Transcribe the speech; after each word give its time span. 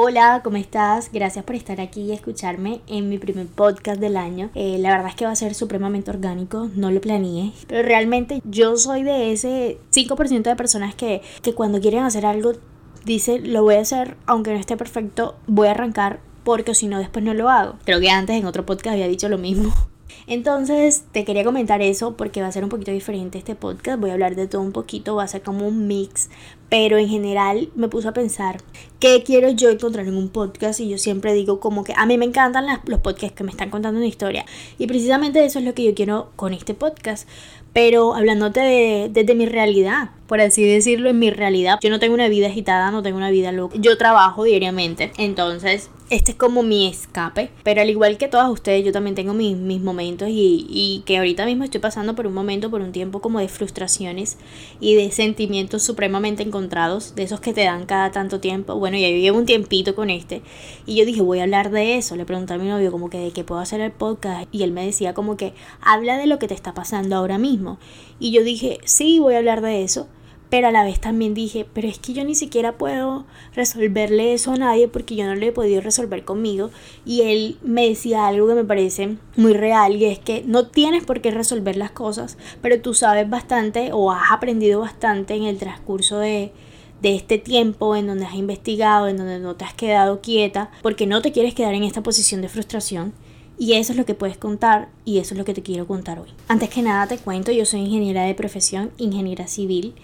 Hola, 0.00 0.42
¿cómo 0.44 0.58
estás? 0.58 1.10
Gracias 1.12 1.44
por 1.44 1.56
estar 1.56 1.80
aquí 1.80 2.02
y 2.02 2.12
escucharme 2.12 2.82
en 2.86 3.08
mi 3.08 3.18
primer 3.18 3.48
podcast 3.48 4.00
del 4.00 4.16
año. 4.16 4.48
Eh, 4.54 4.78
la 4.78 4.90
verdad 4.92 5.08
es 5.08 5.16
que 5.16 5.24
va 5.24 5.32
a 5.32 5.34
ser 5.34 5.56
supremamente 5.56 6.12
orgánico, 6.12 6.70
no 6.76 6.92
lo 6.92 7.00
planeé, 7.00 7.50
pero 7.66 7.82
realmente 7.82 8.40
yo 8.44 8.76
soy 8.76 9.02
de 9.02 9.32
ese 9.32 9.80
5% 9.90 10.42
de 10.42 10.54
personas 10.54 10.94
que, 10.94 11.20
que 11.42 11.52
cuando 11.52 11.80
quieren 11.80 12.04
hacer 12.04 12.26
algo 12.26 12.52
dice 13.04 13.40
lo 13.40 13.64
voy 13.64 13.74
a 13.74 13.80
hacer 13.80 14.16
aunque 14.26 14.52
no 14.52 14.60
esté 14.60 14.76
perfecto, 14.76 15.34
voy 15.48 15.66
a 15.66 15.72
arrancar 15.72 16.20
porque 16.44 16.76
si 16.76 16.86
no 16.86 17.00
después 17.00 17.24
no 17.24 17.34
lo 17.34 17.48
hago. 17.48 17.74
Creo 17.84 17.98
que 17.98 18.08
antes 18.08 18.36
en 18.36 18.46
otro 18.46 18.64
podcast 18.64 18.92
había 18.92 19.08
dicho 19.08 19.28
lo 19.28 19.36
mismo. 19.36 19.74
Entonces 20.28 21.04
te 21.10 21.24
quería 21.24 21.42
comentar 21.42 21.82
eso 21.82 22.16
porque 22.16 22.42
va 22.42 22.48
a 22.48 22.52
ser 22.52 22.62
un 22.62 22.70
poquito 22.70 22.90
diferente 22.92 23.38
este 23.38 23.54
podcast. 23.54 23.98
Voy 23.98 24.10
a 24.10 24.12
hablar 24.12 24.36
de 24.36 24.46
todo 24.46 24.62
un 24.62 24.72
poquito, 24.72 25.16
va 25.16 25.24
a 25.24 25.28
ser 25.28 25.42
como 25.42 25.66
un 25.66 25.86
mix. 25.86 26.28
Pero 26.68 26.98
en 26.98 27.08
general 27.08 27.70
me 27.74 27.88
puse 27.88 28.08
a 28.08 28.12
pensar 28.12 28.58
qué 29.00 29.22
quiero 29.24 29.48
yo 29.50 29.70
encontrar 29.70 30.06
en 30.06 30.16
un 30.16 30.28
podcast 30.28 30.80
y 30.80 30.88
yo 30.88 30.98
siempre 30.98 31.32
digo 31.32 31.60
como 31.60 31.82
que 31.82 31.94
a 31.96 32.04
mí 32.04 32.18
me 32.18 32.26
encantan 32.26 32.66
los 32.84 33.00
podcasts 33.00 33.36
que 33.36 33.44
me 33.44 33.50
están 33.50 33.70
contando 33.70 33.98
una 33.98 34.06
historia. 34.06 34.44
Y 34.78 34.86
precisamente 34.86 35.44
eso 35.44 35.58
es 35.58 35.64
lo 35.64 35.74
que 35.74 35.84
yo 35.84 35.94
quiero 35.94 36.30
con 36.36 36.52
este 36.52 36.74
podcast. 36.74 37.28
Pero 37.72 38.14
hablándote 38.14 38.60
de, 38.60 39.08
desde 39.10 39.34
mi 39.34 39.46
realidad, 39.46 40.10
por 40.26 40.40
así 40.40 40.64
decirlo, 40.64 41.10
en 41.10 41.18
mi 41.18 41.30
realidad. 41.30 41.78
Yo 41.82 41.90
no 41.90 41.98
tengo 41.98 42.14
una 42.14 42.28
vida 42.28 42.48
agitada, 42.48 42.90
no 42.90 43.02
tengo 43.02 43.18
una 43.18 43.30
vida 43.30 43.52
loca. 43.52 43.76
Yo 43.78 43.96
trabajo 43.96 44.44
diariamente. 44.44 45.12
Entonces, 45.16 45.90
este 46.10 46.32
es 46.32 46.36
como 46.36 46.62
mi 46.62 46.86
escape. 46.86 47.50
Pero 47.62 47.80
al 47.80 47.90
igual 47.90 48.16
que 48.18 48.28
todas 48.28 48.48
ustedes, 48.50 48.84
yo 48.84 48.92
también 48.92 49.14
tengo 49.14 49.34
mis, 49.34 49.56
mis 49.56 49.80
momentos 49.80 50.28
y, 50.28 50.66
y, 50.68 51.02
que 51.04 51.18
ahorita 51.18 51.44
mismo 51.46 51.64
estoy 51.64 51.80
pasando 51.80 52.14
por 52.14 52.26
un 52.26 52.34
momento, 52.34 52.70
por 52.70 52.80
un 52.80 52.92
tiempo 52.92 53.20
como 53.20 53.40
de 53.40 53.48
frustraciones 53.48 54.38
y 54.80 54.94
de 54.94 55.10
sentimientos 55.10 55.82
supremamente 55.82 56.42
encontrados, 56.42 57.14
de 57.14 57.24
esos 57.24 57.40
que 57.40 57.52
te 57.52 57.64
dan 57.64 57.86
cada 57.86 58.10
tanto 58.10 58.40
tiempo. 58.40 58.74
Bueno, 58.76 58.96
ya 58.96 59.08
llevo 59.08 59.38
un 59.38 59.46
tiempito 59.46 59.94
con 59.94 60.10
este. 60.10 60.42
Y 60.86 60.96
yo 60.96 61.04
dije, 61.04 61.20
voy 61.20 61.40
a 61.40 61.44
hablar 61.44 61.70
de 61.70 61.96
eso. 61.96 62.16
Le 62.16 62.24
pregunté 62.24 62.54
a 62.54 62.58
mi 62.58 62.68
novio 62.68 62.90
como 62.90 63.10
que 63.10 63.18
de 63.18 63.30
qué 63.32 63.44
puedo 63.44 63.60
hacer 63.60 63.80
el 63.80 63.92
podcast. 63.92 64.48
Y 64.52 64.62
él 64.62 64.72
me 64.72 64.84
decía 64.84 65.14
como 65.14 65.36
que 65.36 65.52
habla 65.80 66.16
de 66.16 66.26
lo 66.26 66.38
que 66.38 66.48
te 66.48 66.54
está 66.54 66.74
pasando 66.74 67.16
ahora 67.16 67.38
mismo. 67.38 67.78
Y 68.18 68.32
yo 68.32 68.42
dije, 68.42 68.78
sí, 68.84 69.18
voy 69.18 69.34
a 69.34 69.38
hablar 69.38 69.60
de 69.60 69.82
eso 69.82 70.08
pero 70.50 70.68
a 70.68 70.70
la 70.70 70.84
vez 70.84 70.98
también 70.98 71.34
dije, 71.34 71.66
pero 71.72 71.88
es 71.88 71.98
que 71.98 72.14
yo 72.14 72.24
ni 72.24 72.34
siquiera 72.34 72.78
puedo 72.78 73.26
resolverle 73.54 74.32
eso 74.32 74.52
a 74.52 74.56
nadie 74.56 74.88
porque 74.88 75.14
yo 75.14 75.26
no 75.26 75.34
le 75.34 75.48
he 75.48 75.52
podido 75.52 75.80
resolver 75.80 76.24
conmigo. 76.24 76.70
Y 77.04 77.22
él 77.22 77.58
me 77.62 77.88
decía 77.88 78.26
algo 78.26 78.48
que 78.48 78.54
me 78.54 78.64
parece 78.64 79.16
muy 79.36 79.52
real 79.52 79.96
y 79.96 80.06
es 80.06 80.18
que 80.18 80.42
no 80.46 80.66
tienes 80.66 81.04
por 81.04 81.20
qué 81.20 81.30
resolver 81.30 81.76
las 81.76 81.90
cosas, 81.90 82.38
pero 82.62 82.80
tú 82.80 82.94
sabes 82.94 83.28
bastante 83.28 83.90
o 83.92 84.10
has 84.10 84.32
aprendido 84.32 84.80
bastante 84.80 85.34
en 85.34 85.44
el 85.44 85.58
transcurso 85.58 86.18
de, 86.18 86.52
de 87.02 87.14
este 87.14 87.36
tiempo 87.36 87.94
en 87.94 88.06
donde 88.06 88.24
has 88.24 88.34
investigado, 88.34 89.08
en 89.08 89.18
donde 89.18 89.38
no 89.38 89.54
te 89.54 89.66
has 89.66 89.74
quedado 89.74 90.22
quieta, 90.22 90.70
porque 90.82 91.06
no 91.06 91.20
te 91.20 91.32
quieres 91.32 91.54
quedar 91.54 91.74
en 91.74 91.84
esta 91.84 92.02
posición 92.02 92.40
de 92.40 92.48
frustración. 92.48 93.12
Y 93.60 93.72
eso 93.72 93.92
es 93.92 93.98
lo 93.98 94.06
que 94.06 94.14
puedes 94.14 94.38
contar 94.38 94.88
y 95.04 95.18
eso 95.18 95.34
es 95.34 95.38
lo 95.38 95.44
que 95.44 95.52
te 95.52 95.64
quiero 95.64 95.84
contar 95.84 96.20
hoy. 96.20 96.28
Antes 96.46 96.68
que 96.68 96.80
nada 96.80 97.08
te 97.08 97.18
cuento, 97.18 97.50
yo 97.50 97.64
soy 97.64 97.80
ingeniera 97.80 98.22
de 98.22 98.34
profesión, 98.34 98.92
ingeniera 98.98 99.48
civil 99.48 99.94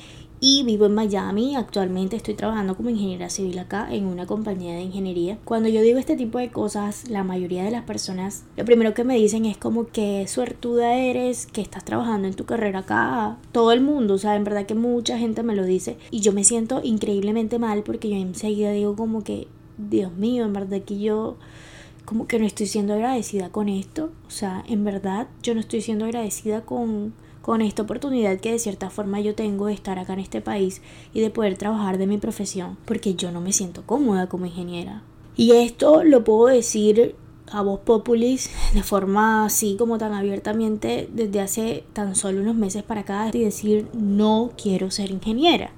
y 0.41 0.63
vivo 0.65 0.87
en 0.87 0.95
Miami. 0.95 1.57
Actualmente 1.57 2.17
estoy 2.17 2.35
trabajando 2.35 2.77
como 2.77 2.91
ingeniera 2.91 3.31
civil 3.31 3.59
acá 3.59 3.89
en 3.91 4.07
una 4.07 4.27
compañía 4.27 4.75
de 4.75 4.83
ingeniería. 4.83 5.39
Cuando 5.45 5.69
yo 5.69 5.81
digo 5.83 5.99
este 5.99 6.17
tipo 6.17 6.39
de 6.39 6.51
cosas, 6.51 7.09
la 7.09 7.25
mayoría 7.25 7.65
de 7.65 7.71
las 7.71 7.85
personas 7.85 8.45
lo 8.57 8.65
primero 8.65 8.95
que 8.95 9.05
me 9.05 9.17
dicen 9.17 9.45
es 9.45 9.57
como 9.57 9.87
que 9.87 10.27
suertuda 10.29 10.95
eres, 10.95 11.47
que 11.47 11.61
estás 11.61 11.85
trabajando 11.85 12.29
en 12.29 12.35
tu 12.35 12.45
carrera 12.45 12.81
acá. 12.81 13.39
Todo 13.53 13.73
el 13.73 13.81
mundo, 13.81 14.15
o 14.15 14.19
sea, 14.19 14.37
en 14.37 14.45
verdad 14.45 14.67
que 14.67 14.75
mucha 14.75 15.19
gente 15.19 15.43
me 15.43 15.55
lo 15.55 15.65
dice 15.65 15.97
y 16.11 16.21
yo 16.21 16.33
me 16.33 16.45
siento 16.45 16.81
increíblemente 16.83 17.59
mal 17.59 17.83
porque 17.83 18.11
yo 18.11 18.17
enseguida 18.17 18.71
digo 18.73 18.97
como 18.97 19.25
que, 19.25 19.49
Dios 19.79 20.13
mío, 20.15 20.45
en 20.45 20.53
verdad 20.53 20.83
que 20.83 20.99
yo 20.99 21.37
como 22.05 22.27
que 22.27 22.39
no 22.39 22.47
estoy 22.47 22.67
siendo 22.67 22.95
agradecida 22.95 23.49
con 23.51 23.69
esto. 23.69 24.11
O 24.27 24.31
sea, 24.31 24.63
en 24.69 24.85
verdad 24.85 25.29
yo 25.43 25.55
no 25.55 25.61
estoy 25.61 25.81
siendo 25.81 26.05
agradecida 26.05 26.63
con 26.63 27.15
con 27.45 27.61
esta 27.61 27.83
oportunidad 27.83 28.41
que 28.41 28.53
de 28.53 28.59
cierta 28.59 28.89
forma 28.89 29.21
yo 29.21 29.35
tengo 29.35 29.67
de 29.67 29.75
estar 29.75 29.99
acá 29.99 30.15
en 30.15 30.21
este 30.21 30.41
país 30.41 30.81
y 31.13 31.21
de 31.21 31.29
poder 31.29 31.59
trabajar 31.59 31.99
de 31.99 32.07
mi 32.07 32.17
profesión, 32.17 32.79
porque 32.87 33.17
yo 33.17 33.33
no 33.33 33.43
me 33.43 33.53
siento 33.53 33.83
cómoda 33.85 34.31
como 34.31 34.47
ingeniera. 34.47 35.03
Y 35.37 35.53
esto 35.53 36.05
lo 36.05 36.25
puedo 36.25 36.47
decir 36.47 37.15
a 37.53 37.61
voz 37.61 37.81
populis 37.81 38.51
de 38.73 38.83
forma 38.83 39.45
así 39.45 39.77
como 39.79 39.99
tan 39.99 40.15
abiertamente 40.15 41.07
desde 41.13 41.41
hace 41.43 41.85
tan 41.93 42.17
solo 42.17 42.41
unos 42.41 42.57
meses 42.57 42.83
para 42.83 43.03
acá 43.03 43.29
y 43.31 43.41
decir 43.41 43.89
no 43.93 44.53
quiero 44.57 44.91
ser 44.91 45.11
ingeniera. 45.11 45.71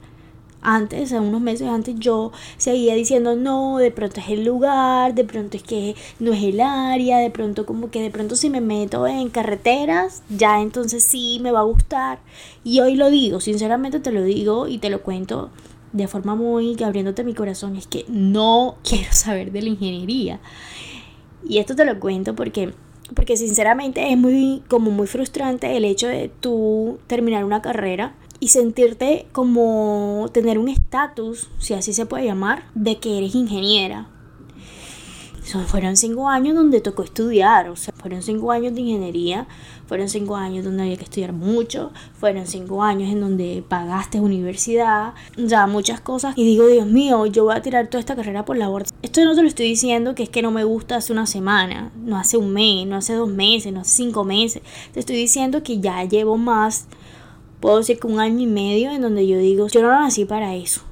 Antes, 0.69 1.13
unos 1.13 1.41
meses 1.41 1.69
antes, 1.69 1.95
yo 1.97 2.33
seguía 2.57 2.97
diciendo, 2.97 3.37
no, 3.37 3.79
de 3.79 3.93
pronto 3.93 4.19
es 4.19 4.31
el 4.31 4.45
lugar, 4.45 5.15
de 5.15 5.23
pronto 5.23 5.57
es 5.57 5.63
que 5.63 5.95
no 6.19 6.33
es 6.33 6.43
el 6.43 6.61
área, 6.61 7.19
de 7.19 7.31
pronto 7.31 7.65
como 7.65 7.89
que 7.89 8.03
de 8.03 8.11
pronto 8.11 8.35
si 8.35 8.51
me 8.51 8.61
meto 8.61 9.07
en 9.07 9.31
carreteras, 9.31 10.25
ya 10.29 10.61
entonces 10.61 11.05
sí 11.05 11.39
me 11.41 11.53
va 11.53 11.61
a 11.61 11.63
gustar. 11.63 12.19
Y 12.65 12.81
hoy 12.81 12.97
lo 12.97 13.11
digo, 13.11 13.39
sinceramente 13.39 14.01
te 14.01 14.11
lo 14.11 14.25
digo 14.25 14.67
y 14.67 14.79
te 14.79 14.91
lo 14.91 15.03
cuento 15.03 15.51
de 15.93 16.09
forma 16.09 16.35
muy 16.35 16.77
abriéndote 16.83 17.23
mi 17.23 17.35
corazón, 17.35 17.77
es 17.77 17.87
que 17.87 18.05
no 18.09 18.75
quiero 18.83 19.13
saber 19.13 19.53
de 19.53 19.63
la 19.63 19.69
ingeniería. 19.69 20.41
Y 21.49 21.59
esto 21.59 21.77
te 21.77 21.85
lo 21.85 22.01
cuento 22.01 22.35
porque 22.35 22.75
porque 23.15 23.37
sinceramente 23.37 24.11
es 24.11 24.19
muy 24.19 24.65
como 24.69 24.91
muy 24.91 25.07
frustrante 25.07 25.77
el 25.77 25.85
hecho 25.85 26.09
de 26.09 26.29
tú 26.41 26.99
terminar 27.07 27.45
una 27.45 27.63
carrera 27.63 28.17
y 28.41 28.49
sentirte 28.49 29.27
como 29.33 30.29
tener 30.33 30.59
un 30.59 30.69
estatus, 30.69 31.49
si 31.59 31.75
así 31.75 31.93
se 31.93 32.07
puede 32.07 32.25
llamar, 32.25 32.65
de 32.75 32.99
que 32.99 33.19
eres 33.19 33.35
ingeniera. 33.35 34.09
Fueron 35.69 35.97
cinco 35.97 36.29
años 36.29 36.57
donde 36.57 36.81
tocó 36.81 37.05
estudiar, 37.05 37.69
o 37.69 37.77
sea, 37.77 37.95
fueron 37.97 38.21
cinco 38.21 38.51
años 38.51 38.75
de 38.75 38.81
ingeniería, 38.81 39.47
fueron 39.87 40.09
cinco 40.09 40.35
años 40.35 40.65
donde 40.65 40.83
había 40.83 40.97
que 40.97 41.05
estudiar 41.05 41.33
mucho, 41.33 41.93
fueron 42.19 42.49
cinco 42.49 42.83
años 42.83 43.13
en 43.13 43.21
donde 43.21 43.65
pagaste 43.67 44.21
universidad, 44.21 45.15
ya 45.37 45.69
muchas 45.69 46.01
cosas. 46.01 46.37
Y 46.37 46.45
digo, 46.45 46.67
Dios 46.67 46.87
mío, 46.87 47.27
yo 47.27 47.45
voy 47.45 47.55
a 47.55 47.63
tirar 47.63 47.87
toda 47.89 48.01
esta 48.01 48.17
carrera 48.17 48.45
por 48.45 48.57
la 48.57 48.69
borda. 48.69 48.91
Esto 49.03 49.25
no 49.25 49.37
te 49.37 49.43
lo 49.43 49.49
estoy 49.49 49.67
diciendo 49.67 50.17
que 50.17 50.25
es 50.25 50.29
que 50.29 50.43
no 50.43 50.51
me 50.51 50.65
gusta 50.65 50.97
hace 50.97 51.13
una 51.13 51.27
semana, 51.27 51.93
no 51.97 52.19
hace 52.19 52.37
un 52.37 52.53
mes, 52.53 52.85
no 52.87 52.97
hace 52.97 53.15
dos 53.15 53.31
meses, 53.31 53.73
no 53.73 53.81
hace 53.81 53.93
cinco 53.93 54.25
meses. 54.25 54.63
Te 54.93 55.01
estoy 55.01 55.17
diciendo 55.17 55.63
que 55.63 55.79
ya 55.79 56.03
llevo 56.05 56.37
más 56.37 56.89
puedo 57.67 57.79
decir 57.79 57.99
que 57.99 58.07
un 58.07 58.21
año 58.21 58.39
y 58.39 58.47
medio 58.47 58.93
en 58.93 59.03
donde 59.03 59.27
yo 59.27 59.39
digo, 59.39 59.67
yo 59.67 59.83
no 59.83 59.89
nací 59.89 60.25
para 60.25 60.55
eso. 60.55 60.83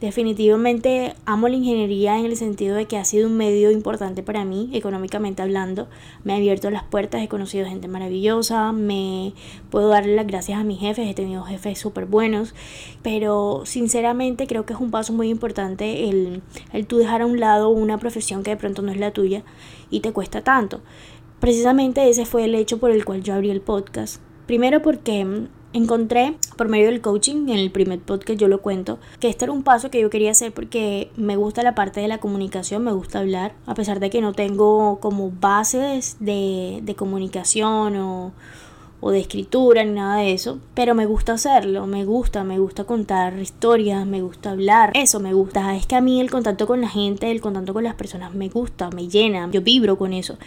Definitivamente 0.00 1.16
amo 1.26 1.48
la 1.48 1.56
ingeniería 1.56 2.20
en 2.20 2.24
el 2.24 2.36
sentido 2.36 2.76
de 2.76 2.86
que 2.86 2.98
ha 2.98 3.04
sido 3.04 3.26
un 3.26 3.36
medio 3.36 3.68
importante 3.72 4.22
para 4.22 4.44
mí, 4.44 4.70
económicamente 4.74 5.42
hablando. 5.42 5.88
Me 6.22 6.34
ha 6.34 6.36
abierto 6.36 6.70
las 6.70 6.84
puertas, 6.84 7.20
he 7.20 7.26
conocido 7.26 7.66
gente 7.66 7.88
maravillosa, 7.88 8.70
me 8.70 9.32
puedo 9.70 9.88
darle 9.88 10.14
las 10.14 10.28
gracias 10.28 10.60
a 10.60 10.62
mis 10.62 10.78
jefes, 10.78 11.10
he 11.10 11.14
tenido 11.14 11.42
jefes 11.42 11.80
súper 11.80 12.06
buenos, 12.06 12.54
pero 13.02 13.62
sinceramente 13.64 14.46
creo 14.46 14.64
que 14.64 14.74
es 14.74 14.78
un 14.78 14.92
paso 14.92 15.12
muy 15.12 15.30
importante 15.30 16.08
el, 16.08 16.42
el 16.72 16.86
tú 16.86 16.98
dejar 16.98 17.22
a 17.22 17.26
un 17.26 17.40
lado 17.40 17.70
una 17.70 17.98
profesión 17.98 18.44
que 18.44 18.50
de 18.50 18.56
pronto 18.56 18.82
no 18.82 18.92
es 18.92 18.98
la 18.98 19.10
tuya 19.10 19.42
y 19.90 19.98
te 19.98 20.12
cuesta 20.12 20.44
tanto. 20.44 20.80
Precisamente 21.40 22.08
ese 22.08 22.24
fue 22.24 22.44
el 22.44 22.54
hecho 22.54 22.78
por 22.78 22.92
el 22.92 23.04
cual 23.04 23.24
yo 23.24 23.34
abrí 23.34 23.50
el 23.50 23.62
podcast. 23.62 24.22
Primero 24.46 24.80
porque 24.80 25.48
encontré 25.72 26.34
por 26.56 26.68
medio 26.68 26.86
del 26.86 27.00
coaching, 27.00 27.48
en 27.48 27.58
el 27.58 27.70
primer 27.70 28.00
podcast 28.00 28.38
yo 28.38 28.48
lo 28.48 28.60
cuento, 28.60 28.98
que 29.20 29.28
este 29.28 29.44
era 29.44 29.52
un 29.52 29.62
paso 29.62 29.90
que 29.90 30.00
yo 30.00 30.10
quería 30.10 30.30
hacer 30.30 30.52
porque 30.52 31.10
me 31.16 31.36
gusta 31.36 31.62
la 31.62 31.74
parte 31.74 32.00
de 32.00 32.08
la 32.08 32.18
comunicación, 32.18 32.84
me 32.84 32.92
gusta 32.92 33.20
hablar, 33.20 33.54
a 33.66 33.74
pesar 33.74 34.00
de 34.00 34.10
que 34.10 34.20
no 34.20 34.32
tengo 34.32 34.98
como 35.00 35.30
bases 35.30 36.16
de, 36.20 36.80
de 36.82 36.94
comunicación 36.94 37.96
o, 37.96 38.32
o 39.00 39.10
de 39.10 39.18
escritura 39.18 39.84
ni 39.84 39.90
nada 39.90 40.18
de 40.18 40.32
eso, 40.32 40.60
pero 40.74 40.94
me 40.94 41.06
gusta 41.06 41.32
hacerlo, 41.32 41.88
me 41.88 42.04
gusta, 42.04 42.44
me 42.44 42.60
gusta 42.60 42.84
contar 42.84 43.36
historias, 43.38 44.06
me 44.06 44.22
gusta 44.22 44.52
hablar, 44.52 44.92
eso 44.94 45.18
me 45.18 45.34
gusta, 45.34 45.74
es 45.76 45.86
que 45.86 45.96
a 45.96 46.00
mí 46.00 46.20
el 46.20 46.30
contacto 46.30 46.68
con 46.68 46.80
la 46.80 46.88
gente, 46.88 47.30
el 47.30 47.40
contacto 47.40 47.74
con 47.74 47.82
las 47.82 47.96
personas 47.96 48.32
me 48.32 48.48
gusta, 48.48 48.90
me 48.90 49.08
llena, 49.08 49.50
yo 49.50 49.60
vibro 49.60 49.98
con 49.98 50.12
eso. 50.12 50.38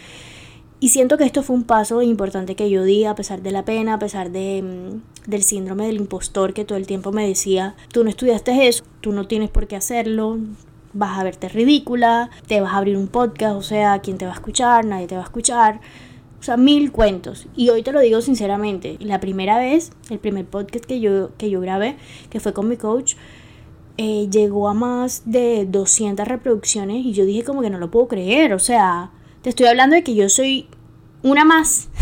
Y 0.78 0.90
siento 0.90 1.16
que 1.16 1.24
esto 1.24 1.42
fue 1.42 1.56
un 1.56 1.64
paso 1.64 2.02
importante 2.02 2.54
que 2.54 2.68
yo 2.68 2.84
di 2.84 3.04
a 3.04 3.14
pesar 3.14 3.40
de 3.40 3.50
la 3.50 3.64
pena, 3.64 3.94
a 3.94 3.98
pesar 3.98 4.30
de, 4.30 4.62
mm, 4.62 5.30
del 5.30 5.42
síndrome 5.42 5.86
del 5.86 5.96
impostor 5.96 6.52
que 6.52 6.66
todo 6.66 6.76
el 6.76 6.86
tiempo 6.86 7.12
me 7.12 7.26
decía, 7.26 7.76
tú 7.92 8.04
no 8.04 8.10
estudiaste 8.10 8.68
eso, 8.68 8.84
tú 9.00 9.12
no 9.12 9.26
tienes 9.26 9.48
por 9.48 9.66
qué 9.66 9.76
hacerlo, 9.76 10.38
vas 10.92 11.18
a 11.18 11.24
verte 11.24 11.48
ridícula, 11.48 12.30
te 12.46 12.60
vas 12.60 12.74
a 12.74 12.78
abrir 12.78 12.96
un 12.98 13.08
podcast, 13.08 13.56
o 13.56 13.62
sea, 13.62 14.00
¿quién 14.00 14.18
te 14.18 14.26
va 14.26 14.32
a 14.32 14.34
escuchar? 14.34 14.84
Nadie 14.84 15.06
te 15.06 15.14
va 15.14 15.22
a 15.22 15.24
escuchar. 15.24 15.80
O 16.38 16.42
sea, 16.42 16.58
mil 16.58 16.92
cuentos. 16.92 17.48
Y 17.56 17.70
hoy 17.70 17.82
te 17.82 17.92
lo 17.92 18.00
digo 18.00 18.20
sinceramente, 18.20 18.98
la 19.00 19.18
primera 19.18 19.58
vez, 19.58 19.92
el 20.10 20.18
primer 20.18 20.44
podcast 20.44 20.84
que 20.84 21.00
yo, 21.00 21.30
que 21.38 21.48
yo 21.48 21.60
grabé, 21.60 21.96
que 22.30 22.38
fue 22.38 22.52
con 22.52 22.68
mi 22.68 22.76
coach, 22.76 23.14
eh, 23.96 24.28
llegó 24.30 24.68
a 24.68 24.74
más 24.74 25.22
de 25.24 25.66
200 25.66 26.28
reproducciones 26.28 27.04
y 27.04 27.12
yo 27.12 27.24
dije 27.24 27.44
como 27.44 27.62
que 27.62 27.70
no 27.70 27.78
lo 27.78 27.90
puedo 27.90 28.08
creer, 28.08 28.52
o 28.52 28.58
sea, 28.58 29.10
te 29.42 29.50
estoy 29.50 29.66
hablando 29.66 29.96
de 29.96 30.02
que 30.02 30.14
yo 30.14 30.28
soy 30.28 30.68
una 31.22 31.44
más. 31.44 31.88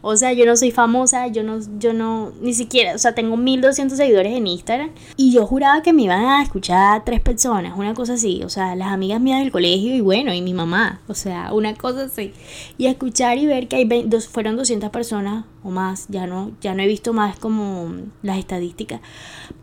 O 0.00 0.16
sea, 0.16 0.32
yo 0.32 0.44
no 0.44 0.56
soy 0.56 0.72
famosa, 0.72 1.28
yo 1.28 1.44
no, 1.44 1.60
yo 1.78 1.92
no, 1.92 2.32
ni 2.40 2.52
siquiera, 2.52 2.94
o 2.94 2.98
sea, 2.98 3.14
tengo 3.14 3.36
1200 3.36 3.96
seguidores 3.96 4.36
en 4.36 4.48
Instagram 4.48 4.90
y 5.16 5.32
yo 5.32 5.46
juraba 5.46 5.82
que 5.82 5.92
me 5.92 6.02
iban 6.02 6.24
a 6.24 6.42
escuchar 6.42 7.04
tres 7.04 7.20
personas, 7.20 7.78
una 7.78 7.94
cosa 7.94 8.14
así, 8.14 8.42
o 8.42 8.48
sea, 8.48 8.74
las 8.74 8.88
amigas 8.88 9.20
mías 9.20 9.38
del 9.40 9.52
colegio 9.52 9.94
y 9.94 10.00
bueno, 10.00 10.34
y 10.34 10.42
mi 10.42 10.52
mamá, 10.52 11.00
o 11.06 11.14
sea, 11.14 11.52
una 11.52 11.74
cosa 11.74 12.06
así. 12.06 12.32
Y 12.76 12.86
escuchar 12.86 13.38
y 13.38 13.46
ver 13.46 13.68
que 13.68 13.76
hay 13.76 14.04
dos, 14.06 14.26
fueron 14.26 14.56
200 14.56 14.90
personas 14.90 15.44
más, 15.70 16.06
ya 16.08 16.26
no, 16.26 16.52
ya 16.60 16.74
no 16.74 16.82
he 16.82 16.86
visto 16.86 17.12
más 17.12 17.38
como 17.38 17.92
las 18.22 18.38
estadísticas, 18.38 19.00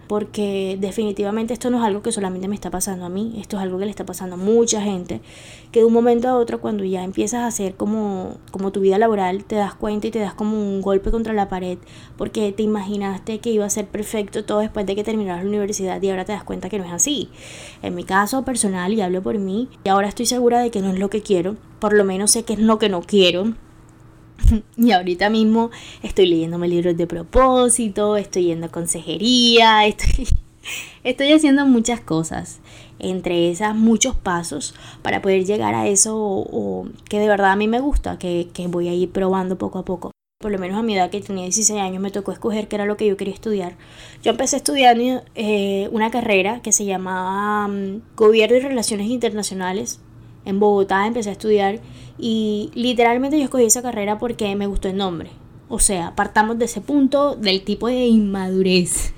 porque 0.08 0.78
definitivamente 0.80 1.54
esto 1.54 1.70
no 1.70 1.78
es 1.80 1.84
algo 1.84 2.02
que 2.02 2.12
solamente 2.12 2.48
me 2.48 2.56
está 2.56 2.70
pasando 2.70 3.06
a 3.06 3.10
mí, 3.10 3.36
esto 3.40 3.58
es 3.58 3.64
algo 3.64 3.80
que 3.80 3.86
le 3.86 3.92
está 3.92 4.06
pasando 4.06 4.36
a 4.36 4.38
mucha 4.38 4.82
gente, 4.82 5.22
que 5.72 5.80
de 5.80 5.86
un 5.86 5.94
momento 5.94 6.28
a 6.28 6.36
otro 6.36 6.62
cuando 6.62 6.84
ya 6.84 7.04
empiezas 7.04 7.42
a 7.42 7.48
hacer 7.48 7.76
como, 7.76 8.38
como 8.52 8.72
tu 8.72 8.82
vida 8.82 8.98
laboral, 8.98 9.44
te 9.46 9.56
das 9.56 9.74
cuenta 9.74 10.08
y 10.08 10.12
te 10.12 10.20
das 10.20 10.34
como 10.34 10.58
un 10.58 10.82
golpe 10.82 11.12
contra 11.12 11.34
la 11.34 11.50
pared, 11.50 11.78
porque 12.18 12.52
te 12.52 12.64
imaginaste 12.64 13.40
que 13.40 13.52
iba 13.52 13.66
a 13.66 13.70
ser 13.70 13.88
perfecto 13.88 14.46
todo 14.46 14.60
después 14.60 14.86
de 14.86 14.96
que 14.96 15.04
terminaras 15.04 15.44
la 15.44 15.50
universidad 15.50 16.02
y 16.02 16.10
ahora 16.10 16.26
te 16.26 16.34
das 16.34 16.44
cuenta 16.44 16.70
que 16.70 16.80
no 16.80 16.86
es 16.86 16.92
así. 16.92 17.30
En 17.82 17.96
mi 17.96 18.04
caso 18.04 18.46
personal, 18.46 18.94
y 18.94 19.02
hablo 19.02 19.22
por 19.22 19.38
mí, 19.38 19.70
y 19.84 19.90
ahora 19.90 20.08
estoy 20.08 20.26
segura 20.26 20.60
de 20.60 20.72
que 20.72 20.82
no 20.82 20.92
es 20.92 21.00
lo 21.00 21.10
que 21.10 21.22
quiero, 21.22 21.56
por 21.80 21.94
lo 21.94 22.04
menos 22.04 22.32
sé 22.32 22.44
que 22.44 22.54
es 22.54 22.60
lo 22.60 22.80
que 22.80 22.90
no 22.90 23.02
quiero, 23.02 23.54
y 24.78 24.92
ahorita 24.92 25.30
mismo 25.30 25.72
estoy 26.04 26.28
leyéndome 26.28 26.68
libros 26.68 26.98
de 26.98 27.08
propósito, 27.08 28.18
estoy 28.18 28.46
yendo 28.46 28.68
a 28.68 28.72
consejería, 28.72 29.86
estoy, 29.88 30.28
estoy 31.04 31.32
haciendo 31.32 31.66
muchas 31.66 32.00
cosas. 32.00 32.60
Entre 32.98 33.52
esas, 33.52 33.76
muchos 33.76 34.16
pasos 34.16 34.74
para 35.02 35.22
poder 35.22 35.46
llegar 35.46 35.76
a 35.76 35.88
eso 35.88 36.88
que 37.10 37.20
de 37.20 37.28
verdad 37.28 37.52
a 37.52 37.56
mí 37.58 37.68
me 37.68 37.82
gusta, 37.82 38.18
que, 38.18 38.50
voy 38.70 38.88
a 38.88 38.94
ir 38.94 39.12
probando 39.12 39.58
poco 39.58 39.80
a 39.80 39.86
poco 39.86 40.12
por 40.40 40.52
lo 40.52 40.60
menos 40.60 40.78
a 40.78 40.84
mi 40.84 40.96
edad 40.96 41.10
que 41.10 41.22
tenía 41.22 41.44
16 41.44 41.80
años, 41.80 42.02
me 42.02 42.12
tocó 42.12 42.32
escoger 42.32 42.68
qué 42.68 42.76
era 42.76 42.86
lo 42.86 42.98
que 42.98 43.08
yo 43.08 43.18
quería 43.18 43.34
estudiar. 43.34 43.78
Yo 44.22 44.30
empecé 44.30 44.58
estudiando 44.58 45.24
eh, 45.34 45.90
una 45.92 46.12
carrera 46.12 46.62
que 46.62 46.72
se 46.72 46.86
llamaba 46.86 47.68
mm, 47.68 48.02
Gobierno 48.16 48.58
y 48.58 48.60
Relaciones 48.60 49.08
Internacionales. 49.08 50.02
En 50.46 50.60
Bogotá 50.60 51.06
empecé 51.08 51.30
a 51.30 51.34
estudiar 51.34 51.80
y 52.18 52.72
literalmente 52.76 53.38
yo 53.38 53.44
escogí 53.44 53.66
esa 53.66 53.82
carrera 53.82 54.18
porque 54.18 54.56
me 54.56 54.68
gustó 54.68 54.88
el 54.88 54.98
nombre. 54.98 55.32
O 55.68 55.80
sea, 55.80 56.16
partamos 56.16 56.60
de 56.60 56.66
ese 56.66 56.82
punto 56.82 57.36
del 57.36 57.64
tipo 57.64 57.88
de 57.88 58.06
inmadurez 58.06 59.14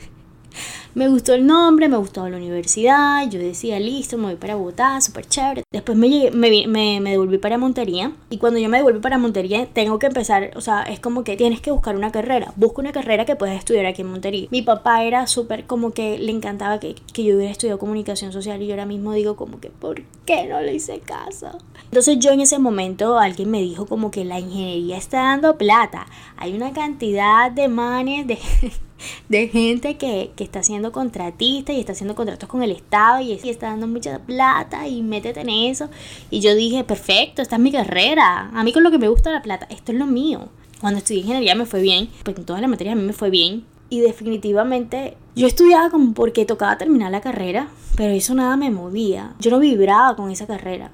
me 0.97 1.09
gustó 1.09 1.35
el 1.35 1.45
nombre, 1.45 1.87
me 1.89 1.97
gustó 1.97 2.27
la 2.27 2.37
universidad, 2.37 3.29
yo 3.29 3.37
decía, 3.37 3.79
listo, 3.79 4.17
me 4.17 4.23
voy 4.23 4.35
para 4.35 4.55
Bogotá, 4.55 4.99
súper 4.99 5.27
chévere. 5.27 5.61
Después 5.71 5.95
me, 5.95 6.31
me, 6.33 6.65
me, 6.65 6.99
me, 6.99 7.11
devolví 7.11 7.37
para 7.37 7.59
Montería 7.59 8.13
y 8.31 8.39
cuando 8.39 8.57
yo 8.59 8.67
me 8.67 8.77
devolví 8.77 8.99
para 8.99 9.19
Montería 9.19 9.67
tengo 9.67 9.99
que 9.99 10.07
empezar, 10.07 10.53
o 10.55 10.61
sea, 10.61 10.81
es 10.81 10.99
como 10.99 11.23
que 11.23 11.37
tienes 11.37 11.61
que 11.61 11.69
buscar 11.69 11.95
una 11.95 12.11
carrera, 12.11 12.51
busca 12.55 12.81
una 12.81 12.93
carrera 12.93 13.25
que 13.25 13.35
puedas 13.35 13.59
estudiar 13.59 13.85
aquí 13.85 14.01
en 14.01 14.09
Montería. 14.09 14.47
Mi 14.49 14.63
papá 14.63 15.03
era 15.03 15.27
súper 15.27 15.65
como 15.65 15.91
que 15.91 16.17
le 16.17 16.31
encantaba 16.31 16.79
que, 16.79 16.95
que 17.13 17.23
yo 17.23 17.35
hubiera 17.35 17.51
estudiado 17.51 17.77
comunicación 17.77 18.31
social 18.31 18.59
y 18.63 18.65
yo 18.65 18.73
ahora 18.73 18.87
mismo 18.87 19.13
digo 19.13 19.35
como 19.35 19.59
que, 19.59 19.69
¿por 19.69 20.01
qué 20.25 20.47
no 20.47 20.61
le 20.61 20.73
hice 20.73 21.01
caso? 21.01 21.59
Entonces 21.83 22.17
yo 22.17 22.31
en 22.31 22.41
ese 22.41 22.57
momento 22.57 23.19
alguien 23.19 23.51
me 23.51 23.61
dijo 23.61 23.85
como 23.85 24.09
que 24.09 24.25
la 24.25 24.39
ingeniería 24.39 24.97
está 24.97 25.17
dando 25.17 25.59
plata. 25.59 26.07
Hay 26.37 26.55
una 26.55 26.73
cantidad 26.73 27.51
de 27.51 27.67
manes 27.67 28.25
de 28.25 28.39
de 29.29 29.47
gente 29.47 29.97
que, 29.97 30.31
está 30.37 30.63
siendo 30.63 30.91
contratista 30.91 31.73
y 31.73 31.79
está 31.79 31.91
haciendo 31.91 32.15
contratos 32.15 32.49
con 32.49 32.63
el 32.63 32.71
Estado 32.71 33.21
y, 33.21 33.31
está 33.31 33.67
dando 33.67 33.87
mucha 33.87 34.19
plata 34.19 34.87
y 34.87 35.01
métete 35.01 35.41
en 35.41 35.49
eso. 35.49 35.89
Y 36.29 36.39
yo 36.39 36.55
dije, 36.55 36.83
perfecto, 36.83 37.41
esta 37.41 37.55
es 37.55 37.61
mi 37.61 37.71
carrera. 37.71 38.51
A 38.53 38.63
mí 38.63 38.73
con 38.73 38.83
lo 38.83 38.91
que 38.91 38.97
me 38.97 39.09
gusta 39.09 39.31
la 39.31 39.41
plata, 39.41 39.67
esto 39.69 39.91
es 39.91 39.97
lo 39.97 40.05
mío. 40.05 40.49
Cuando 40.79 40.99
estudié 40.99 41.21
ingeniería 41.21 41.55
me 41.55 41.65
fue 41.65 41.81
bien, 41.81 42.09
pues 42.23 42.37
en 42.37 42.45
todas 42.45 42.61
las 42.61 42.69
materias 42.69 42.93
a 42.93 42.97
mí 42.97 43.03
me 43.03 43.13
fue 43.13 43.29
bien. 43.29 43.65
Y 43.89 44.01
definitivamente 44.01 45.15
yo 45.35 45.47
estudiaba 45.47 45.89
como 45.89 46.13
porque 46.13 46.45
tocaba 46.45 46.77
terminar 46.77 47.11
la 47.11 47.21
carrera, 47.21 47.69
pero 47.95 48.13
eso 48.13 48.35
nada 48.35 48.57
me 48.57 48.69
movía. 48.69 49.33
Yo 49.39 49.49
no 49.49 49.59
vibraba 49.59 50.15
con 50.15 50.29
esa 50.29 50.45
carrera. 50.45 50.91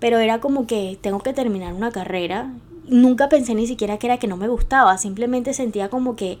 Pero 0.00 0.18
era 0.18 0.40
como 0.40 0.66
que 0.66 0.98
tengo 1.00 1.20
que 1.20 1.32
terminar 1.32 1.74
una 1.74 1.92
carrera. 1.92 2.52
Nunca 2.88 3.28
pensé 3.28 3.54
ni 3.54 3.66
siquiera 3.66 3.98
que 3.98 4.06
era 4.06 4.18
que 4.18 4.26
no 4.26 4.36
me 4.36 4.48
gustaba, 4.48 4.98
simplemente 4.98 5.54
sentía 5.54 5.88
como 5.90 6.16
que 6.16 6.38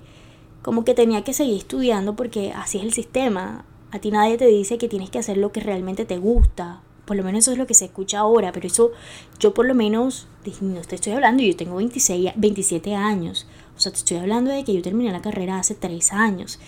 como 0.64 0.82
que 0.82 0.94
tenía 0.94 1.22
que 1.22 1.34
seguir 1.34 1.58
estudiando 1.58 2.16
porque 2.16 2.52
así 2.52 2.78
es 2.78 2.84
el 2.84 2.94
sistema. 2.94 3.66
A 3.92 3.98
ti 3.98 4.10
nadie 4.10 4.38
te 4.38 4.46
dice 4.46 4.78
que 4.78 4.88
tienes 4.88 5.10
que 5.10 5.18
hacer 5.18 5.36
lo 5.36 5.52
que 5.52 5.60
realmente 5.60 6.06
te 6.06 6.16
gusta. 6.16 6.80
Por 7.04 7.18
lo 7.18 7.22
menos 7.22 7.40
eso 7.40 7.52
es 7.52 7.58
lo 7.58 7.66
que 7.66 7.74
se 7.74 7.84
escucha 7.84 8.20
ahora, 8.20 8.50
pero 8.50 8.66
eso 8.66 8.92
yo 9.38 9.52
por 9.52 9.66
lo 9.66 9.74
menos, 9.74 10.26
no 10.62 10.80
te 10.80 10.94
estoy 10.94 11.12
hablando, 11.12 11.42
yo 11.42 11.54
tengo 11.54 11.76
26, 11.76 12.32
27 12.36 12.94
años. 12.94 13.46
O 13.76 13.80
sea, 13.80 13.92
te 13.92 13.98
estoy 13.98 14.16
hablando 14.16 14.50
de 14.50 14.64
que 14.64 14.72
yo 14.72 14.80
terminé 14.80 15.12
la 15.12 15.20
carrera 15.20 15.58
hace 15.58 15.74
3 15.74 16.14
años. 16.14 16.58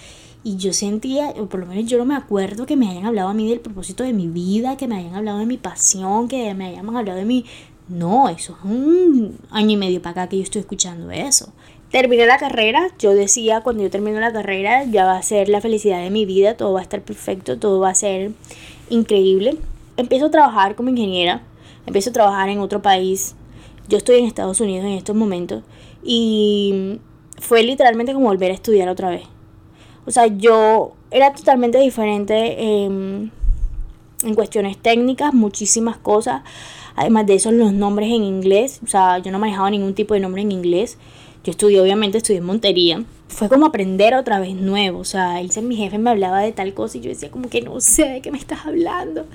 Y 0.45 0.59
yo 0.59 0.75
sentía, 0.75 1.31
o 1.31 1.47
por 1.47 1.61
lo 1.61 1.67
menos 1.67 1.87
yo 1.87 1.97
no 1.97 2.05
me 2.05 2.17
acuerdo 2.17 2.67
que 2.67 2.77
me 2.77 2.91
hayan 2.91 3.07
hablado 3.07 3.31
a 3.31 3.35
mí 3.35 3.49
del 3.49 3.61
propósito 3.61 4.05
de 4.05 4.13
mi 4.13 4.27
vida, 4.27 4.77
que 4.77 4.89
me 4.89 4.99
hayan 4.99 5.15
hablado 5.15 5.39
de 5.39 5.47
mi 5.47 5.57
pasión, 5.57 6.29
que 6.29 6.53
me 6.53 6.67
hayan 6.67 6.95
hablado 6.95 7.19
de 7.19 7.25
mi... 7.25 7.47
No, 7.89 8.29
eso 8.29 8.59
es 8.59 8.65
un 8.71 9.39
año 9.51 9.71
y 9.71 9.77
medio 9.77 10.03
para 10.03 10.23
acá 10.23 10.29
que 10.29 10.37
yo 10.37 10.43
estoy 10.43 10.61
escuchando 10.61 11.11
eso. 11.11 11.53
Terminé 11.91 12.27
la 12.27 12.39
carrera, 12.39 12.89
yo 12.99 13.15
decía 13.15 13.61
cuando 13.61 13.85
yo 13.85 13.91
termino 13.91 14.19
la 14.19 14.33
carrera 14.33 14.85
ya 14.85 15.05
va 15.05 15.17
a 15.17 15.23
ser 15.23 15.49
la 15.49 15.61
felicidad 15.61 16.03
de 16.03 16.11
mi 16.11 16.27
vida, 16.27 16.57
todo 16.57 16.73
va 16.73 16.81
a 16.81 16.83
estar 16.83 17.01
perfecto, 17.01 17.59
todo 17.59 17.79
va 17.79 17.91
a 17.91 17.95
ser 17.95 18.33
increíble. 18.91 19.57
Empiezo 19.97 20.27
a 20.27 20.31
trabajar 20.31 20.75
como 20.75 20.91
ingeniera, 20.91 21.43
empiezo 21.87 22.11
a 22.11 22.13
trabajar 22.13 22.49
en 22.49 22.59
otro 22.59 22.83
país. 22.83 23.37
Yo 23.89 23.99
estoy 23.99 24.19
en 24.19 24.27
Estados 24.27 24.61
Unidos 24.61 24.85
en 24.85 24.93
estos 24.93 25.15
momentos 25.15 25.63
y 26.03 26.99
fue 27.39 27.63
literalmente 27.63 28.13
como 28.13 28.27
volver 28.27 28.51
a 28.51 28.55
estudiar 28.55 28.89
otra 28.89 29.09
vez. 29.09 29.23
O 30.07 30.11
sea, 30.11 30.27
yo 30.27 30.93
era 31.11 31.33
totalmente 31.33 31.79
diferente 31.79 32.85
en, 32.85 33.31
en 34.25 34.35
cuestiones 34.35 34.77
técnicas, 34.77 35.35
muchísimas 35.35 35.97
cosas. 35.97 36.43
Además 36.97 37.27
de 37.27 37.35
eso, 37.35 37.53
los 37.53 37.73
nombres 37.73 38.09
en 38.09 38.25
inglés. 38.25 38.81
O 38.85 38.87
sea, 38.87 39.19
yo 39.19 39.31
no 39.31 39.39
manejaba 39.39 39.71
ningún 39.71 39.95
tipo 39.95 40.15
de 40.15 40.21
nombre 40.21 40.43
en 40.43 40.53
inglés. 40.53 40.99
Yo 41.47 41.53
estudié, 41.53 41.81
obviamente, 41.81 42.19
estudié 42.19 42.39
en 42.39 42.45
Montería. 42.45 43.05
Fue 43.29 43.49
como 43.49 43.67
aprender 43.67 44.15
otra 44.15 44.41
vez 44.41 44.57
nuevo. 44.57 44.99
O 44.99 45.05
sea, 45.05 45.41
mi 45.63 45.77
jefe 45.77 45.97
me 45.97 46.11
hablaba 46.11 46.41
de 46.41 46.51
tal 46.51 46.75
cosa 46.75 46.99
y 46.99 47.03
yo 47.03 47.09
decía 47.09 47.31
como 47.31 47.49
que 47.49 47.63
no 47.63 47.81
sé 47.81 48.05
de 48.09 48.21
qué 48.21 48.33
me 48.33 48.39
estás 48.39 48.67
hablando. 48.67 49.27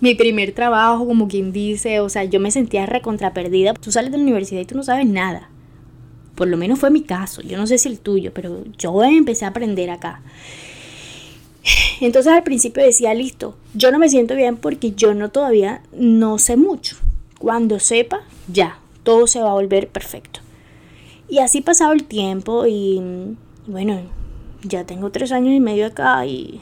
Mi 0.00 0.14
primer 0.14 0.52
trabajo, 0.52 1.06
como 1.06 1.28
quien 1.28 1.52
dice, 1.52 2.00
o 2.00 2.08
sea, 2.08 2.24
yo 2.24 2.40
me 2.40 2.50
sentía 2.50 2.86
recontra 2.86 3.34
perdida. 3.34 3.74
Tú 3.74 3.92
sales 3.92 4.10
de 4.10 4.16
la 4.16 4.22
universidad 4.22 4.62
y 4.62 4.64
tú 4.64 4.74
no 4.74 4.82
sabes 4.82 5.04
nada. 5.06 5.50
Por 6.34 6.48
lo 6.48 6.56
menos 6.56 6.78
fue 6.78 6.88
mi 6.88 7.02
caso. 7.02 7.42
Yo 7.42 7.58
no 7.58 7.66
sé 7.66 7.76
si 7.76 7.90
el 7.90 7.98
tuyo, 7.98 8.32
pero 8.32 8.64
yo 8.78 9.04
empecé 9.04 9.44
a 9.44 9.48
aprender 9.48 9.90
acá. 9.90 10.22
Entonces 12.00 12.32
al 12.32 12.42
principio 12.42 12.82
decía, 12.82 13.12
listo, 13.12 13.54
yo 13.74 13.92
no 13.92 13.98
me 13.98 14.08
siento 14.08 14.34
bien 14.34 14.56
porque 14.56 14.92
yo 14.92 15.12
no 15.12 15.28
todavía 15.28 15.82
no 15.92 16.38
sé 16.38 16.56
mucho. 16.56 16.96
Cuando 17.38 17.80
sepa, 17.80 18.22
ya, 18.50 18.78
todo 19.02 19.26
se 19.26 19.42
va 19.42 19.50
a 19.50 19.54
volver 19.54 19.88
perfecto. 19.88 20.40
Y 21.30 21.38
así 21.38 21.60
pasado 21.60 21.92
el 21.92 22.04
tiempo 22.04 22.66
y 22.66 23.00
bueno, 23.66 24.00
ya 24.64 24.84
tengo 24.84 25.10
tres 25.10 25.30
años 25.30 25.54
y 25.54 25.60
medio 25.60 25.86
acá 25.86 26.26
y, 26.26 26.60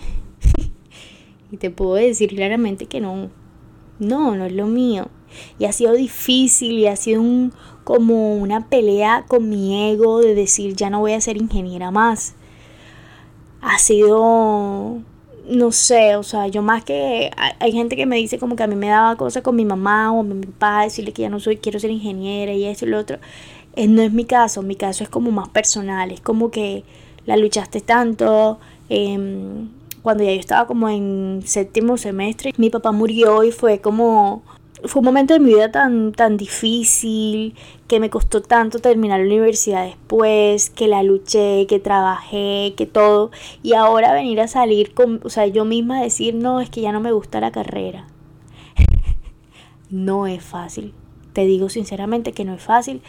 y 1.51 1.57
te 1.57 1.71
puedo 1.71 1.95
decir 1.95 2.29
claramente 2.29 2.85
que 2.85 3.01
no, 3.01 3.31
no, 3.99 4.37
no 4.37 4.45
es 4.45 4.53
lo 4.53 4.67
mío. 4.67 5.09
Y 5.59 5.65
ha 5.65 5.73
sido 5.73 5.95
difícil 5.95 6.73
y 6.73 6.87
ha 6.87 6.97
sido 6.97 7.23
un, 7.23 7.53
como 7.85 8.37
una 8.37 8.69
pelea 8.69 9.25
con 9.27 9.49
mi 9.49 9.91
ego 9.91 10.21
de 10.21 10.35
decir 10.35 10.75
ya 10.77 10.91
no 10.91 11.01
voy 11.01 11.13
a 11.13 11.21
ser 11.23 11.39
ingeniera 11.39 11.91
más. 11.91 12.35
Ha 13.63 13.79
sido, 13.79 14.99
no 15.49 15.73
sé, 15.73 16.17
o 16.17 16.23
sea, 16.23 16.47
yo 16.49 16.61
más 16.61 16.85
que 16.85 17.31
hay 17.59 17.73
gente 17.73 17.97
que 17.97 18.05
me 18.05 18.17
dice 18.17 18.39
como 18.39 18.55
que 18.55 18.63
a 18.63 18.67
mí 18.67 18.77
me 18.77 18.89
daba 18.89 19.17
cosas 19.17 19.43
con 19.43 19.57
mi 19.57 19.65
mamá 19.65 20.13
o 20.13 20.23
mi 20.23 20.47
papá, 20.47 20.83
decirle 20.83 21.13
que 21.13 21.23
ya 21.23 21.31
no 21.31 21.41
soy, 21.41 21.57
quiero 21.57 21.81
ser 21.81 21.91
ingeniera 21.91 22.53
y 22.53 22.65
eso 22.65 22.85
y 22.85 22.91
lo 22.91 22.99
otro. 22.99 23.19
Eh, 23.79 23.87
no 23.87 24.03
es 24.03 24.13
mi 24.13 24.25
caso, 24.25 24.63
mi 24.63 24.75
caso 24.75 25.05
es 25.05 25.09
como 25.09 25.31
más 25.31 25.51
personal, 25.51 26.11
es 26.11 26.21
como 26.21 26.51
que 26.51 26.83
la 27.27 27.37
luchaste 27.37 27.81
tanto. 27.81 28.59
Em, 28.89 29.69
cuando 30.03 30.25
ya 30.25 30.33
yo 30.33 30.41
estaba 30.41 30.67
como 30.67 30.89
en 30.89 31.43
séptimo 31.45 31.97
semestre, 31.97 32.53
mi 32.57 32.71
papá 32.71 32.91
murió 32.91 33.45
y 33.45 33.53
fue 33.53 33.81
como 33.81 34.43
fue 34.85 34.99
un 34.99 35.05
momento 35.07 35.33
de 35.35 35.39
mi 35.39 35.55
vida 35.55 35.71
tan, 35.71 36.11
tan 36.11 36.37
difícil, 36.37 37.55
que 37.87 38.01
me 38.01 38.11
costó 38.11 38.43
tanto 38.43 38.81
terminar 38.81 39.21
la 39.21 39.27
universidad 39.27 39.85
después, 39.85 40.71
que 40.71 40.89
la 40.89 41.05
luché, 41.05 41.67
que 41.69 41.79
trabajé, 41.79 42.75
que 42.77 42.87
todo. 42.87 43.31
Y 43.63 43.75
ahora 43.75 44.13
venir 44.13 44.41
a 44.41 44.49
salir 44.49 44.93
con, 44.93 45.21
o 45.23 45.31
sea, 45.31 45.47
yo 45.47 45.65
misma 45.65 46.03
decir, 46.03 46.35
no, 46.35 46.61
es 46.61 46.69
que 46.69 46.81
ya 46.81 46.91
no 46.91 47.01
me 47.01 47.13
gusta 47.13 47.41
la 47.41 47.53
carrera. 47.53 48.09
no 49.91 50.27
es 50.27 50.43
fácil. 50.43 50.95
Te 51.33 51.45
digo 51.45 51.69
sinceramente 51.69 52.33
que 52.33 52.45
no 52.45 52.55
es 52.55 52.63
fácil, 52.63 53.03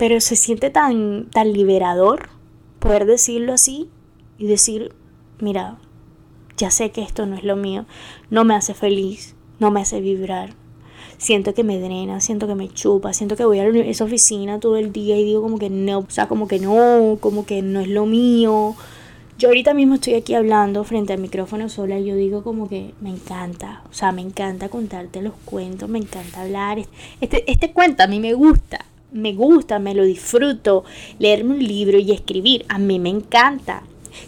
pero 0.00 0.18
se 0.22 0.34
siente 0.34 0.70
tan, 0.70 1.26
tan 1.26 1.52
liberador 1.52 2.30
poder 2.78 3.04
decirlo 3.04 3.52
así 3.52 3.90
y 4.38 4.46
decir, 4.46 4.94
mira, 5.40 5.76
ya 6.56 6.70
sé 6.70 6.90
que 6.90 7.02
esto 7.02 7.26
no 7.26 7.36
es 7.36 7.44
lo 7.44 7.54
mío, 7.54 7.84
no 8.30 8.46
me 8.46 8.54
hace 8.54 8.72
feliz, 8.72 9.34
no 9.58 9.70
me 9.70 9.82
hace 9.82 10.00
vibrar. 10.00 10.54
siento 11.18 11.52
que 11.52 11.64
me 11.64 11.78
drena, 11.78 12.22
siento 12.22 12.46
que 12.46 12.54
me 12.54 12.70
chupa, 12.70 13.12
siento 13.12 13.36
que 13.36 13.44
voy 13.44 13.58
a 13.58 13.68
esa 13.68 14.04
oficina 14.04 14.58
todo 14.58 14.78
el 14.78 14.90
día 14.90 15.18
y 15.18 15.24
digo 15.24 15.42
como 15.42 15.58
que 15.58 15.68
no, 15.68 15.98
o 15.98 16.06
sea, 16.08 16.28
como 16.28 16.48
que 16.48 16.60
no, 16.60 17.18
como 17.20 17.44
que 17.44 17.60
no 17.60 17.80
es 17.80 17.88
lo 17.88 18.06
mío. 18.06 18.74
Yo 19.36 19.48
ahorita 19.48 19.74
mismo 19.74 19.96
estoy 19.96 20.14
aquí 20.14 20.32
hablando 20.32 20.82
frente 20.84 21.12
al 21.12 21.20
micrófono 21.20 21.68
sola 21.68 21.98
y 21.98 22.06
yo 22.06 22.16
digo 22.16 22.42
como 22.42 22.70
que 22.70 22.94
me 23.02 23.10
encanta, 23.10 23.82
o 23.90 23.92
sea, 23.92 24.12
me 24.12 24.22
encanta 24.22 24.70
contarte 24.70 25.20
los 25.20 25.34
cuentos, 25.44 25.90
me 25.90 25.98
encanta 25.98 26.40
hablar. 26.40 26.78
Este, 27.20 27.50
este 27.52 27.74
cuento 27.74 28.02
a 28.02 28.06
mí 28.06 28.18
me 28.18 28.32
gusta, 28.32 28.86
me 29.12 29.32
gusta, 29.34 29.78
me 29.78 29.94
lo 29.94 30.04
disfruto, 30.04 30.84
leerme 31.18 31.54
un 31.54 31.66
libro 31.66 31.98
y 31.98 32.12
escribir, 32.12 32.64
a 32.68 32.78
mí 32.78 32.98
me 32.98 33.08
encanta. 33.08 33.82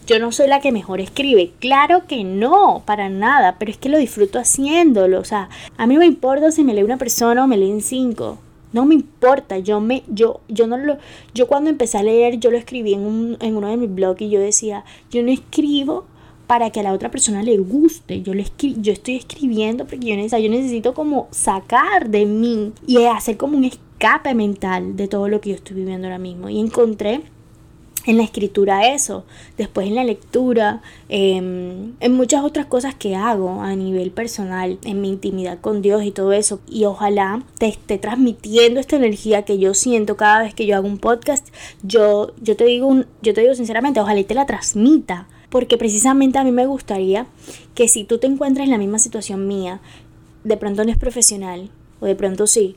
Yo 0.06 0.18
no 0.18 0.30
soy 0.30 0.46
la 0.46 0.60
que 0.60 0.72
mejor 0.72 1.00
escribe, 1.00 1.52
claro 1.58 2.06
que 2.06 2.24
no, 2.24 2.82
para 2.86 3.08
nada, 3.08 3.56
pero 3.58 3.70
es 3.70 3.76
que 3.76 3.88
lo 3.88 3.98
disfruto 3.98 4.38
haciéndolo, 4.38 5.20
o 5.20 5.24
sea, 5.24 5.48
a 5.76 5.86
mí 5.86 5.96
me 5.98 6.06
importa 6.06 6.50
si 6.52 6.62
me 6.62 6.74
lee 6.74 6.84
una 6.84 6.98
persona 6.98 7.44
o 7.44 7.48
me 7.48 7.56
leen 7.56 7.80
cinco. 7.80 8.38
No 8.72 8.86
me 8.86 8.94
importa, 8.94 9.58
yo 9.58 9.80
me, 9.80 10.02
yo, 10.08 10.40
yo 10.48 10.66
no 10.66 10.78
lo, 10.78 10.96
yo 11.34 11.46
cuando 11.46 11.68
empecé 11.68 11.98
a 11.98 12.02
leer, 12.02 12.38
yo 12.38 12.50
lo 12.50 12.56
escribí 12.56 12.94
en, 12.94 13.36
en 13.38 13.56
uno 13.56 13.68
de 13.68 13.76
mis 13.76 13.94
blogs 13.94 14.22
y 14.22 14.30
yo 14.30 14.40
decía, 14.40 14.84
yo 15.10 15.22
no 15.22 15.30
escribo 15.30 16.06
para 16.52 16.70
que 16.70 16.80
a 16.80 16.82
la 16.82 16.92
otra 16.92 17.10
persona 17.10 17.42
le 17.42 17.56
guste. 17.56 18.20
Yo, 18.20 18.34
le 18.34 18.44
yo 18.58 18.92
estoy 18.92 19.16
escribiendo 19.16 19.86
porque 19.86 20.06
yo 20.06 20.16
necesito, 20.16 20.38
yo 20.38 20.50
necesito 20.50 20.94
como 20.94 21.28
sacar 21.30 22.10
de 22.10 22.26
mí 22.26 22.72
y 22.86 23.04
hacer 23.04 23.38
como 23.38 23.56
un 23.56 23.64
escape 24.02 24.34
mental 24.34 24.96
de 24.96 25.06
todo 25.06 25.28
lo 25.28 25.40
que 25.40 25.50
yo 25.50 25.56
estoy 25.56 25.76
viviendo 25.76 26.08
ahora 26.08 26.18
mismo. 26.18 26.48
Y 26.48 26.58
encontré 26.58 27.22
en 28.04 28.16
la 28.16 28.24
escritura 28.24 28.92
eso, 28.92 29.24
después 29.56 29.86
en 29.86 29.94
la 29.94 30.02
lectura, 30.02 30.82
em, 31.08 31.92
en 32.00 32.12
muchas 32.12 32.42
otras 32.42 32.66
cosas 32.66 32.96
que 32.96 33.14
hago 33.14 33.62
a 33.62 33.76
nivel 33.76 34.10
personal, 34.10 34.78
en 34.82 35.00
mi 35.00 35.08
intimidad 35.08 35.60
con 35.60 35.82
Dios 35.82 36.02
y 36.02 36.10
todo 36.10 36.32
eso. 36.32 36.58
Y 36.68 36.84
ojalá 36.84 37.44
te 37.58 37.68
esté 37.68 37.98
transmitiendo 37.98 38.80
esta 38.80 38.96
energía 38.96 39.42
que 39.44 39.60
yo 39.60 39.72
siento 39.72 40.16
cada 40.16 40.42
vez 40.42 40.52
que 40.52 40.66
yo 40.66 40.74
hago 40.74 40.88
un 40.88 40.98
podcast. 40.98 41.46
Yo, 41.84 42.32
yo, 42.42 42.56
te, 42.56 42.64
digo 42.64 43.04
yo 43.22 43.34
te 43.34 43.42
digo 43.42 43.54
sinceramente, 43.54 44.00
ojalá 44.00 44.24
te 44.24 44.34
la 44.34 44.46
transmita. 44.46 45.28
Porque 45.48 45.76
precisamente 45.76 46.38
a 46.38 46.44
mí 46.44 46.50
me 46.50 46.66
gustaría 46.66 47.26
que 47.74 47.86
si 47.86 48.02
tú 48.04 48.18
te 48.18 48.26
encuentras 48.26 48.64
en 48.64 48.72
la 48.72 48.78
misma 48.78 48.98
situación 48.98 49.46
mía, 49.46 49.80
de 50.42 50.56
pronto 50.56 50.82
no 50.82 50.90
es 50.90 50.98
profesional, 50.98 51.70
o 52.00 52.06
de 52.06 52.16
pronto 52.16 52.46
sí, 52.46 52.74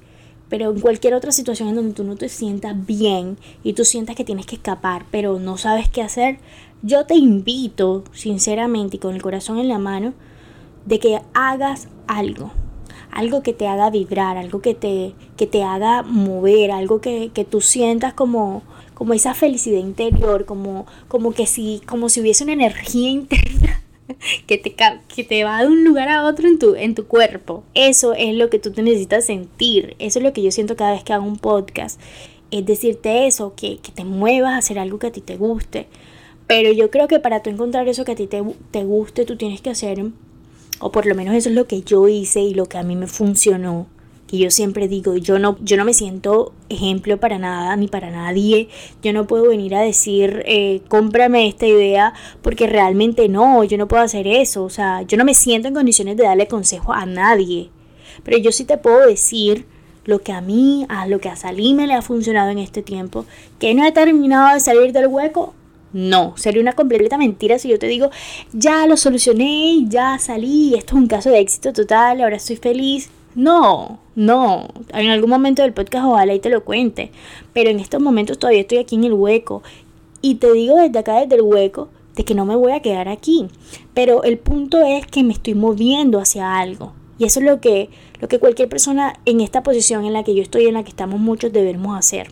pero 0.50 0.72
en 0.72 0.80
cualquier 0.80 1.14
otra 1.14 1.32
situación 1.32 1.70
en 1.70 1.76
donde 1.76 1.94
tú 1.94 2.04
no 2.04 2.16
te 2.16 2.30
sientas 2.30 2.86
bien 2.86 3.38
y 3.64 3.74
tú 3.74 3.86
sientas 3.86 4.16
que 4.16 4.24
tienes 4.24 4.46
que 4.46 4.56
escapar, 4.56 5.06
pero 5.12 5.40
no 5.40 5.58
sabes 5.58 5.90
qué 5.90 6.02
hacer, 6.02 6.40
yo 6.82 7.06
te 7.06 7.16
invito, 7.16 8.04
sinceramente 8.12 8.98
y 8.98 9.00
con 9.00 9.16
el 9.16 9.22
corazón 9.22 9.58
en 9.58 9.68
la 9.68 9.80
mano, 9.80 10.14
de 10.86 11.00
que 11.00 11.22
hagas 11.34 11.88
algo. 12.08 12.52
Algo 13.12 13.42
que 13.42 13.54
te 13.54 13.68
haga 13.68 13.90
vibrar, 13.90 14.38
algo 14.38 14.62
que 14.62 14.76
te, 14.76 15.14
que 15.38 15.48
te 15.48 15.64
haga 15.64 16.04
mover, 16.04 16.72
algo 16.72 17.00
que, 17.00 17.32
que 17.34 17.46
tú 17.46 17.62
sientas 17.62 18.14
como, 18.14 18.62
como 18.94 19.14
esa 19.14 19.34
felicidad 19.34 19.80
interior, 19.80 20.46
como, 20.46 20.86
como 21.08 21.32
que 21.32 21.46
si, 21.46 21.82
como 21.88 22.10
si 22.10 22.22
hubiese 22.22 22.44
una 22.44 22.54
energía 22.54 23.10
interna 23.12 23.55
que 24.48 24.58
te, 24.58 24.76
que 25.14 25.24
te 25.24 25.44
va 25.44 25.62
de 25.62 25.68
un 25.68 25.84
lugar 25.84 26.10
a 26.10 26.26
otro 26.26 26.48
en 26.48 26.60
tu, 26.60 26.76
en 26.76 26.96
tu 26.96 27.08
cuerpo. 27.08 27.64
Eso 27.74 28.14
es 28.14 28.36
lo 28.36 28.50
que 28.50 28.60
tú 28.60 28.72
te 28.72 28.84
necesitas 28.84 29.26
sentir. 29.26 29.96
Eso 30.00 30.20
es 30.20 30.24
lo 30.24 30.34
que 30.34 30.42
yo 30.42 30.52
siento 30.52 30.76
cada 30.76 30.92
vez 30.92 31.04
que 31.04 31.14
hago 31.14 31.26
un 31.26 31.38
podcast. 31.38 32.00
Es 32.52 32.66
decirte 32.66 33.28
eso, 33.28 33.54
que, 33.56 33.78
que 33.78 33.92
te 33.92 34.04
muevas 34.06 34.54
a 34.54 34.58
hacer 34.58 34.80
algo 34.80 35.00
que 35.00 35.08
a 35.08 35.12
ti 35.12 35.22
te 35.22 35.38
guste. 35.38 35.88
Pero 36.48 36.72
yo 36.72 36.92
creo 36.92 37.08
que 37.08 37.20
para 37.20 37.42
tú 37.42 37.50
encontrar 37.50 37.88
eso 37.88 38.06
que 38.06 38.12
a 38.12 38.16
ti 38.16 38.28
te, 38.28 38.44
te 38.72 38.84
guste, 38.84 39.26
tú 39.26 39.36
tienes 39.36 39.62
que 39.62 39.72
hacer, 39.72 40.04
o 40.80 40.92
por 40.92 41.06
lo 41.06 41.16
menos 41.16 41.34
eso 41.34 41.50
es 41.50 41.56
lo 41.56 41.66
que 41.66 41.82
yo 41.82 42.08
hice 42.08 42.42
y 42.42 42.54
lo 42.54 42.68
que 42.68 42.78
a 42.78 42.84
mí 42.84 42.96
me 42.96 43.08
funcionó, 43.08 43.88
que 44.28 44.38
yo 44.38 44.50
siempre 44.50 44.88
digo, 44.88 45.16
yo 45.16 45.38
no, 45.40 45.58
yo 45.62 45.78
no 45.78 45.86
me 45.86 45.94
siento 45.94 46.54
ejemplo 46.70 47.20
para 47.20 47.38
nada 47.38 47.76
ni 47.76 47.88
para 47.88 48.10
nadie, 48.10 48.70
yo 49.04 49.14
no 49.14 49.28
puedo 49.28 49.50
venir 49.50 49.76
a 49.76 49.82
decir, 49.82 50.44
eh, 50.46 50.82
cómprame 50.88 51.48
esta 51.48 51.68
idea, 51.68 52.14
porque 52.42 52.68
realmente 52.68 53.30
no, 53.30 53.64
yo 53.64 53.78
no 53.78 53.88
puedo 53.88 54.04
hacer 54.04 54.28
eso, 54.28 54.64
o 54.64 54.70
sea, 54.70 55.04
yo 55.04 55.18
no 55.18 55.26
me 55.26 55.36
siento 55.36 55.68
en 55.68 55.76
condiciones 55.76 56.18
de 56.18 56.24
darle 56.24 56.48
consejo 56.48 56.94
a 56.94 57.06
nadie, 57.06 57.70
pero 58.24 58.38
yo 58.38 58.52
sí 58.52 58.66
te 58.66 58.78
puedo 58.78 59.06
decir 59.06 59.66
lo 60.06 60.20
que 60.20 60.32
a 60.32 60.42
mí, 60.42 60.86
a 60.90 61.08
lo 61.08 61.20
que 61.20 61.30
a 61.30 61.36
Salime 61.36 61.88
le 61.88 61.94
ha 61.94 62.02
funcionado 62.02 62.50
en 62.50 62.60
este 62.60 62.82
tiempo, 62.82 63.26
que 63.60 63.74
no 63.74 63.86
he 63.86 63.92
terminado 63.92 64.54
de 64.54 64.60
salir 64.60 64.92
del 64.92 65.08
hueco, 65.08 65.54
no, 65.94 66.34
sería 66.36 66.62
una 66.62 66.74
completa 66.74 67.18
mentira 67.18 67.58
si 67.58 67.70
yo 67.70 67.80
te 67.80 67.88
digo, 67.88 68.10
ya 68.54 68.86
lo 68.86 68.98
solucioné, 68.98 69.86
ya 69.88 70.20
salí, 70.20 70.76
esto 70.76 70.96
es 70.96 71.02
un 71.02 71.08
caso 71.08 71.30
de 71.30 71.40
éxito 71.40 71.72
total, 71.74 72.22
ahora 72.22 72.36
estoy 72.36 72.58
feliz. 72.58 73.10
No, 73.36 74.00
no. 74.16 74.68
En 74.94 75.10
algún 75.10 75.30
momento 75.30 75.62
del 75.62 75.74
podcast 75.74 76.06
ojalá 76.06 76.34
y 76.34 76.40
te 76.40 76.50
lo 76.50 76.64
cuente. 76.64 77.12
Pero 77.54 77.70
en 77.70 77.80
estos 77.80 78.02
momentos 78.02 78.40
todavía 78.40 78.62
estoy 78.62 78.78
aquí 78.78 78.96
en 78.96 79.04
el 79.04 79.14
hueco. 79.14 79.62
Y 80.22 80.36
te 80.36 80.52
digo 80.54 80.78
desde 80.78 81.00
acá, 81.00 81.20
desde 81.20 81.36
el 81.36 81.42
hueco, 81.42 81.90
de 82.16 82.24
que 82.24 82.34
no 82.34 82.46
me 82.46 82.56
voy 82.56 82.72
a 82.72 82.82
quedar 82.82 83.10
aquí. 83.10 83.48
Pero 83.94 84.24
el 84.24 84.38
punto 84.38 84.82
es 84.82 85.06
que 85.06 85.24
me 85.24 85.34
estoy 85.34 85.54
moviendo 85.54 86.20
hacia 86.20 86.58
algo. 86.58 86.94
Y 87.18 87.26
eso 87.26 87.40
es 87.40 87.46
lo 87.46 87.62
que, 87.62 87.90
lo 88.20 88.28
que 88.28 88.40
cualquier 88.40 88.68
persona 88.68 89.20
en 89.26 89.42
esta 89.42 89.64
posición 89.64 90.06
en 90.06 90.14
la 90.14 90.24
que 90.24 90.36
yo 90.36 90.42
estoy, 90.42 90.66
en 90.66 90.74
la 90.74 90.84
que 90.84 90.90
estamos 90.90 91.20
muchos, 91.20 91.54
debemos 91.54 91.98
hacer. 91.98 92.28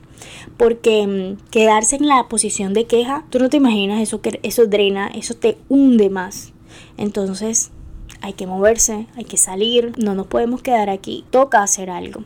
Porque 0.57 1.05
mm, 1.05 1.49
quedarse 1.51 1.97
en 1.97 2.07
la 2.07 2.27
posición 2.29 2.73
de 2.73 2.85
queja, 2.85 3.25
tú 3.29 3.39
no 3.39 3.49
te 3.49 3.57
imaginas 3.57 4.01
eso 4.01 4.21
que 4.21 4.39
eso 4.43 4.67
drena, 4.67 5.07
eso 5.13 5.35
te 5.35 5.57
hunde 5.69 6.09
más. 6.09 6.53
Entonces, 6.97 7.71
hay 8.23 8.33
que 8.33 8.47
moverse, 8.47 9.05
hay 9.15 9.25
que 9.25 9.37
salir, 9.37 9.91
no 9.97 10.15
nos 10.15 10.27
podemos 10.27 10.61
quedar 10.61 10.89
aquí, 10.89 11.25
toca 11.29 11.61
hacer 11.61 11.89
algo. 11.89 12.23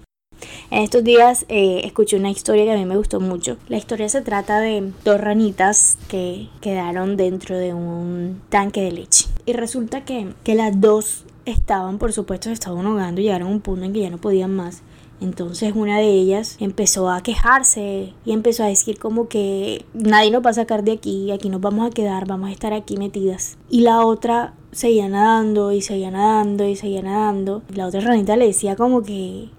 En 0.69 0.83
estos 0.83 1.03
días 1.03 1.45
eh, 1.49 1.81
escuché 1.85 2.17
una 2.17 2.29
historia 2.29 2.65
que 2.65 2.73
a 2.73 2.77
mí 2.77 2.85
me 2.85 2.95
gustó 2.95 3.19
mucho. 3.19 3.57
La 3.67 3.77
historia 3.77 4.07
se 4.07 4.21
trata 4.21 4.59
de 4.59 4.91
dos 5.03 5.19
ranitas 5.19 5.97
que 6.07 6.49
quedaron 6.61 7.17
dentro 7.17 7.57
de 7.57 7.73
un 7.73 8.41
tanque 8.49 8.81
de 8.81 8.91
leche. 8.91 9.25
Y 9.47 9.53
resulta 9.53 10.05
que, 10.05 10.33
que 10.43 10.53
las 10.53 10.79
dos 10.79 11.25
estaban, 11.45 11.97
por 11.97 12.13
supuesto, 12.13 12.49
se 12.49 12.53
estaban 12.53 12.85
ahogando 12.85 13.19
y 13.19 13.23
llegaron 13.23 13.47
a 13.47 13.51
un 13.51 13.61
punto 13.61 13.83
en 13.83 13.93
que 13.93 14.01
ya 14.01 14.11
no 14.11 14.19
podían 14.19 14.55
más. 14.55 14.83
Entonces 15.19 15.73
una 15.75 15.97
de 15.97 16.09
ellas 16.09 16.57
empezó 16.59 17.09
a 17.09 17.21
quejarse 17.21 18.13
y 18.25 18.31
empezó 18.31 18.63
a 18.63 18.67
decir 18.67 18.99
como 18.99 19.27
que 19.27 19.85
nadie 19.93 20.31
nos 20.31 20.45
va 20.45 20.51
a 20.51 20.53
sacar 20.53 20.83
de 20.83 20.93
aquí, 20.93 21.31
aquí 21.31 21.49
nos 21.49 21.61
vamos 21.61 21.87
a 21.87 21.91
quedar, 21.91 22.27
vamos 22.27 22.49
a 22.49 22.51
estar 22.51 22.73
aquí 22.73 22.97
metidas. 22.97 23.57
Y 23.69 23.81
la 23.81 24.05
otra 24.05 24.53
seguía 24.71 25.09
nadando 25.09 25.71
y 25.71 25.81
seguía 25.81 26.11
nadando 26.11 26.67
y 26.67 26.75
seguía 26.75 27.01
nadando. 27.01 27.63
la 27.73 27.87
otra 27.87 28.01
ranita 28.01 28.35
le 28.35 28.47
decía 28.47 28.75
como 28.75 29.01
que 29.01 29.49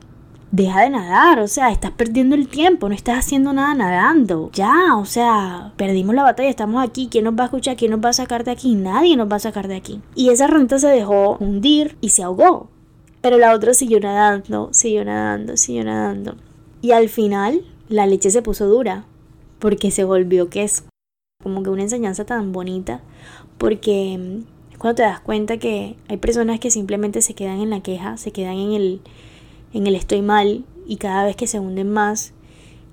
deja 0.50 0.80
de 0.80 0.90
nadar, 0.90 1.40
o 1.40 1.48
sea, 1.48 1.70
estás 1.70 1.90
perdiendo 1.90 2.34
el 2.34 2.48
tiempo, 2.48 2.88
no 2.88 2.94
estás 2.94 3.18
haciendo 3.18 3.52
nada 3.52 3.74
nadando. 3.74 4.50
Ya, 4.54 4.96
o 4.96 5.04
sea, 5.04 5.72
perdimos 5.76 6.14
la 6.14 6.22
batalla, 6.22 6.48
estamos 6.48 6.82
aquí, 6.82 7.08
¿quién 7.10 7.24
nos 7.24 7.34
va 7.34 7.42
a 7.42 7.46
escuchar? 7.46 7.76
¿Quién 7.76 7.90
nos 7.90 8.00
va 8.02 8.10
a 8.10 8.14
sacar 8.14 8.44
de 8.44 8.52
aquí? 8.52 8.74
Nadie 8.74 9.16
nos 9.16 9.30
va 9.30 9.36
a 9.36 9.40
sacar 9.40 9.68
de 9.68 9.76
aquí. 9.76 10.00
Y 10.14 10.30
esa 10.30 10.46
ranita 10.46 10.78
se 10.78 10.88
dejó 10.88 11.36
hundir 11.38 11.96
y 12.00 12.10
se 12.10 12.22
ahogó. 12.22 12.70
Pero 13.20 13.38
la 13.38 13.54
otra 13.54 13.74
siguió 13.74 14.00
nadando, 14.00 14.68
siguió 14.72 15.04
nadando, 15.04 15.56
siguió 15.56 15.84
nadando. 15.84 16.36
Y 16.80 16.92
al 16.92 17.08
final 17.08 17.64
la 17.88 18.06
leche 18.06 18.30
se 18.30 18.42
puso 18.42 18.68
dura 18.68 19.04
porque 19.58 19.90
se 19.90 20.04
volvió 20.04 20.48
queso. 20.48 20.84
Como 21.42 21.62
que 21.62 21.70
una 21.70 21.82
enseñanza 21.82 22.24
tan 22.24 22.52
bonita 22.52 23.00
porque 23.58 24.16
mm, 24.18 24.72
es 24.72 24.78
cuando 24.78 24.96
te 24.96 25.02
das 25.02 25.20
cuenta 25.20 25.58
que 25.58 25.96
hay 26.08 26.16
personas 26.16 26.60
que 26.60 26.70
simplemente 26.70 27.22
se 27.22 27.34
quedan 27.34 27.60
en 27.60 27.70
la 27.70 27.80
queja, 27.80 28.16
se 28.16 28.32
quedan 28.32 28.56
en 28.56 28.72
el, 28.72 29.00
en 29.72 29.86
el 29.86 29.94
estoy 29.94 30.22
mal 30.22 30.64
y 30.86 30.96
cada 30.96 31.24
vez 31.24 31.36
que 31.36 31.46
se 31.46 31.60
hunden 31.60 31.90
más 31.92 32.32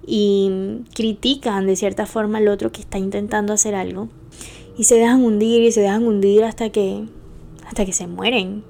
y 0.05 0.49
mm, 0.51 0.93
critican 0.93 1.65
de 1.67 1.75
cierta 1.75 2.05
forma 2.05 2.39
al 2.39 2.47
otro 2.47 2.71
que 2.71 2.81
está 2.81 2.97
intentando 2.97 3.53
hacer 3.53 3.75
algo 3.75 4.09
y 4.77 4.83
se 4.83 4.95
dejan 4.95 5.23
hundir 5.23 5.63
y 5.63 5.71
se 5.71 5.81
dejan 5.81 6.05
hundir 6.05 6.43
hasta 6.43 6.69
que 6.69 7.05
hasta 7.65 7.85
que 7.85 7.93
se 7.93 8.05
mueren 8.05 8.63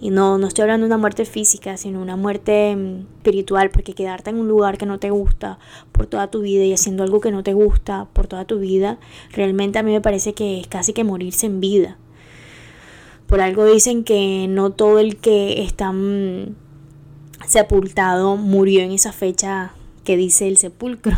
y 0.00 0.10
no, 0.10 0.38
no 0.38 0.46
estoy 0.46 0.62
hablando 0.62 0.84
de 0.84 0.88
una 0.88 0.98
muerte 0.98 1.24
física, 1.24 1.76
sino 1.76 2.00
una 2.00 2.16
muerte 2.16 2.74
mm, 2.76 3.00
espiritual, 3.16 3.70
porque 3.70 3.94
quedarte 3.94 4.30
en 4.30 4.38
un 4.38 4.48
lugar 4.48 4.76
que 4.78 4.86
no 4.86 4.98
te 4.98 5.10
gusta 5.10 5.58
por 5.92 6.06
toda 6.06 6.30
tu 6.30 6.40
vida 6.40 6.64
y 6.64 6.72
haciendo 6.72 7.02
algo 7.02 7.20
que 7.20 7.30
no 7.30 7.42
te 7.42 7.54
gusta 7.54 8.06
por 8.12 8.26
toda 8.26 8.44
tu 8.44 8.58
vida, 8.58 8.98
realmente 9.30 9.78
a 9.78 9.82
mí 9.82 9.92
me 9.92 10.00
parece 10.00 10.34
que 10.34 10.60
es 10.60 10.66
casi 10.66 10.92
que 10.92 11.04
morirse 11.04 11.46
en 11.46 11.60
vida. 11.60 11.96
Por 13.26 13.40
algo 13.40 13.64
dicen 13.64 14.04
que 14.04 14.46
no 14.48 14.70
todo 14.70 14.98
el 14.98 15.16
que 15.16 15.62
está 15.62 15.92
mm, 15.92 16.54
sepultado 17.46 18.36
murió 18.36 18.82
en 18.82 18.92
esa 18.92 19.12
fecha 19.12 19.72
que 20.04 20.16
dice 20.16 20.48
el 20.48 20.58
sepulcro. 20.58 21.16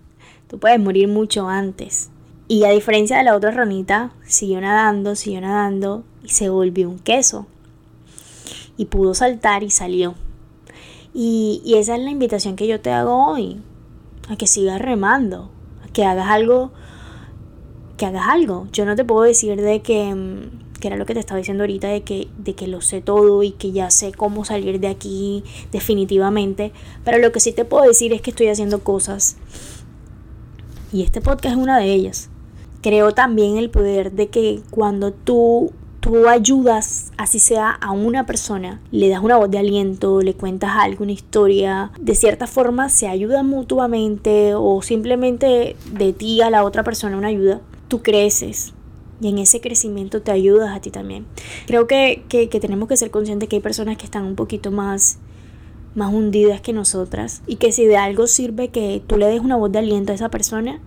Tú 0.48 0.58
puedes 0.58 0.78
morir 0.78 1.08
mucho 1.08 1.48
antes. 1.48 2.10
Y 2.46 2.64
a 2.64 2.70
diferencia 2.70 3.18
de 3.18 3.24
la 3.24 3.36
otra 3.36 3.50
ranita, 3.50 4.12
siguió 4.24 4.60
nadando, 4.60 5.14
siguió 5.16 5.40
nadando 5.40 6.04
y 6.24 6.30
se 6.30 6.48
volvió 6.48 6.88
un 6.88 6.98
queso 6.98 7.46
y 8.78 8.86
pudo 8.86 9.12
saltar 9.12 9.62
y 9.62 9.70
salió. 9.70 10.14
Y, 11.12 11.74
esa 11.76 11.96
es 11.96 12.02
la 12.02 12.10
invitación 12.10 12.56
que 12.56 12.66
yo 12.66 12.80
te 12.80 12.90
hago 12.90 13.26
hoy, 13.26 13.60
a 14.28 14.36
que 14.36 14.46
sigas 14.46 14.80
remando, 14.80 15.50
a 15.84 15.92
que 15.92 16.04
hagas 16.04 16.28
algo 16.28 16.72
que 17.96 18.06
hagas 18.06 18.28
algo. 18.28 18.68
Yo 18.72 18.86
no 18.86 18.94
te 18.94 19.04
puedo 19.04 19.22
decir 19.22 19.60
de 19.60 19.82
que, 19.82 20.14
mm, 20.14 20.78
que 20.78 20.86
era 20.86 20.96
lo 20.96 21.04
que 21.04 21.14
te 21.14 21.20
estaba 21.20 21.38
diciendo 21.38 21.64
ahorita, 21.64 21.88
de 21.88 22.02
que, 22.02 22.28
de 22.38 22.54
que 22.54 22.68
lo 22.68 22.80
sé 22.80 23.00
todo 23.00 23.42
y 23.42 23.50
que 23.50 23.72
ya 23.72 23.90
sé 23.90 24.12
cómo 24.12 24.44
salir 24.44 24.78
de 24.78 24.86
aquí 24.86 25.42
definitivamente. 25.72 26.72
Pero 27.04 27.18
lo 27.18 27.32
que 27.32 27.40
sí 27.40 27.52
te 27.52 27.64
puedo 27.64 27.82
decir 27.84 28.12
es 28.12 28.22
que 28.22 28.30
estoy 28.30 28.46
haciendo 28.46 28.84
cosas. 28.84 29.36
Y 30.92 31.02
este 31.02 31.20
podcast 31.20 31.56
es 31.56 31.60
una 31.60 31.76
de 31.78 31.92
ellas. 31.92 32.30
Creo 32.82 33.12
también 33.12 33.56
el 33.56 33.68
poder 33.68 34.12
de 34.12 34.28
que 34.28 34.60
cuando 34.70 35.12
tú 35.12 35.72
tú 36.00 36.28
ayudas, 36.28 37.07
así 37.18 37.40
sea 37.40 37.70
a 37.70 37.90
una 37.90 38.24
persona, 38.24 38.80
le 38.92 39.08
das 39.08 39.20
una 39.20 39.36
voz 39.36 39.50
de 39.50 39.58
aliento, 39.58 40.22
le 40.22 40.34
cuentas 40.34 40.70
algo, 40.76 41.02
una 41.02 41.12
historia, 41.12 41.90
de 42.00 42.14
cierta 42.14 42.46
forma 42.46 42.88
se 42.88 43.08
ayudan 43.08 43.46
mutuamente 43.48 44.54
o 44.54 44.80
simplemente 44.82 45.76
de 45.92 46.12
ti 46.12 46.40
a 46.40 46.48
la 46.48 46.64
otra 46.64 46.84
persona 46.84 47.18
una 47.18 47.28
ayuda, 47.28 47.60
tú 47.88 48.02
creces. 48.02 48.72
Y 49.20 49.28
en 49.28 49.38
ese 49.38 49.60
crecimiento 49.60 50.22
te 50.22 50.30
ayudas 50.30 50.74
a 50.74 50.80
ti 50.80 50.92
también. 50.92 51.26
Creo 51.66 51.88
que, 51.88 52.22
que, 52.28 52.46
tenemos 52.46 52.88
que 52.88 52.96
ser 52.96 53.10
conscientes 53.10 53.48
que 53.48 53.56
hay 53.56 53.62
personas 53.62 53.96
que 53.96 54.04
están 54.04 54.24
un 54.24 54.36
poquito 54.36 54.70
más 54.70 55.18
más 55.94 56.12
hundidas 56.12 56.60
que 56.60 56.72
nosotras 56.72 57.42
y 57.48 57.56
que 57.56 57.72
si 57.72 57.84
de 57.84 57.96
algo 57.96 58.28
sirve 58.28 58.68
que 58.68 59.02
tú 59.04 59.16
le 59.16 59.26
des 59.26 59.40
una 59.40 59.56
voz 59.56 59.72
de 59.72 59.80
aliento 59.80 60.12
a 60.12 60.14
esa 60.14 60.28
persona, 60.28 60.78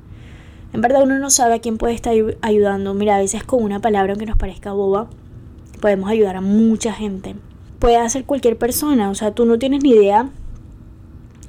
en 0.71 0.79
verdad 0.79 1.03
uno 1.03 1.19
no 1.19 1.29
sabe 1.29 1.55
a 1.55 1.59
quién 1.59 1.77
puede 1.77 1.93
estar 1.93 2.15
ayudando. 2.41 2.93
Mira, 2.93 3.17
a 3.17 3.19
veces 3.19 3.43
con 3.43 3.61
una 3.61 3.81
palabra 3.81 4.15
que 4.15 4.25
nos 4.25 4.37
parezca 4.37 4.71
boba, 4.71 5.09
podemos 5.81 6.09
ayudar 6.09 6.37
a 6.37 6.41
mucha 6.41 6.93
gente. 6.93 7.35
Puede 7.79 8.09
ser 8.09 8.23
cualquier 8.23 8.57
persona, 8.57 9.09
o 9.09 9.15
sea, 9.15 9.31
tú 9.31 9.45
no 9.45 9.59
tienes 9.59 9.83
ni 9.83 9.89
idea 9.89 10.29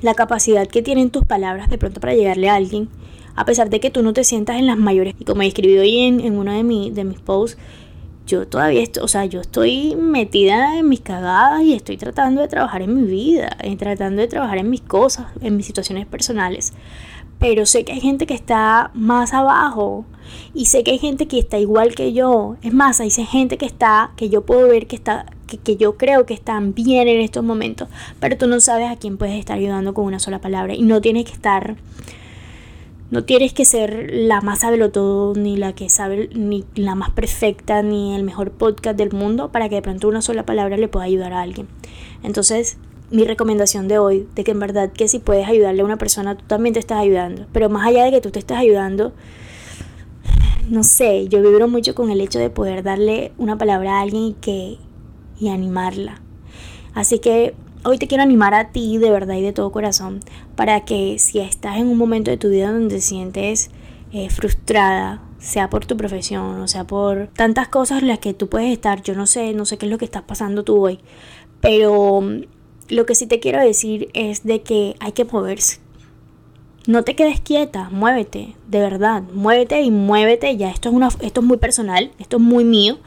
la 0.01 0.15
capacidad 0.15 0.67
que 0.67 0.83
tienen 0.83 1.11
tus 1.11 1.25
palabras 1.25 1.71
de 1.71 1.79
pronto 1.79 2.01
para 2.01 2.15
llegarle 2.15 2.49
a 2.49 2.57
alguien, 2.57 2.89
a 3.37 3.45
pesar 3.45 3.71
de 3.71 3.79
que 3.79 3.91
tú 3.91 4.03
no 4.03 4.13
te 4.13 4.25
sientas 4.25 4.57
en 4.57 4.67
las 4.67 4.77
mayores. 4.77 5.15
Y 5.19 5.25
como 5.25 5.43
he 5.43 5.47
escrito 5.47 5.81
hoy 5.81 5.99
en, 5.99 6.21
en 6.21 6.37
uno 6.37 6.53
de, 6.53 6.65
mi, 6.65 6.91
de 6.91 7.05
mis 7.05 7.21
posts, 7.21 7.59
yo 8.27 8.47
todavía, 8.47 8.83
estoy, 8.83 9.03
o 9.03 9.09
sea, 9.09 9.25
yo 9.27 9.41
estoy 9.41 9.95
metida 9.97 10.79
en 10.79 10.89
mis 10.89 11.01
cagadas 11.01 11.63
y 11.63 11.75
estoy 11.75 11.97
tratando 11.97 12.41
de 12.41 12.49
trabajar 12.49 12.83
en 12.83 12.95
mi 12.95 13.07
vida, 13.07 13.57
tratando 13.79 14.23
de 14.23 14.29
trabajar 14.29 14.59
en 14.59 14.71
mis 14.71 14.81
cosas, 14.81 15.27
en 15.41 15.57
mis 15.57 15.67
situaciones 15.67 16.07
personales 16.07 16.73
pero 17.43 17.67
sé 17.67 17.85
que 17.85 17.91
hay 17.91 18.01
gente 18.01 18.25
que 18.25 18.35
está 18.35 18.93
más 18.95 19.35
abajo 19.35 20.05
y 20.55 20.67
sé 20.67 20.85
que 20.85 20.93
hay 20.93 20.99
gente 20.99 21.27
que 21.27 21.41
está 21.41 21.59
igual 21.59 21.93
que 21.97 22.13
yo. 22.13 22.57
Es 22.63 22.73
más, 22.73 23.01
hay 23.01 23.11
gente 23.11 23.59
que 23.59 23.67
está, 23.67 24.13
que 24.17 24.29
yo 24.29 24.43
puedo 24.43 24.69
ver 24.69 24.87
que 24.87 24.95
está, 24.95 25.27
que, 25.49 25.77
yo 25.77 25.97
creo 25.97 26.25
que 26.25 26.35
están 26.35 26.73
bien 26.73 27.09
en 27.09 27.21
estos 27.21 27.43
momentos, 27.43 27.89
pero 28.21 28.39
tú 28.39 28.47
no 28.47 28.61
sabes 28.61 28.89
a 28.89 28.95
quién 28.95 29.19
puedes 29.19 29.35
estar 29.41 29.59
ayudando 29.59 29.93
con 29.93 30.05
una 30.05 30.21
sola 30.21 30.41
palabra 30.41 30.77
y 30.77 30.83
no 30.83 31.01
tienes 31.01 31.25
que 31.25 31.33
estar 31.33 31.75
no 33.11 33.25
tienes 33.25 33.53
que 33.53 33.65
ser 33.65 34.11
la 34.13 34.41
más 34.41 34.61
todo 34.93 35.35
ni 35.35 35.57
la 35.57 35.75
que 35.75 35.91
sabe, 35.91 36.31
ni 36.33 36.65
la 36.77 36.95
más 36.95 37.11
perfecta, 37.11 37.83
ni 37.83 38.15
el 38.15 38.23
mejor 38.23 38.53
podcast 38.53 38.97
del 38.97 39.11
mundo 39.11 39.51
para 39.51 39.69
que 39.69 39.75
de 39.75 39.83
pronto 39.83 40.07
una 40.07 40.23
sola 40.23 40.47
palabra 40.47 40.77
le 40.77 40.87
pueda 40.87 41.07
ayudar 41.07 41.33
a 41.33 41.43
alguien. 41.43 41.67
Entonces, 42.23 42.79
mi 43.13 43.25
recomendación 43.25 43.89
de 43.89 43.99
hoy, 43.99 44.27
de 44.35 44.43
que 44.43 44.53
en 44.53 44.61
verdad 44.61 44.91
que 44.91 45.07
si 45.07 45.19
puedes 45.19 45.47
ayudarle 45.47 45.83
a 45.83 45.85
una 45.85 45.99
persona, 45.99 46.37
tú 46.37 46.45
también 46.47 46.73
te 46.73 46.81
estás 46.81 46.99
ayudando. 46.99 47.47
Pero 47.53 47.69
más 47.69 47.87
allá 47.87 48.05
de 48.05 48.11
que 48.11 48.21
tú 48.21 48.31
te 48.31 48.39
estás 48.39 48.59
ayudando, 48.59 49.13
no 50.69 50.83
sé, 50.83 51.29
yo 51.29 51.43
vibro 51.43 51.69
mucho 51.69 51.95
con 51.95 52.11
el 52.11 52.21
hecho 52.21 52.39
de 52.39 52.51
poder 52.51 52.83
darle 52.83 53.33
una 53.37 53.59
palabra 53.59 53.99
a 53.99 54.01
alguien 54.01 54.23
y, 54.23 54.33
que, 54.35 54.79
y 55.39 55.49
animarla. 55.49 56.23
Así 56.95 57.19
que 57.19 57.55
hoy 57.85 57.99
te 57.99 58.07
quiero 58.07 58.23
animar 58.23 58.55
a 58.55 58.71
ti 58.71 58.97
de 58.97 59.11
verdad 59.11 59.35
y 59.35 59.43
de 59.43 59.53
todo 59.53 59.73
corazón 59.73 60.21
para 60.57 60.85
que 60.85 61.19
si 61.19 61.41
estás 61.41 61.77
en 61.77 61.89
un 61.89 61.99
momento 61.99 62.31
de 62.31 62.37
tu 62.37 62.49
vida 62.49 62.73
donde 62.73 62.97
te 62.97 63.01
sientes 63.01 63.71
eh, 64.13 64.31
frustrada, 64.31 65.23
sea 65.39 65.69
por 65.69 65.85
tu 65.85 65.97
profesión 65.97 66.61
o 66.61 66.69
sea 66.69 66.85
por 66.85 67.29
tantas 67.29 67.69
cosas 67.69 68.03
en 68.03 68.09
las 68.09 68.21
que 68.21 68.33
tú 68.33 68.49
puedes 68.49 68.73
estar, 68.73 69.03
yo 69.03 69.15
no 69.15 69.27
sé, 69.27 69.53
no 69.55 69.65
sé 69.65 69.77
qué 69.77 69.87
es 69.87 69.93
lo 69.93 69.99
que 69.99 70.05
estás 70.05 70.23
pasando 70.23 70.63
tú 70.63 70.81
hoy, 70.81 71.01
pero 71.61 72.23
lo 72.89 73.07
que 73.07 73.15
sí 73.15 73.27
te 73.27 73.41
quiero 73.41 73.61
decir 73.61 74.09
es 74.15 74.45
de 74.45 74.63
que 74.63 74.97
hay 75.01 75.13
que 75.13 75.25
moverse. 75.25 75.81
No 76.87 77.05
te 77.05 77.15
quedes 77.15 77.41
quieta, 77.41 77.91
muévete, 77.91 78.57
de 78.67 78.81
verdad, 78.81 79.23
muévete 79.33 79.81
y 79.83 79.93
muévete. 79.93 80.57
Ya 80.57 80.69
esto 80.69 80.89
es 80.89 80.95
una 80.95 81.11
esto 81.21 81.41
es 81.41 81.47
muy 81.47 81.57
personal, 81.57 82.11
esto 82.19 82.39
es 82.39 82.43
muy 82.43 82.65
mío, 82.65 82.99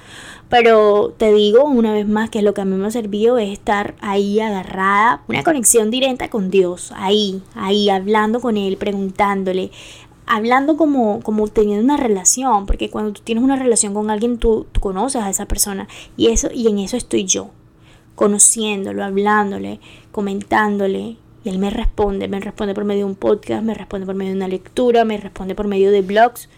pero 0.47 1.13
te 1.17 1.33
digo 1.33 1.65
una 1.65 1.91
vez 1.91 2.07
más 2.07 2.29
que 2.29 2.41
lo 2.41 2.53
que 2.53 2.61
a 2.61 2.65
mí 2.65 2.77
me 2.77 2.87
ha 2.87 2.91
servido 2.91 3.37
es 3.37 3.51
estar 3.51 3.95
ahí 3.99 4.39
agarrada, 4.39 5.23
una 5.27 5.43
conexión 5.43 5.91
directa 5.91 6.29
con 6.29 6.49
Dios, 6.51 6.93
ahí, 6.95 7.41
ahí 7.53 7.89
hablando 7.89 8.39
con 8.39 8.55
él, 8.55 8.77
preguntándole, 8.77 9.71
hablando 10.25 10.77
como, 10.77 11.19
como 11.19 11.45
teniendo 11.49 11.83
una 11.83 11.97
relación, 11.97 12.67
porque 12.67 12.89
cuando 12.89 13.11
tú 13.11 13.21
tienes 13.25 13.43
una 13.43 13.57
relación 13.57 13.93
con 13.93 14.09
alguien, 14.09 14.37
tú, 14.37 14.67
tú, 14.71 14.79
conoces 14.79 15.21
a 15.21 15.29
esa 15.29 15.47
persona 15.47 15.89
y, 16.15 16.27
eso, 16.27 16.47
y 16.53 16.67
en 16.67 16.79
eso 16.79 16.95
estoy 16.95 17.25
yo 17.25 17.49
conociéndolo, 18.15 19.03
hablándole, 19.03 19.79
comentándole. 20.11 21.17
Y 21.43 21.49
él 21.49 21.59
me 21.59 21.69
responde, 21.69 22.27
me 22.27 22.39
responde 22.39 22.73
por 22.73 22.85
medio 22.85 23.05
de 23.05 23.11
un 23.11 23.15
podcast, 23.15 23.63
me 23.63 23.75
responde 23.75 24.07
por 24.07 24.15
medio 24.15 24.31
de 24.31 24.37
una 24.37 24.47
lectura, 24.47 25.05
me 25.05 25.17
responde 25.17 25.53
por 25.53 25.67
medio 25.67 25.91
de 25.91 26.01
blogs, 26.01 26.49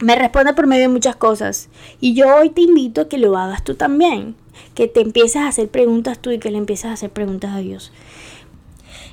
me 0.00 0.14
responde 0.14 0.52
por 0.52 0.66
medio 0.66 0.82
de 0.82 0.88
muchas 0.88 1.16
cosas. 1.16 1.70
Y 2.00 2.12
yo 2.12 2.34
hoy 2.36 2.50
te 2.50 2.60
invito 2.60 3.02
a 3.02 3.08
que 3.08 3.16
lo 3.16 3.36
hagas 3.38 3.64
tú 3.64 3.74
también, 3.74 4.34
que 4.74 4.88
te 4.88 5.00
empieces 5.00 5.36
a 5.36 5.48
hacer 5.48 5.68
preguntas 5.68 6.18
tú 6.18 6.30
y 6.30 6.38
que 6.38 6.50
le 6.50 6.58
empieces 6.58 6.86
a 6.86 6.92
hacer 6.92 7.10
preguntas 7.10 7.52
a 7.52 7.58
Dios. 7.58 7.92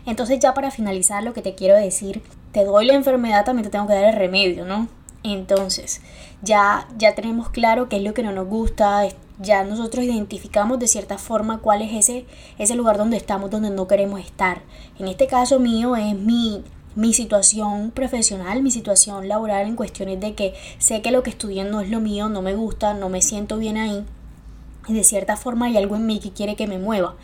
Entonces 0.05 0.39
ya 0.39 0.53
para 0.53 0.71
finalizar 0.71 1.23
lo 1.23 1.33
que 1.33 1.41
te 1.41 1.55
quiero 1.55 1.75
decir, 1.75 2.21
te 2.51 2.65
doy 2.65 2.85
la 2.85 2.95
enfermedad, 2.95 3.45
también 3.45 3.63
te 3.63 3.69
tengo 3.69 3.87
que 3.87 3.93
dar 3.93 4.05
el 4.05 4.15
remedio, 4.15 4.65
¿no? 4.65 4.87
Entonces, 5.23 6.01
ya, 6.41 6.87
ya 6.97 7.15
tenemos 7.15 7.49
claro 7.49 7.89
qué 7.89 7.97
es 7.97 8.03
lo 8.03 8.13
que 8.13 8.23
no 8.23 8.31
nos 8.31 8.47
gusta, 8.47 9.07
ya 9.39 9.63
nosotros 9.63 10.03
identificamos 10.03 10.79
de 10.79 10.87
cierta 10.87 11.17
forma 11.17 11.59
cuál 11.59 11.81
es 11.81 11.93
ese, 11.93 12.25
ese 12.57 12.75
lugar 12.75 12.97
donde 12.97 13.17
estamos, 13.17 13.49
donde 13.49 13.69
no 13.69 13.87
queremos 13.87 14.19
estar. 14.19 14.61
En 14.99 15.07
este 15.07 15.27
caso 15.27 15.59
mío 15.59 15.95
es 15.95 16.15
mi, 16.15 16.63
mi 16.95 17.13
situación 17.13 17.91
profesional, 17.91 18.61
mi 18.61 18.71
situación 18.71 19.27
laboral 19.27 19.67
en 19.67 19.75
cuestiones 19.75 20.19
de 20.19 20.35
que 20.35 20.53
sé 20.77 21.01
que 21.01 21.11
lo 21.11 21.23
que 21.23 21.29
estudié 21.29 21.63
no 21.63 21.79
es 21.81 21.89
lo 21.89 22.01
mío, 22.01 22.27
no 22.27 22.41
me 22.41 22.53
gusta, 22.53 22.93
no 22.93 23.09
me 23.09 23.21
siento 23.21 23.57
bien 23.57 23.77
ahí. 23.77 24.05
Y 24.87 24.93
de 24.93 25.03
cierta 25.03 25.37
forma 25.37 25.67
hay 25.67 25.77
algo 25.77 25.95
en 25.95 26.05
mí 26.05 26.19
que 26.19 26.31
quiere 26.31 26.55
que 26.55 26.67
me 26.67 26.79
mueva. 26.79 27.15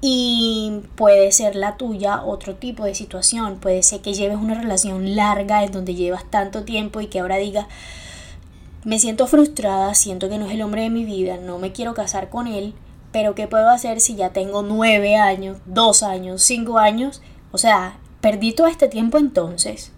Y 0.00 0.80
puede 0.96 1.32
ser 1.32 1.54
la 1.56 1.76
tuya 1.76 2.22
otro 2.24 2.56
tipo 2.56 2.84
de 2.84 2.94
situación. 2.94 3.58
Puede 3.58 3.82
ser 3.82 4.00
que 4.00 4.12
lleves 4.12 4.38
una 4.38 4.54
relación 4.54 5.16
larga 5.16 5.64
en 5.64 5.72
donde 5.72 5.94
llevas 5.94 6.28
tanto 6.30 6.64
tiempo 6.64 7.00
y 7.00 7.06
que 7.06 7.20
ahora 7.20 7.36
digas, 7.36 7.66
me 8.84 8.98
siento 8.98 9.26
frustrada, 9.26 9.94
siento 9.94 10.28
que 10.28 10.38
no 10.38 10.46
es 10.46 10.52
el 10.52 10.62
hombre 10.62 10.82
de 10.82 10.90
mi 10.90 11.04
vida, 11.04 11.38
no 11.38 11.58
me 11.58 11.72
quiero 11.72 11.94
casar 11.94 12.28
con 12.28 12.46
él, 12.46 12.74
pero 13.12 13.34
¿qué 13.34 13.46
puedo 13.46 13.70
hacer 13.70 14.00
si 14.00 14.14
ya 14.14 14.30
tengo 14.30 14.62
nueve 14.62 15.16
años, 15.16 15.58
dos 15.64 16.02
años, 16.02 16.42
cinco 16.42 16.78
años? 16.78 17.22
O 17.52 17.58
sea, 17.58 17.96
perdí 18.20 18.52
todo 18.52 18.66
este 18.66 18.88
tiempo 18.88 19.18
entonces. 19.18 19.92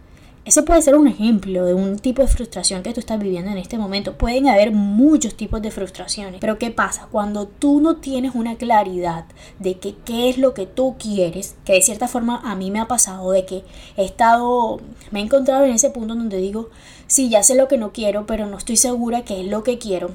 Ese 0.47 0.63
puede 0.63 0.81
ser 0.81 0.95
un 0.95 1.09
ejemplo 1.09 1.65
de 1.65 1.75
un 1.75 1.99
tipo 1.99 2.23
de 2.23 2.29
frustración 2.29 2.85
que 2.85 2.95
tú 2.95 3.01
estás 3.01 3.19
viviendo 3.19 3.51
en 3.51 3.59
este 3.59 3.79
momento. 3.79 4.17
Pueden 4.17 4.47
haber 4.47 4.71
muchos 4.71 5.35
tipos 5.37 5.61
de 5.61 5.73
frustraciones, 5.73 6.39
pero 6.41 6.57
¿qué 6.57 6.71
pasa? 6.71 7.09
Cuando 7.11 7.49
tú 7.49 7.81
no 7.81 7.97
tienes 7.97 8.37
una 8.37 8.55
claridad 8.55 9.25
de 9.59 9.81
que 9.81 9.97
qué 10.05 10.29
es 10.29 10.39
lo 10.39 10.55
que 10.55 10.67
tú 10.67 10.95
quieres, 11.01 11.57
que 11.65 11.73
de 11.73 11.83
cierta 11.83 12.07
forma 12.07 12.41
a 12.45 12.55
mí 12.55 12.71
me 12.71 12.79
ha 12.79 12.87
pasado 12.87 13.33
de 13.33 13.45
que 13.45 13.65
he 13.97 14.05
estado, 14.05 14.81
me 15.11 15.19
he 15.19 15.25
encontrado 15.25 15.65
en 15.65 15.73
ese 15.73 15.91
punto 15.91 16.15
donde 16.15 16.37
digo, 16.37 16.71
sí, 17.09 17.29
ya 17.29 17.43
sé 17.43 17.57
lo 17.57 17.67
que 17.67 17.77
no 17.77 17.93
quiero, 17.93 18.25
pero 18.27 18.47
no 18.47 18.57
estoy 18.57 18.77
segura 18.77 19.25
qué 19.25 19.41
es 19.41 19.49
lo 19.49 19.65
que 19.65 19.79
quiero. 19.79 20.13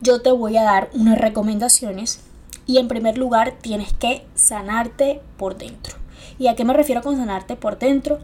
Yo 0.00 0.22
te 0.22 0.30
voy 0.30 0.58
a 0.58 0.62
dar 0.62 0.90
unas 0.94 1.18
recomendaciones 1.18 2.20
y 2.66 2.78
en 2.78 2.86
primer 2.86 3.18
lugar 3.18 3.56
tienes 3.60 3.92
que 3.94 4.24
sanarte 4.36 5.22
por 5.38 5.58
dentro. 5.58 5.96
¿Y 6.38 6.46
a 6.46 6.54
qué 6.54 6.64
me 6.64 6.72
refiero 6.72 7.02
con 7.02 7.16
sanarte 7.16 7.56
por 7.56 7.80
dentro? 7.80 8.20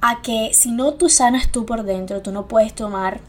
A 0.00 0.22
que 0.22 0.50
si 0.54 0.72
no 0.72 0.94
tú 0.94 1.08
sanas 1.08 1.50
tú 1.50 1.66
por 1.66 1.82
dentro, 1.82 2.22
tú 2.22 2.32
no 2.32 2.46
puedes 2.46 2.74
tomar 2.74 3.20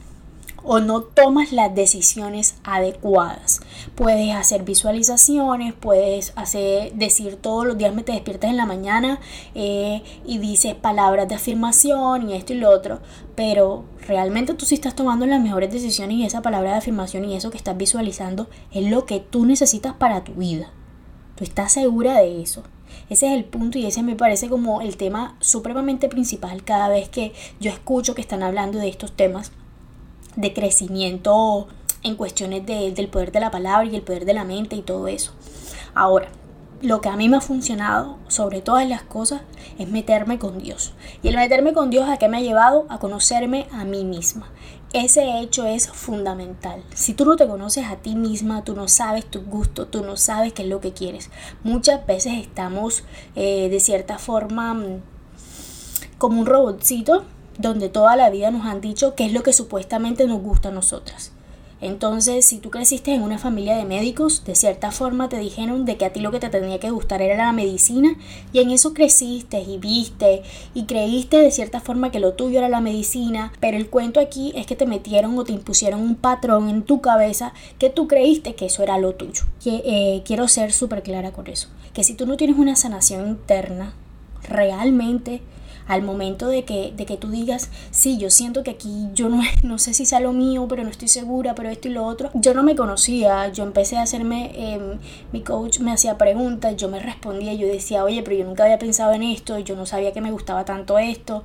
o 0.63 0.79
no 0.79 1.01
tomas 1.01 1.51
las 1.51 1.73
decisiones 1.73 2.55
adecuadas. 2.63 3.61
Puedes 3.95 4.35
hacer 4.35 4.63
visualizaciones, 4.63 5.73
puedes 5.73 6.33
hacer, 6.35 6.93
decir 6.93 7.37
todos 7.37 7.65
los 7.65 7.77
días 7.77 7.93
me 7.93 8.03
te 8.03 8.11
despiertas 8.11 8.49
en 8.49 8.57
la 8.57 8.65
mañana 8.65 9.19
eh, 9.55 10.03
y 10.25 10.37
dices 10.37 10.75
palabras 10.75 11.27
de 11.27 11.35
afirmación 11.35 12.29
y 12.29 12.35
esto 12.35 12.53
y 12.53 12.57
lo 12.57 12.69
otro, 12.69 12.99
pero 13.35 13.85
realmente 14.07 14.53
tú 14.53 14.65
sí 14.65 14.75
estás 14.75 14.95
tomando 14.95 15.25
las 15.25 15.41
mejores 15.41 15.71
decisiones 15.71 16.17
y 16.17 16.25
esa 16.25 16.41
palabra 16.41 16.71
de 16.71 16.77
afirmación 16.77 17.25
y 17.25 17.35
eso 17.35 17.51
que 17.51 17.57
estás 17.57 17.77
visualizando 17.77 18.49
es 18.71 18.89
lo 18.89 19.05
que 19.05 19.19
tú 19.19 19.45
necesitas 19.45 19.93
para 19.93 20.23
tu 20.23 20.33
vida. 20.33 20.71
Tú 21.35 21.43
estás 21.45 21.71
segura 21.71 22.15
de 22.19 22.41
eso. 22.41 22.63
Ese 23.09 23.27
es 23.27 23.33
el 23.33 23.45
punto 23.45 23.77
y 23.77 23.85
ese 23.85 24.03
me 24.03 24.15
parece 24.15 24.49
como 24.49 24.81
el 24.81 24.97
tema 24.97 25.35
supremamente 25.39 26.09
principal 26.09 26.63
cada 26.63 26.89
vez 26.89 27.09
que 27.09 27.33
yo 27.59 27.71
escucho 27.71 28.13
que 28.13 28.21
están 28.21 28.43
hablando 28.43 28.77
de 28.77 28.89
estos 28.89 29.11
temas 29.11 29.51
de 30.35 30.53
crecimiento 30.53 31.67
en 32.03 32.15
cuestiones 32.15 32.65
del 32.65 33.07
poder 33.09 33.31
de 33.31 33.39
la 33.39 33.51
palabra 33.51 33.87
y 33.87 33.95
el 33.95 34.03
poder 34.03 34.25
de 34.25 34.33
la 34.33 34.43
mente 34.43 34.75
y 34.75 34.81
todo 34.81 35.07
eso. 35.07 35.33
Ahora, 35.93 36.29
lo 36.81 37.01
que 37.01 37.09
a 37.09 37.17
mí 37.17 37.27
me 37.27 37.37
ha 37.37 37.41
funcionado 37.41 38.17
sobre 38.29 38.61
todas 38.61 38.87
las 38.87 39.01
cosas 39.01 39.41
es 39.77 39.89
meterme 39.89 40.39
con 40.39 40.59
Dios. 40.59 40.93
Y 41.21 41.27
el 41.27 41.35
meterme 41.35 41.73
con 41.73 41.89
Dios 41.89 42.07
a 42.07 42.17
qué 42.17 42.29
me 42.29 42.37
ha 42.37 42.41
llevado 42.41 42.85
a 42.89 42.99
conocerme 42.99 43.67
a 43.71 43.83
mí 43.83 44.05
misma. 44.05 44.49
Ese 44.91 45.39
hecho 45.39 45.67
es 45.67 45.87
fundamental. 45.87 46.83
Si 46.95 47.13
tú 47.13 47.23
no 47.23 47.35
te 47.35 47.47
conoces 47.47 47.85
a 47.85 47.97
ti 47.97 48.15
misma, 48.15 48.63
tú 48.63 48.75
no 48.75 48.87
sabes 48.87 49.23
tu 49.23 49.41
gusto, 49.41 49.85
tú 49.85 50.03
no 50.03 50.17
sabes 50.17 50.51
qué 50.53 50.63
es 50.63 50.67
lo 50.67 50.81
que 50.81 50.93
quieres. 50.93 51.29
Muchas 51.63 52.07
veces 52.07 52.33
estamos 52.39 53.03
eh, 53.35 53.69
de 53.69 53.79
cierta 53.79 54.17
forma 54.17 54.73
mm, 54.73 55.01
como 56.17 56.39
un 56.39 56.47
robotcito 56.47 57.23
donde 57.59 57.89
toda 57.89 58.15
la 58.15 58.31
vida 58.31 58.49
nos 58.49 58.65
han 58.65 58.81
dicho 58.81 59.13
qué 59.13 59.25
es 59.25 59.33
lo 59.33 59.43
que 59.43 59.53
supuestamente 59.53 60.25
nos 60.25 60.41
gusta 60.41 60.69
a 60.69 60.71
nosotras. 60.71 61.33
Entonces, 61.81 62.45
si 62.45 62.57
tú 62.57 62.69
creciste 62.69 63.13
en 63.13 63.21
una 63.21 63.37
familia 63.37 63.77
de 63.77 63.85
médicos, 63.85 64.43
de 64.43 64.55
cierta 64.55 64.91
forma 64.91 65.29
te 65.29 65.37
dijeron 65.37 65.85
de 65.85 65.97
que 65.97 66.05
a 66.05 66.11
ti 66.11 66.19
lo 66.19 66.31
que 66.31 66.39
te 66.39 66.49
tenía 66.49 66.79
que 66.79 66.91
gustar 66.91 67.21
era 67.21 67.37
la 67.37 67.53
medicina 67.53 68.15
y 68.51 68.59
en 68.59 68.71
eso 68.71 68.93
creciste 68.93 69.61
y 69.61 69.77
viste 69.77 70.43
y 70.73 70.83
creíste 70.83 71.37
de 71.37 71.51
cierta 71.51 71.79
forma 71.79 72.11
que 72.11 72.19
lo 72.19 72.33
tuyo 72.33 72.59
era 72.59 72.69
la 72.69 72.81
medicina, 72.81 73.53
pero 73.59 73.77
el 73.77 73.89
cuento 73.89 74.19
aquí 74.19 74.51
es 74.55 74.65
que 74.65 74.75
te 74.75 74.85
metieron 74.85 75.37
o 75.37 75.43
te 75.43 75.53
impusieron 75.53 76.01
un 76.01 76.15
patrón 76.15 76.69
en 76.69 76.83
tu 76.83 76.99
cabeza 77.01 77.53
que 77.77 77.89
tú 77.89 78.07
creíste 78.07 78.55
que 78.55 78.65
eso 78.65 78.83
era 78.83 78.97
lo 78.97 79.15
tuyo. 79.15 79.43
Eh, 79.65 80.21
quiero 80.25 80.47
ser 80.47 80.73
súper 80.73 81.03
clara 81.03 81.31
con 81.31 81.47
eso, 81.47 81.69
que 81.93 82.03
si 82.03 82.13
tú 82.13 82.25
no 82.25 82.35
tienes 82.35 82.57
una 82.57 82.75
sanación 82.75 83.27
interna, 83.27 83.93
realmente 84.43 85.41
al 85.89 86.03
momento 86.03 86.47
de 86.47 86.63
que, 86.63 86.93
de 86.95 87.05
que 87.07 87.17
tú 87.17 87.29
digas, 87.31 87.71
sí, 87.89 88.19
yo 88.19 88.29
siento 88.29 88.63
que 88.63 88.71
aquí 88.71 89.09
yo 89.13 89.27
no, 89.27 89.41
no 89.63 89.79
sé 89.79 89.93
si 89.95 90.05
sea 90.05 90.19
lo 90.19 90.33
mío, 90.33 90.67
pero 90.69 90.83
no 90.83 90.89
estoy 90.89 91.07
segura, 91.07 91.55
pero 91.55 91.69
esto 91.69 91.87
y 91.87 91.91
lo 91.91 92.05
otro. 92.05 92.29
Yo 92.35 92.53
no 92.53 92.61
me 92.61 92.75
conocía, 92.75 93.49
yo 93.49 93.63
empecé 93.63 93.97
a 93.97 94.03
hacerme, 94.03 94.51
em, 94.55 94.99
mi 95.33 95.41
coach 95.41 95.79
me 95.79 95.91
hacía 95.91 96.17
preguntas, 96.17 96.77
yo 96.77 96.89
me 96.89 96.99
respondía, 96.99 97.53
yo 97.55 97.67
decía, 97.67 98.03
oye, 98.03 98.21
pero 98.21 98.37
yo 98.37 98.45
nunca 98.45 98.63
había 98.63 98.77
pensado 98.77 99.13
en 99.13 99.23
esto, 99.23 99.57
yo 99.57 99.75
no 99.75 99.87
sabía 99.87 100.13
que 100.13 100.21
me 100.21 100.31
gustaba 100.31 100.63
tanto 100.63 100.99
esto 100.99 101.43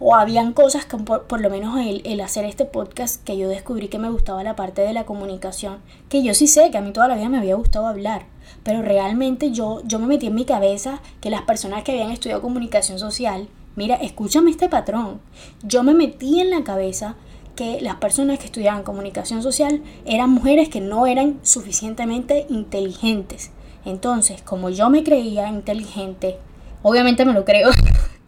o 0.00 0.14
habían 0.14 0.52
cosas 0.52 0.84
que 0.84 0.96
por, 0.96 1.40
lo 1.40 1.50
menos 1.50 1.78
el, 1.80 2.02
el, 2.04 2.20
hacer 2.20 2.44
este 2.44 2.64
podcast 2.64 3.22
que 3.24 3.36
yo 3.36 3.48
descubrí 3.48 3.88
que 3.88 3.98
me 3.98 4.10
gustaba 4.10 4.44
la 4.44 4.54
parte 4.54 4.82
de 4.82 4.92
la 4.92 5.04
comunicación, 5.04 5.78
que 6.08 6.22
yo 6.22 6.34
sí 6.34 6.46
sé 6.46 6.70
que 6.70 6.78
a 6.78 6.80
mí 6.80 6.92
toda 6.92 7.08
la 7.08 7.16
vida 7.16 7.28
me 7.28 7.38
había 7.38 7.56
gustado 7.56 7.86
hablar, 7.86 8.26
pero 8.62 8.82
realmente 8.82 9.50
yo, 9.50 9.82
yo 9.84 9.98
me 9.98 10.06
metí 10.06 10.26
en 10.26 10.34
mi 10.34 10.44
cabeza 10.44 11.00
que 11.20 11.30
las 11.30 11.42
personas 11.42 11.82
que 11.82 11.92
habían 11.92 12.10
estudiado 12.10 12.42
comunicación 12.42 12.98
social 12.98 13.48
Mira, 13.78 13.94
escúchame 13.94 14.50
este 14.50 14.68
patrón. 14.68 15.20
Yo 15.62 15.84
me 15.84 15.94
metí 15.94 16.40
en 16.40 16.50
la 16.50 16.64
cabeza 16.64 17.14
que 17.54 17.80
las 17.80 17.94
personas 17.94 18.40
que 18.40 18.46
estudiaban 18.46 18.82
comunicación 18.82 19.40
social 19.40 19.84
eran 20.04 20.30
mujeres 20.30 20.68
que 20.68 20.80
no 20.80 21.06
eran 21.06 21.38
suficientemente 21.42 22.44
inteligentes. 22.48 23.52
Entonces, 23.84 24.42
como 24.42 24.68
yo 24.68 24.90
me 24.90 25.04
creía 25.04 25.48
inteligente, 25.48 26.38
obviamente 26.82 27.24
me 27.24 27.32
lo 27.32 27.44
creo. 27.44 27.70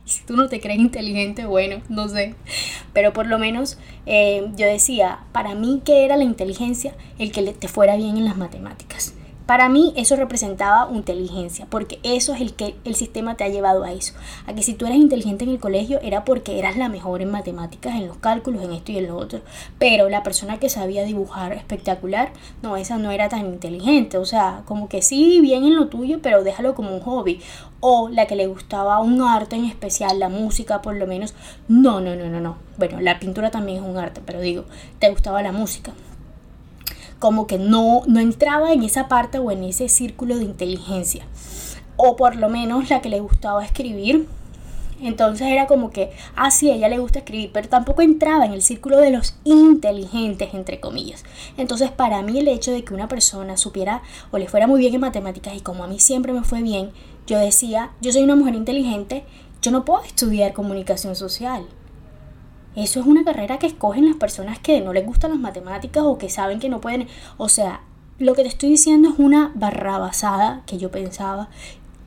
si 0.05 0.23
tú 0.25 0.37
no 0.37 0.49
te 0.49 0.61
crees 0.61 0.79
inteligente, 0.79 1.47
bueno, 1.47 1.83
no 1.89 2.09
sé. 2.09 2.37
Pero 2.93 3.13
por 3.13 3.27
lo 3.27 3.37
menos 3.41 3.77
eh, 4.07 4.53
yo 4.55 4.67
decía, 4.67 5.25
para 5.33 5.57
mí, 5.57 5.83
¿qué 5.85 6.05
era 6.05 6.17
la 6.17 6.23
inteligencia? 6.23 6.95
El 7.19 7.33
que 7.33 7.43
te 7.43 7.67
fuera 7.67 7.97
bien 7.97 8.17
en 8.17 8.25
las 8.25 8.37
matemáticas. 8.37 9.15
Para 9.51 9.69
mí 9.69 9.93
eso 9.97 10.15
representaba 10.15 10.89
inteligencia, 10.95 11.67
porque 11.69 11.99
eso 12.05 12.33
es 12.35 12.41
el 12.41 12.55
que 12.55 12.77
el 12.85 12.95
sistema 12.95 13.37
te 13.37 13.43
ha 13.43 13.49
llevado 13.49 13.83
a 13.83 13.91
eso. 13.91 14.15
A 14.47 14.55
que 14.55 14.63
si 14.63 14.75
tú 14.75 14.87
eras 14.87 14.99
inteligente 14.99 15.43
en 15.43 15.51
el 15.51 15.59
colegio 15.59 15.99
era 16.05 16.25
porque 16.25 16.61
eras 16.61 16.77
la 16.77 16.89
mejor 16.89 17.21
en 17.21 17.33
matemáticas, 17.33 17.97
en 17.97 18.07
los 18.07 18.17
cálculos, 18.19 18.63
en 18.63 18.71
esto 18.71 18.93
y 18.93 18.99
en 18.99 19.09
lo 19.09 19.17
otro. 19.17 19.41
Pero 19.81 20.09
la 20.09 20.23
persona 20.23 20.61
que 20.61 20.69
sabía 20.69 21.03
dibujar 21.03 21.53
espectacular, 21.53 22.31
no, 22.63 22.77
esa 22.77 22.97
no 22.99 23.11
era 23.11 23.29
tan 23.29 23.45
inteligente. 23.45 24.19
O 24.19 24.25
sea, 24.25 24.63
como 24.67 24.89
que 24.89 25.03
sí, 25.03 25.41
bien 25.41 25.65
en 25.65 25.75
lo 25.75 25.89
tuyo, 25.89 26.21
pero 26.23 26.45
déjalo 26.45 26.77
como 26.77 26.95
un 26.95 27.01
hobby. 27.01 27.41
O 27.81 28.09
la 28.09 28.27
que 28.27 28.37
le 28.37 28.47
gustaba 28.47 29.01
un 29.01 29.21
arte 29.21 29.57
en 29.57 29.65
especial, 29.65 30.21
la 30.21 30.29
música 30.29 30.81
por 30.81 30.95
lo 30.95 31.09
menos. 31.09 31.35
No, 31.67 32.01
no, 32.01 32.15
no, 32.15 32.29
no, 32.29 32.39
no. 32.39 32.57
Bueno, 32.79 33.01
la 33.01 33.19
pintura 33.19 33.51
también 33.51 33.83
es 33.83 33.91
un 33.91 33.99
arte, 33.99 34.21
pero 34.25 34.41
digo, 34.41 34.67
te 35.01 35.11
gustaba 35.11 35.43
la 35.43 35.51
música 35.51 35.93
como 37.21 37.47
que 37.47 37.59
no, 37.59 38.03
no 38.07 38.19
entraba 38.19 38.73
en 38.73 38.83
esa 38.83 39.07
parte 39.07 39.39
o 39.39 39.53
en 39.53 39.63
ese 39.63 39.89
círculo 39.89 40.39
de 40.39 40.45
inteligencia. 40.45 41.25
O 41.97 42.17
por 42.17 42.35
lo 42.35 42.49
menos 42.49 42.89
la 42.89 43.03
que 43.03 43.11
le 43.11 43.21
gustaba 43.21 43.65
escribir. 43.65 44.27
Entonces 45.03 45.47
era 45.49 45.67
como 45.67 45.91
que, 45.91 46.13
ah, 46.35 46.51
sí, 46.51 46.71
ella 46.71 46.89
le 46.89 46.99
gusta 46.99 47.21
escribir, 47.21 47.51
pero 47.53 47.69
tampoco 47.69 48.03
entraba 48.03 48.47
en 48.47 48.53
el 48.53 48.63
círculo 48.63 48.99
de 48.99 49.11
los 49.11 49.37
inteligentes, 49.45 50.53
entre 50.55 50.81
comillas. 50.81 51.25
Entonces, 51.57 51.91
para 51.91 52.23
mí 52.23 52.39
el 52.39 52.49
hecho 52.49 52.73
de 52.73 52.85
que 52.85 52.95
una 52.95 53.09
persona 53.09 53.57
supiera 53.57 54.03
o 54.31 54.39
le 54.39 54.49
fuera 54.49 54.67
muy 54.67 54.81
bien 54.81 54.95
en 54.95 55.01
matemáticas 55.01 55.55
y 55.55 55.61
como 55.61 55.85
a 55.85 55.89
mí 55.89 56.01
siempre 56.01 56.33
me 56.33 56.43
fue 56.43 56.63
bien, 56.63 56.91
yo 57.27 57.39
decía, 57.39 57.93
yo 58.01 58.13
soy 58.13 58.25
una 58.25 58.37
mujer 58.37 58.55
inteligente, 58.55 59.25
yo 59.63 59.71
no 59.71 59.85
puedo 59.85 60.03
estudiar 60.05 60.53
comunicación 60.53 61.15
social. 61.17 61.67
Eso 62.77 63.01
es 63.01 63.07
una 63.07 63.25
carrera 63.25 63.59
que 63.59 63.67
escogen 63.67 64.07
las 64.07 64.17
personas 64.17 64.59
que 64.59 64.81
no 64.81 64.93
les 64.93 65.05
gustan 65.05 65.33
las 65.33 65.41
matemáticas 65.41 66.05
o 66.05 66.19
que 66.19 66.29
saben 66.29 66.61
que 66.61 66.69
no 66.69 66.81
pueden. 66.81 67.09
O 67.37 67.49
sea, 67.49 67.83
lo 68.19 68.35
que 68.35 68.43
te 68.43 68.49
estoy 68.49 68.71
diciendo 68.71 69.09
es 69.09 69.19
una 69.19 69.51
barrabasada 69.55 70.63
que 70.67 70.79
yo 70.79 70.91
pensaba. 70.91 71.49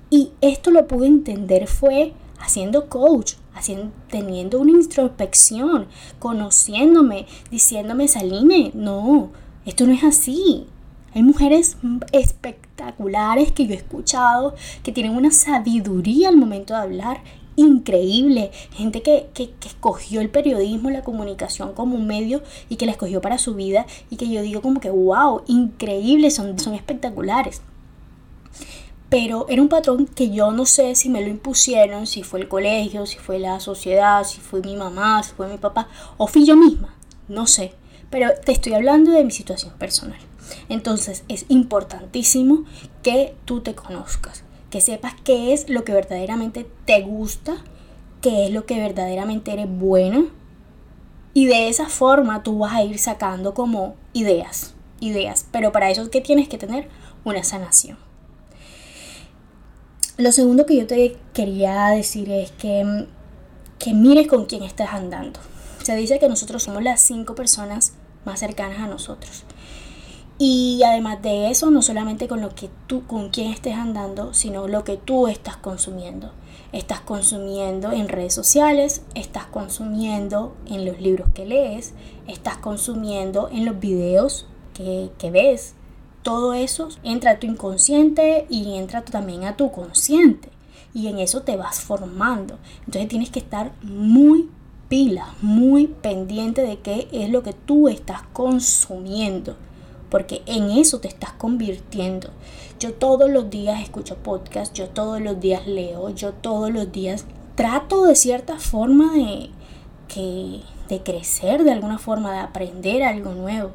Y 0.10 0.32
esto 0.42 0.72
lo 0.72 0.88
pude 0.88 1.08
entender 1.08 1.68
fue 1.68 2.14
haciendo 2.40 2.88
coach, 2.88 3.34
haciendo, 3.56 3.92
teniendo 4.10 4.60
una 4.60 4.72
introspección, 4.72 5.88
conociéndome, 6.20 7.26
diciéndome, 7.50 8.08
Saline, 8.08 8.72
no, 8.74 9.32
esto 9.66 9.86
no 9.86 9.94
es 9.94 10.04
así. 10.04 10.68
Hay 11.16 11.24
mujeres 11.24 11.78
espectaculares 12.12 13.52
que 13.52 13.68
yo 13.68 13.74
he 13.74 13.78
escuchado 13.78 14.56
que 14.82 14.92
tienen 14.92 15.16
una 15.16 15.32
sabiduría 15.32 16.30
al 16.30 16.38
momento 16.38 16.74
de 16.74 16.80
hablar 16.80 17.22
increíble, 17.56 18.52
gente 18.72 19.02
que, 19.02 19.30
escogió 19.66 20.22
el 20.22 20.30
periodismo, 20.30 20.90
la 20.90 21.04
comunicación 21.04 21.74
como 21.74 21.96
un 21.96 22.08
medio 22.08 22.42
y 22.70 22.76
que 22.76 22.86
la 22.86 22.94
escogió 22.94 23.22
para 23.22 23.38
su 23.38 23.56
vida 23.56 23.86
y 24.10 24.18
que 24.18 24.30
yo 24.30 24.42
digo 24.42 24.62
como 24.62 24.80
que 24.80 24.90
wow, 24.90 25.44
increíble, 25.48 26.32
son, 26.32 26.60
son 26.60 26.74
espectaculares. 26.74 27.62
Pero 29.10 29.46
era 29.48 29.62
un 29.62 29.70
patrón 29.70 30.08
que 30.08 30.32
yo 30.32 30.52
no 30.52 30.66
sé 30.66 30.96
si 30.96 31.10
me 31.10 31.22
lo 31.22 31.28
impusieron, 31.28 32.08
si 32.08 32.24
fue 32.24 32.40
el 32.40 32.48
colegio, 32.48 33.06
si 33.06 33.20
fue 33.20 33.38
la 33.38 33.60
sociedad, 33.60 34.24
si 34.24 34.40
fue 34.40 34.62
mi 34.62 34.76
mamá, 34.76 35.22
si 35.22 35.34
fue 35.34 35.48
mi 35.48 35.58
papá 35.58 35.88
o 36.18 36.26
fui 36.26 36.46
yo 36.46 36.56
misma, 36.56 36.96
no 37.28 37.46
sé. 37.46 37.74
Pero 38.10 38.32
te 38.44 38.52
estoy 38.52 38.74
hablando 38.74 39.12
de 39.12 39.24
mi 39.24 39.32
situación 39.32 39.74
personal. 39.78 40.20
Entonces 40.70 41.24
es 41.28 41.46
importantísimo 41.50 42.66
que 43.02 43.36
tú 43.46 43.62
te 43.62 43.76
conozcas 43.76 44.44
que 44.74 44.82
sepas 44.82 45.14
qué 45.24 45.54
es 45.54 45.70
lo 45.70 45.84
que 45.84 45.94
verdaderamente 45.94 46.68
te 46.86 47.04
gusta, 47.04 47.64
qué 48.24 48.48
es 48.48 48.52
lo 48.52 48.66
que 48.66 48.80
verdaderamente 48.80 49.54
eres 49.54 49.68
buena. 49.70 50.26
Y 51.36 51.46
de 51.46 51.70
esa 51.70 51.90
forma 51.90 52.42
tú 52.42 52.58
vas 52.58 52.74
a 52.74 52.84
ir 52.84 52.98
sacando 52.98 53.54
como 53.54 53.94
ideas, 54.14 54.74
ideas. 55.00 55.46
Pero 55.52 55.72
para 55.72 55.92
eso 55.92 56.10
que 56.10 56.22
tienes 56.22 56.50
que 56.50 56.58
tener 56.58 56.90
una 57.24 57.44
sanación. 57.44 58.00
Lo 60.18 60.32
segundo 60.32 60.66
que 60.66 60.78
yo 60.78 60.88
te 60.88 61.18
quería 61.36 61.90
decir 61.90 62.32
es 62.32 62.52
que, 62.54 63.06
que 63.78 63.94
mires 63.94 64.26
con 64.26 64.46
quién 64.46 64.64
estás 64.64 64.92
andando. 64.92 65.40
Se 65.84 65.96
dice 65.96 66.18
que 66.18 66.28
nosotros 66.28 66.64
somos 66.64 66.82
las 66.82 67.00
cinco 67.00 67.36
personas 67.36 67.94
más 68.26 68.40
cercanas 68.40 68.80
a 68.80 68.88
nosotros. 68.88 69.44
Y 70.46 70.84
además 70.84 71.22
de 71.22 71.50
eso, 71.50 71.72
no 71.72 71.82
solamente 71.82 72.28
con 72.28 72.42
lo 72.42 72.50
que 72.50 72.70
tú, 72.86 73.08
con 73.08 73.30
quién 73.30 73.54
estés 73.54 73.76
andando, 73.76 74.34
sino 74.34 74.68
lo 74.68 74.84
que 74.84 74.98
tú 74.98 75.30
estás 75.30 75.56
consumiendo. 75.56 76.34
Estás 76.74 77.00
consumiendo 77.00 77.94
en 77.94 78.10
redes 78.10 78.34
sociales, 78.34 79.04
estás 79.16 79.46
consumiendo 79.46 80.54
en 80.66 80.84
los 80.84 81.00
libros 81.00 81.30
que 81.34 81.46
lees, 81.46 81.94
estás 82.28 82.58
consumiendo 82.58 83.48
en 83.54 83.64
los 83.64 83.80
videos 83.80 84.46
que, 84.74 85.12
que 85.18 85.32
ves. 85.32 85.76
Todo 86.24 86.54
eso 86.54 86.90
entra 87.04 87.32
a 87.32 87.40
tu 87.40 87.48
inconsciente 87.48 88.46
y 88.50 88.76
entra 88.76 89.06
también 89.06 89.46
a 89.46 89.56
tu 89.56 89.72
consciente. 89.72 90.50
Y 90.94 91.08
en 91.08 91.20
eso 91.20 91.44
te 91.44 91.56
vas 91.56 91.80
formando. 91.80 92.60
Entonces 92.80 93.08
tienes 93.08 93.30
que 93.30 93.40
estar 93.40 93.72
muy 93.82 94.50
pila, 94.90 95.36
muy 95.42 95.88
pendiente 95.88 96.64
de 96.64 96.80
qué 96.80 97.08
es 97.14 97.30
lo 97.30 97.44
que 97.44 97.54
tú 97.54 97.88
estás 97.88 98.24
consumiendo 98.34 99.56
porque 100.14 100.44
en 100.46 100.70
eso 100.70 101.00
te 101.00 101.08
estás 101.08 101.32
convirtiendo. 101.32 102.30
Yo 102.80 102.94
todos 102.94 103.32
los 103.32 103.50
días 103.50 103.82
escucho 103.82 104.16
podcast, 104.18 104.72
yo 104.76 104.88
todos 104.90 105.20
los 105.20 105.40
días 105.40 105.66
leo, 105.66 106.12
yo 106.12 106.34
todos 106.34 106.70
los 106.70 106.92
días 106.92 107.26
trato 107.56 108.04
de 108.06 108.16
cierta 108.16 108.60
forma 108.60 109.12
de, 109.16 109.50
que, 110.08 110.60
de 110.88 111.02
crecer 111.02 111.64
de 111.64 111.72
alguna 111.72 111.98
forma, 111.98 112.32
de 112.32 112.38
aprender 112.38 113.02
algo 113.02 113.34
nuevo, 113.34 113.72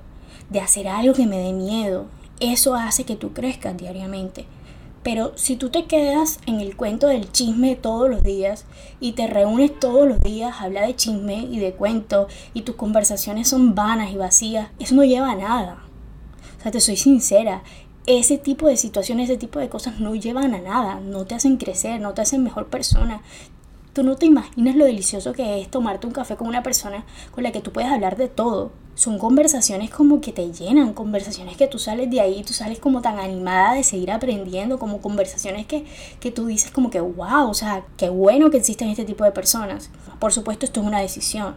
de 0.49 0.61
hacer 0.61 0.87
algo 0.87 1.13
que 1.13 1.27
me 1.27 1.39
dé 1.39 1.53
miedo. 1.53 2.05
Eso 2.39 2.77
hace 2.77 3.03
que 3.03 3.17
tú 3.17 3.33
crezcas 3.33 3.77
diariamente. 3.77 4.47
Pero 5.03 5.33
si 5.35 5.57
tú 5.57 5.71
te 5.71 5.87
quedas 5.87 6.39
en 6.47 6.61
el 6.61 6.77
cuento 6.77 7.09
del 7.09 7.33
chisme 7.33 7.75
todos 7.75 8.09
los 8.09 8.23
días 8.23 8.65
y 9.01 9.13
te 9.13 9.27
reúnes 9.27 9.77
todos 9.81 10.07
los 10.07 10.21
días 10.21 10.55
a 10.55 10.67
hablar 10.67 10.87
de 10.87 10.95
chisme 10.95 11.49
y 11.51 11.59
de 11.59 11.73
cuento 11.73 12.29
y 12.55 12.63
tus 12.63 12.77
conversaciones 12.77 13.49
son 13.49 13.75
vanas 13.75 14.13
y 14.13 14.17
vacías, 14.17 14.69
eso 14.79 14.95
no 14.95 15.03
lleva 15.03 15.33
a 15.33 15.35
nada. 15.35 15.88
Sea, 16.69 16.73
te 16.73 16.81
soy 16.81 16.97
sincera, 16.97 17.63
ese 18.05 18.37
tipo 18.37 18.69
de 18.69 18.77
situaciones, 18.77 19.31
ese 19.31 19.39
tipo 19.39 19.59
de 19.59 19.71
cosas 19.71 20.01
no 20.01 20.15
llevan 20.15 20.53
a 20.53 20.61
nada, 20.61 21.01
no 21.01 21.25
te 21.25 21.35
hacen 21.35 21.57
crecer, 21.57 21.99
no 21.99 22.13
te 22.13 22.21
hacen 22.21 22.43
mejor 22.43 22.67
persona. 22.67 23.23
Tú 23.95 24.03
no 24.03 24.17
te 24.17 24.27
imaginas 24.27 24.77
lo 24.77 24.85
delicioso 24.85 25.33
que 25.33 25.63
es 25.63 25.71
tomarte 25.71 26.07
un 26.07 26.13
café 26.13 26.37
con 26.37 26.47
una 26.47 26.63
persona 26.63 27.07
con 27.31 27.43
la 27.43 27.53
que 27.53 27.63
tú 27.63 27.73
puedes 27.73 27.91
hablar 27.91 28.19
de 28.19 28.29
todo. 28.29 28.71
Son 28.97 29.19
conversaciones 29.19 29.89
como 29.89 30.21
que 30.21 30.33
te 30.33 30.53
llenan, 30.53 30.93
conversaciones 30.93 31.57
que 31.57 31.69
tú 31.69 31.79
sales 31.79 32.11
de 32.11 32.21
ahí, 32.21 32.45
tú 32.45 32.53
sales 32.53 32.81
como 32.81 33.01
tan 33.01 33.19
animada 33.19 33.73
de 33.73 33.83
seguir 33.83 34.11
aprendiendo, 34.11 34.79
como 34.79 35.01
conversaciones 35.01 35.65
que, 35.65 35.87
que 36.21 36.31
tú 36.31 36.45
dices 36.45 36.71
como 36.71 36.91
que 36.91 37.01
wow, 37.01 37.49
o 37.49 37.55
sea, 37.55 37.87
qué 37.97 38.11
bueno 38.11 38.51
que 38.51 38.59
existen 38.59 38.91
este 38.91 39.07
tipo 39.07 39.25
de 39.25 39.33
personas. 39.33 39.89
Por 40.19 40.35
supuesto, 40.35 40.67
esto 40.67 40.83
es 40.83 40.87
una 40.87 41.01
decisión 41.01 41.55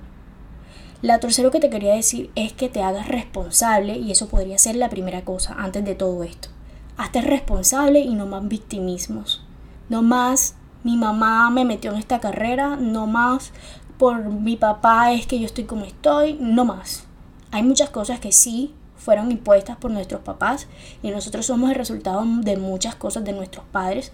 la 1.02 1.20
tercero 1.20 1.50
que 1.50 1.60
te 1.60 1.70
quería 1.70 1.96
decir 1.96 2.30
es 2.36 2.54
que 2.54 2.70
te 2.70 2.84
hagas 2.84 3.08
responsable 3.08 3.98
y 3.98 4.12
eso 4.12 4.28
podría 4.28 4.58
ser 4.58 4.76
la 4.76 4.90
primera 4.90 5.24
cosa 5.24 5.56
antes 5.58 5.84
de 5.84 5.96
todo 5.96 6.24
esto. 6.24 6.50
Hazte 6.98 7.22
responsable 7.22 8.02
y 8.02 8.14
no 8.14 8.28
más 8.28 8.48
victimismos. 8.48 9.44
No 9.90 10.04
más 10.04 10.56
mi 10.84 10.98
mamá 10.98 11.50
me 11.50 11.66
metió 11.66 11.92
en 11.92 11.98
esta 11.98 12.20
carrera, 12.20 12.76
no 12.76 13.08
más 13.08 13.52
por 13.98 14.24
mi 14.26 14.58
papá 14.58 15.12
es 15.12 15.28
que 15.28 15.40
yo 15.40 15.46
estoy 15.46 15.66
como 15.66 15.86
estoy, 15.86 16.34
no 16.40 16.66
más. 16.66 17.06
Hay 17.52 17.64
muchas 17.64 17.90
cosas 17.90 18.20
que 18.20 18.32
sí 18.32 18.74
fueron 18.96 19.32
impuestas 19.32 19.78
por 19.78 19.92
nuestros 19.92 20.22
papás 20.22 20.68
y 21.02 21.10
nosotros 21.10 21.48
somos 21.48 21.70
el 21.72 21.76
resultado 21.76 22.24
de 22.26 22.58
muchas 22.58 22.96
cosas 22.96 23.24
de 23.24 23.34
nuestros 23.34 23.66
padres, 23.72 24.12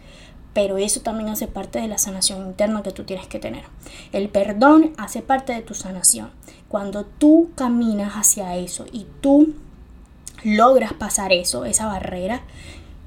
pero 0.57 0.79
eso 0.79 1.01
también 1.01 1.29
hace 1.29 1.45
parte 1.45 1.79
de 1.79 1.87
la 1.87 1.99
sanación 1.99 2.47
interna 2.47 2.81
que 2.81 2.91
tú 2.91 3.03
tienes 3.03 3.27
que 3.27 3.37
tener. 3.37 3.65
El 4.11 4.27
perdón 4.27 4.91
hace 4.97 5.21
parte 5.21 5.53
de 5.53 5.61
tu 5.61 5.75
sanación. 5.75 6.31
Cuando 6.67 7.05
tú 7.05 7.51
caminas 7.53 8.13
hacia 8.13 8.55
eso 8.55 8.87
y 8.91 9.05
tú 9.21 9.53
logras 10.43 10.93
pasar 10.93 11.31
eso, 11.31 11.65
esa 11.65 11.85
barrera, 11.85 12.41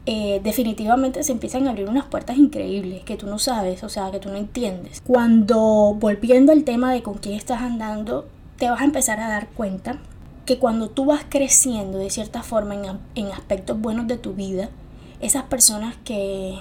eh, 0.06 0.40
definitivamente 0.44 1.24
se 1.24 1.32
empiezan 1.32 1.66
a 1.66 1.70
abrir 1.70 1.88
unas 1.88 2.04
puertas 2.04 2.38
increíbles 2.38 3.02
que 3.02 3.16
tú 3.16 3.26
no 3.26 3.40
sabes, 3.40 3.82
o 3.82 3.88
sea, 3.88 4.12
que 4.12 4.20
tú 4.20 4.28
no 4.28 4.36
entiendes. 4.36 5.02
Cuando 5.04 5.96
volviendo 5.98 6.52
al 6.52 6.62
tema 6.62 6.92
de 6.92 7.02
con 7.02 7.14
quién 7.14 7.34
estás 7.34 7.62
andando, 7.62 8.28
te 8.58 8.70
vas 8.70 8.80
a 8.80 8.84
empezar 8.84 9.18
a 9.18 9.26
dar 9.26 9.48
cuenta 9.48 9.98
que 10.46 10.60
cuando 10.60 10.88
tú 10.88 11.06
vas 11.06 11.24
creciendo 11.28 11.98
de 11.98 12.10
cierta 12.10 12.44
forma 12.44 12.76
en, 12.76 13.00
en 13.16 13.32
aspectos 13.32 13.80
buenos 13.80 14.06
de 14.06 14.18
tu 14.18 14.34
vida, 14.34 14.70
esas 15.20 15.42
personas 15.42 15.96
que 16.04 16.60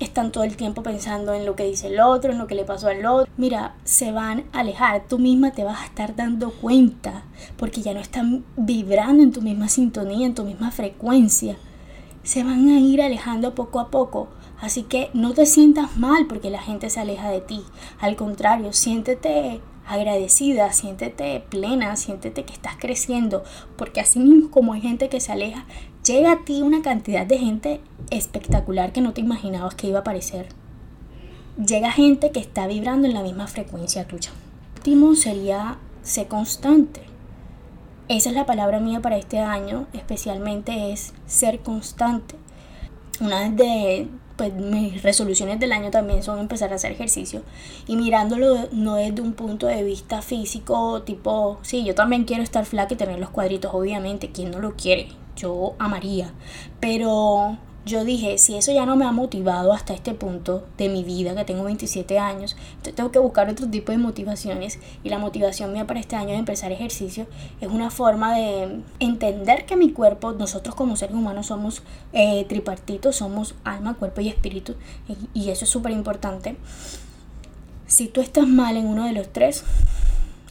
están 0.00 0.32
todo 0.32 0.44
el 0.44 0.56
tiempo 0.56 0.82
pensando 0.82 1.32
en 1.34 1.46
lo 1.46 1.56
que 1.56 1.64
dice 1.64 1.88
el 1.88 2.00
otro, 2.00 2.32
en 2.32 2.38
lo 2.38 2.46
que 2.46 2.54
le 2.54 2.64
pasó 2.64 2.88
al 2.88 3.04
otro. 3.06 3.32
Mira, 3.36 3.74
se 3.84 4.12
van 4.12 4.44
a 4.52 4.60
alejar, 4.60 5.04
tú 5.08 5.18
misma 5.18 5.52
te 5.52 5.64
vas 5.64 5.80
a 5.80 5.86
estar 5.86 6.16
dando 6.16 6.50
cuenta, 6.50 7.24
porque 7.56 7.82
ya 7.82 7.94
no 7.94 8.00
están 8.00 8.44
vibrando 8.56 9.22
en 9.22 9.32
tu 9.32 9.42
misma 9.42 9.68
sintonía, 9.68 10.26
en 10.26 10.34
tu 10.34 10.44
misma 10.44 10.70
frecuencia. 10.70 11.56
Se 12.22 12.44
van 12.44 12.68
a 12.68 12.80
ir 12.80 13.02
alejando 13.02 13.54
poco 13.54 13.80
a 13.80 13.90
poco. 13.90 14.28
Así 14.60 14.84
que 14.84 15.10
no 15.12 15.32
te 15.34 15.44
sientas 15.44 15.96
mal 15.96 16.26
porque 16.28 16.48
la 16.48 16.62
gente 16.62 16.88
se 16.88 17.00
aleja 17.00 17.30
de 17.30 17.40
ti. 17.40 17.62
Al 18.00 18.14
contrario, 18.14 18.72
siéntete 18.72 19.60
agradecida, 19.86 20.72
siéntete 20.72 21.44
plena, 21.48 21.96
siéntete 21.96 22.44
que 22.44 22.52
estás 22.52 22.76
creciendo, 22.78 23.42
porque 23.76 24.00
así 24.00 24.18
mismo 24.20 24.50
como 24.50 24.72
hay 24.72 24.80
gente 24.80 25.08
que 25.08 25.20
se 25.20 25.32
aleja, 25.32 25.66
llega 26.04 26.32
a 26.32 26.44
ti 26.44 26.62
una 26.62 26.82
cantidad 26.82 27.26
de 27.26 27.38
gente 27.38 27.80
espectacular 28.10 28.92
que 28.92 29.00
no 29.00 29.12
te 29.12 29.20
imaginabas 29.20 29.74
que 29.74 29.86
iba 29.86 29.98
a 29.98 30.00
aparecer. 30.00 30.48
Llega 31.56 31.92
gente 31.92 32.30
que 32.30 32.40
está 32.40 32.66
vibrando 32.66 33.06
en 33.06 33.14
la 33.14 33.22
misma 33.22 33.46
frecuencia 33.46 34.06
tuya. 34.06 34.30
Último 34.76 35.14
sería 35.14 35.78
ser 36.02 36.26
constante. 36.28 37.02
Esa 38.08 38.30
es 38.30 38.34
la 38.34 38.46
palabra 38.46 38.80
mía 38.80 39.00
para 39.00 39.16
este 39.16 39.38
año, 39.38 39.86
especialmente 39.92 40.92
es 40.92 41.12
ser 41.26 41.60
constante. 41.60 42.34
Una 43.20 43.48
de 43.50 44.08
pues, 44.36 44.52
mis 44.54 45.02
resoluciones 45.02 45.60
del 45.60 45.72
año 45.72 45.90
también 45.90 46.22
son 46.22 46.40
empezar 46.40 46.72
a 46.72 46.76
hacer 46.76 46.92
ejercicio 46.92 47.42
y 47.86 47.96
mirándolo 47.96 48.68
no 48.72 48.96
desde 48.96 49.22
un 49.22 49.34
punto 49.34 49.66
de 49.68 49.84
vista 49.84 50.20
físico, 50.20 51.02
tipo, 51.02 51.58
sí, 51.62 51.84
yo 51.84 51.94
también 51.94 52.24
quiero 52.24 52.42
estar 52.42 52.64
flaca 52.64 52.94
y 52.94 52.96
tener 52.96 53.20
los 53.20 53.30
cuadritos, 53.30 53.72
obviamente, 53.72 54.32
¿quién 54.32 54.50
no 54.50 54.58
lo 54.58 54.74
quiere? 54.74 55.21
Yo 55.36 55.74
amaría, 55.78 56.32
pero 56.80 57.56
yo 57.84 58.04
dije, 58.04 58.38
si 58.38 58.54
eso 58.54 58.72
ya 58.72 58.86
no 58.86 58.94
me 58.94 59.04
ha 59.04 59.10
motivado 59.10 59.72
hasta 59.72 59.92
este 59.92 60.14
punto 60.14 60.64
de 60.78 60.88
mi 60.88 61.02
vida, 61.02 61.34
que 61.34 61.44
tengo 61.44 61.64
27 61.64 62.16
años, 62.16 62.56
tengo 62.94 63.10
que 63.10 63.18
buscar 63.18 63.50
otro 63.50 63.68
tipo 63.68 63.90
de 63.90 63.98
motivaciones. 63.98 64.78
Y 65.02 65.08
la 65.08 65.18
motivación 65.18 65.72
mía 65.72 65.86
para 65.86 65.98
este 65.98 66.14
año 66.14 66.28
de 66.28 66.36
empezar 66.36 66.70
ejercicio 66.70 67.26
es 67.60 67.68
una 67.68 67.90
forma 67.90 68.36
de 68.36 68.82
entender 69.00 69.66
que 69.66 69.76
mi 69.76 69.90
cuerpo, 69.90 70.32
nosotros 70.32 70.76
como 70.76 70.94
seres 70.94 71.16
humanos 71.16 71.46
somos 71.46 71.82
eh, 72.12 72.44
tripartitos, 72.48 73.16
somos 73.16 73.56
alma, 73.64 73.94
cuerpo 73.94 74.20
y 74.20 74.28
espíritu. 74.28 74.76
Y, 75.34 75.40
y 75.40 75.50
eso 75.50 75.64
es 75.64 75.70
súper 75.70 75.90
importante. 75.90 76.56
Si 77.88 78.06
tú 78.06 78.20
estás 78.20 78.46
mal 78.46 78.76
en 78.76 78.86
uno 78.86 79.06
de 79.06 79.12
los 79.12 79.32
tres, 79.32 79.64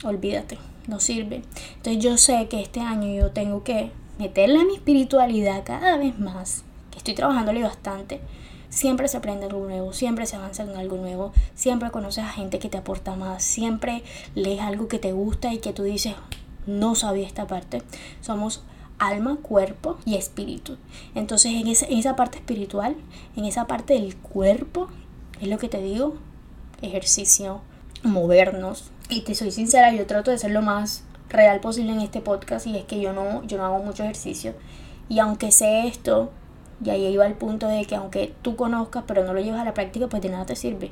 olvídate, 0.04 0.58
no 0.88 1.00
sirve. 1.00 1.44
Entonces 1.78 2.04
yo 2.04 2.18
sé 2.18 2.50
que 2.50 2.62
este 2.62 2.82
año 2.82 3.08
yo 3.08 3.32
tengo 3.32 3.64
que 3.64 3.92
meterle 4.20 4.62
a 4.62 4.66
mi 4.66 4.76
espiritualidad 4.76 5.64
cada 5.64 5.98
vez 5.98 6.20
más 6.20 6.64
estoy 7.02 7.16
trabajándole 7.16 7.64
bastante, 7.64 8.22
siempre 8.70 9.08
se 9.08 9.18
aprende 9.18 9.46
algo 9.46 9.60
nuevo, 9.60 9.92
siempre 9.92 10.26
se 10.26 10.36
avanza 10.36 10.64
en 10.64 10.76
algo 10.76 10.98
nuevo, 10.98 11.34
siempre 11.56 11.92
conoces 11.92 12.24
a 12.24 12.30
gente 12.30 12.60
que 12.60 12.70
te 12.70 12.78
aporta 12.78 13.16
más, 13.16 13.44
siempre 13.44 14.04
lees 14.36 14.62
algo 14.62 14.88
que 14.88 15.00
te 15.00 15.12
gusta 15.12 15.54
y 15.54 15.58
que 15.58 15.74
tú 15.74 15.84
dices, 15.84 16.14
no 16.68 16.96
sabía 16.96 17.26
esta 17.26 17.48
parte. 17.48 17.82
Somos 18.22 18.64
alma, 19.00 19.38
cuerpo 19.42 19.98
y 20.06 20.16
espíritu. 20.16 20.78
Entonces 21.16 21.54
en 21.54 21.68
esa, 21.68 21.88
en 21.88 21.98
esa 21.98 22.16
parte 22.16 22.38
espiritual, 22.38 22.96
en 23.36 23.46
esa 23.46 23.66
parte 23.66 23.96
del 23.96 24.16
cuerpo, 24.16 24.88
es 25.42 25.48
lo 25.48 25.58
que 25.58 25.70
te 25.70 25.82
digo, 25.82 26.18
ejercicio, 26.84 27.62
movernos. 28.04 28.92
Y 29.10 29.22
te 29.22 29.34
soy 29.34 29.52
sincera, 29.52 29.92
yo 29.92 30.06
trato 30.06 30.30
de 30.30 30.38
ser 30.38 30.52
lo 30.52 30.62
más 30.62 31.04
real 31.32 31.60
posible 31.60 31.92
en 31.92 32.02
este 32.02 32.22
podcast 32.22 32.68
y 32.68 32.78
es 32.78 32.86
que 32.86 33.00
yo 33.00 33.14
no, 33.14 33.44
yo 33.44 33.58
no 33.58 33.66
hago 33.66 33.80
mucho 33.80 34.04
ejercicio. 34.04 34.54
Y 35.10 35.20
aunque 35.20 35.52
sé 35.52 35.88
esto, 35.88 36.32
y 36.84 36.90
ahí 36.90 37.06
iba 37.06 37.26
el 37.26 37.34
punto 37.34 37.68
de 37.68 37.86
que 37.86 37.96
aunque 37.96 38.34
tú 38.42 38.56
conozcas 38.56 39.04
pero 39.08 39.24
no 39.24 39.34
lo 39.34 39.42
llevas 39.42 39.62
a 39.62 39.66
la 39.66 39.74
práctica, 39.74 40.08
pues 40.08 40.22
de 40.22 40.30
nada 40.30 40.46
te 40.46 40.56
sirve. 40.56 40.92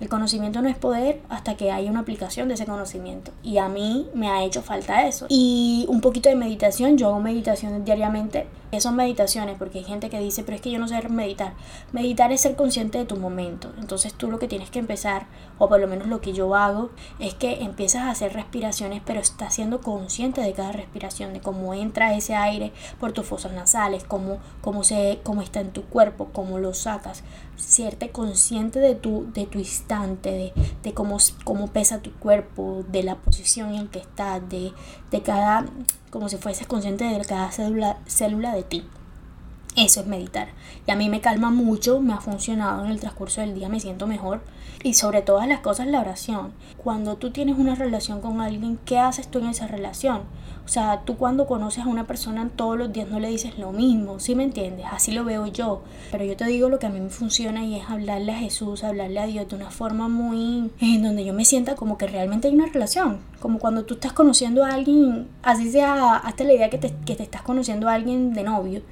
El 0.00 0.08
conocimiento 0.08 0.62
no 0.62 0.70
es 0.70 0.78
poder 0.78 1.20
hasta 1.28 1.56
que 1.56 1.70
haya 1.70 1.90
una 1.90 2.00
aplicación 2.00 2.48
de 2.48 2.54
ese 2.54 2.64
conocimiento. 2.64 3.32
Y 3.42 3.58
a 3.58 3.68
mí 3.68 4.08
me 4.14 4.30
ha 4.30 4.42
hecho 4.44 4.62
falta 4.62 5.06
eso. 5.06 5.26
Y 5.28 5.84
un 5.90 6.00
poquito 6.00 6.30
de 6.30 6.36
meditación. 6.36 6.96
Yo 6.96 7.08
hago 7.08 7.20
meditaciones 7.20 7.84
diariamente. 7.84 8.46
¿Qué 8.70 8.80
son 8.80 8.96
meditaciones? 8.96 9.58
Porque 9.58 9.78
hay 9.80 9.84
gente 9.84 10.08
que 10.08 10.18
dice, 10.18 10.42
pero 10.42 10.56
es 10.56 10.62
que 10.62 10.70
yo 10.70 10.78
no 10.78 10.88
sé 10.88 11.06
meditar. 11.08 11.52
Meditar 11.92 12.32
es 12.32 12.40
ser 12.40 12.56
consciente 12.56 12.96
de 12.96 13.04
tu 13.04 13.16
momento. 13.16 13.72
Entonces 13.78 14.14
tú 14.14 14.30
lo 14.30 14.38
que 14.38 14.48
tienes 14.48 14.70
que 14.70 14.78
empezar, 14.78 15.26
o 15.58 15.68
por 15.68 15.80
lo 15.80 15.88
menos 15.88 16.06
lo 16.06 16.20
que 16.20 16.32
yo 16.32 16.54
hago, 16.54 16.90
es 17.18 17.34
que 17.34 17.62
empiezas 17.62 18.02
a 18.02 18.10
hacer 18.10 18.32
respiraciones, 18.32 19.02
pero 19.04 19.20
estás 19.20 19.54
siendo 19.54 19.80
consciente 19.80 20.40
de 20.40 20.52
cada 20.52 20.72
respiración, 20.72 21.34
de 21.34 21.40
cómo 21.40 21.74
entra 21.74 22.14
ese 22.14 22.36
aire 22.36 22.72
por 23.00 23.12
tus 23.12 23.26
fosas 23.26 23.52
nasales, 23.52 24.04
cómo, 24.04 24.38
cómo, 24.62 24.84
se, 24.84 25.18
cómo 25.24 25.42
está 25.42 25.60
en 25.60 25.72
tu 25.72 25.82
cuerpo, 25.82 26.28
cómo 26.32 26.58
lo 26.58 26.72
sacas 26.72 27.24
sierte 27.60 28.10
consciente 28.10 28.80
de 28.80 28.94
tu, 28.94 29.30
de 29.32 29.46
tu 29.46 29.58
instante, 29.58 30.30
de, 30.30 30.52
de 30.82 30.94
cómo, 30.94 31.18
cómo, 31.44 31.68
pesa 31.68 32.00
tu 32.00 32.12
cuerpo, 32.12 32.84
de 32.88 33.02
la 33.02 33.16
posición 33.16 33.74
en 33.74 33.88
que 33.88 34.00
estás, 34.00 34.46
de, 34.48 34.72
de 35.10 35.22
cada, 35.22 35.66
como 36.10 36.28
si 36.28 36.36
fueses 36.36 36.66
consciente 36.66 37.04
de 37.04 37.24
cada 37.24 37.50
célula, 37.52 37.98
célula 38.06 38.54
de 38.54 38.62
ti. 38.62 38.84
Eso 39.76 40.00
es 40.00 40.06
meditar. 40.06 40.48
Y 40.86 40.90
a 40.90 40.96
mí 40.96 41.08
me 41.08 41.20
calma 41.20 41.50
mucho, 41.50 42.00
me 42.00 42.12
ha 42.12 42.20
funcionado 42.20 42.84
en 42.84 42.90
el 42.90 42.98
transcurso 42.98 43.40
del 43.40 43.54
día, 43.54 43.68
me 43.68 43.78
siento 43.78 44.08
mejor. 44.08 44.40
Y 44.82 44.94
sobre 44.94 45.22
todas 45.22 45.46
las 45.46 45.60
cosas 45.60 45.86
la 45.86 46.00
oración. 46.00 46.52
Cuando 46.76 47.16
tú 47.16 47.30
tienes 47.30 47.56
una 47.56 47.76
relación 47.76 48.20
con 48.20 48.40
alguien, 48.40 48.78
¿qué 48.84 48.98
haces 48.98 49.28
tú 49.28 49.38
en 49.38 49.46
esa 49.46 49.68
relación? 49.68 50.22
O 50.64 50.68
sea, 50.68 51.02
tú 51.04 51.16
cuando 51.16 51.46
conoces 51.46 51.84
a 51.84 51.88
una 51.88 52.06
persona 52.06 52.50
todos 52.54 52.78
los 52.78 52.92
días 52.92 53.08
no 53.08 53.20
le 53.20 53.28
dices 53.28 53.58
lo 53.58 53.72
mismo, 53.72 54.18
¿sí 54.20 54.34
me 54.34 54.42
entiendes? 54.42 54.86
Así 54.90 55.12
lo 55.12 55.24
veo 55.24 55.46
yo. 55.46 55.82
Pero 56.10 56.24
yo 56.24 56.36
te 56.36 56.46
digo 56.46 56.68
lo 56.68 56.78
que 56.78 56.86
a 56.86 56.90
mí 56.90 57.00
me 57.00 57.10
funciona 57.10 57.64
y 57.64 57.76
es 57.76 57.88
hablarle 57.88 58.32
a 58.32 58.38
Jesús, 58.38 58.82
hablarle 58.82 59.20
a 59.20 59.26
Dios 59.26 59.48
de 59.48 59.56
una 59.56 59.70
forma 59.70 60.08
muy... 60.08 60.70
en 60.80 61.02
donde 61.02 61.24
yo 61.24 61.32
me 61.32 61.44
sienta 61.44 61.76
como 61.76 61.96
que 61.96 62.06
realmente 62.06 62.48
hay 62.48 62.54
una 62.54 62.66
relación. 62.66 63.20
Como 63.38 63.58
cuando 63.58 63.84
tú 63.84 63.94
estás 63.94 64.12
conociendo 64.12 64.64
a 64.64 64.74
alguien, 64.74 65.28
así 65.42 65.70
sea, 65.70 66.16
hasta 66.16 66.44
la 66.44 66.54
idea 66.54 66.70
que 66.70 66.78
te, 66.78 66.94
que 67.04 67.14
te 67.14 67.22
estás 67.22 67.42
conociendo 67.42 67.88
a 67.88 67.94
alguien 67.94 68.32
de 68.32 68.42
novio 68.42 68.82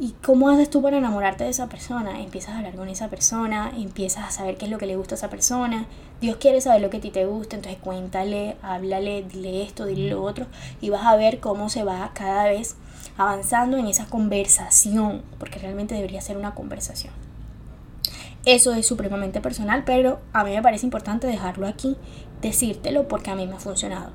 ¿Y 0.00 0.12
cómo 0.24 0.48
haces 0.48 0.70
tú 0.70 0.82
para 0.82 0.98
enamorarte 0.98 1.44
de 1.44 1.50
esa 1.50 1.68
persona? 1.68 2.20
Empiezas 2.20 2.54
a 2.54 2.58
hablar 2.58 2.74
con 2.74 2.88
esa 2.88 3.08
persona, 3.08 3.72
empiezas 3.76 4.24
a 4.24 4.30
saber 4.32 4.56
qué 4.56 4.64
es 4.64 4.70
lo 4.72 4.78
que 4.78 4.86
le 4.86 4.96
gusta 4.96 5.14
a 5.14 5.18
esa 5.18 5.30
persona. 5.30 5.86
Dios 6.20 6.36
quiere 6.38 6.60
saber 6.60 6.80
lo 6.82 6.90
que 6.90 6.96
a 6.96 7.00
ti 7.00 7.10
te 7.10 7.26
gusta, 7.26 7.54
entonces 7.54 7.80
cuéntale, 7.80 8.56
háblale, 8.60 9.22
dile 9.22 9.62
esto, 9.62 9.86
dile 9.86 10.10
lo 10.10 10.22
otro 10.22 10.46
y 10.80 10.90
vas 10.90 11.04
a 11.04 11.14
ver 11.14 11.38
cómo 11.38 11.68
se 11.68 11.84
va 11.84 12.10
cada 12.12 12.46
vez 12.46 12.74
avanzando 13.16 13.76
en 13.76 13.86
esa 13.86 14.06
conversación, 14.06 15.22
porque 15.38 15.60
realmente 15.60 15.94
debería 15.94 16.20
ser 16.20 16.36
una 16.38 16.56
conversación. 16.56 17.12
Eso 18.44 18.74
es 18.74 18.86
supremamente 18.86 19.40
personal, 19.40 19.84
pero 19.84 20.18
a 20.32 20.42
mí 20.42 20.50
me 20.50 20.62
parece 20.62 20.86
importante 20.86 21.28
dejarlo 21.28 21.68
aquí, 21.68 21.96
decírtelo 22.42 23.06
porque 23.06 23.30
a 23.30 23.36
mí 23.36 23.46
me 23.46 23.54
ha 23.54 23.60
funcionado. 23.60 24.10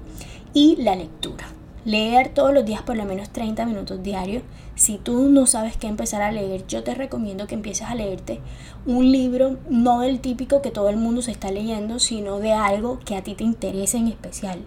Y 0.53 0.75
la 0.75 0.95
lectura. 0.95 1.47
Leer 1.85 2.33
todos 2.33 2.53
los 2.53 2.65
días 2.65 2.81
por 2.81 2.97
lo 2.97 3.05
menos 3.05 3.29
30 3.29 3.65
minutos 3.65 4.03
diarios. 4.03 4.43
Si 4.79 4.97
tú 4.97 5.27
no 5.27 5.45
sabes 5.45 5.75
qué 5.75 5.87
empezar 5.87 6.21
a 6.21 6.31
leer, 6.31 6.65
yo 6.65 6.83
te 6.83 6.95
recomiendo 6.95 7.47
que 7.47 7.55
empieces 7.55 7.85
a 7.87 7.95
leerte 7.95 8.39
un 8.85 9.11
libro, 9.11 9.57
no 9.69 9.99
del 9.99 10.21
típico 10.21 10.61
que 10.61 10.71
todo 10.71 10.87
el 10.87 10.95
mundo 10.95 11.21
se 11.21 11.31
está 11.31 11.51
leyendo, 11.51 11.99
sino 11.99 12.39
de 12.39 12.53
algo 12.53 12.97
que 12.99 13.17
a 13.17 13.21
ti 13.21 13.35
te 13.35 13.43
interese 13.43 13.97
en 13.97 14.07
especial. 14.07 14.59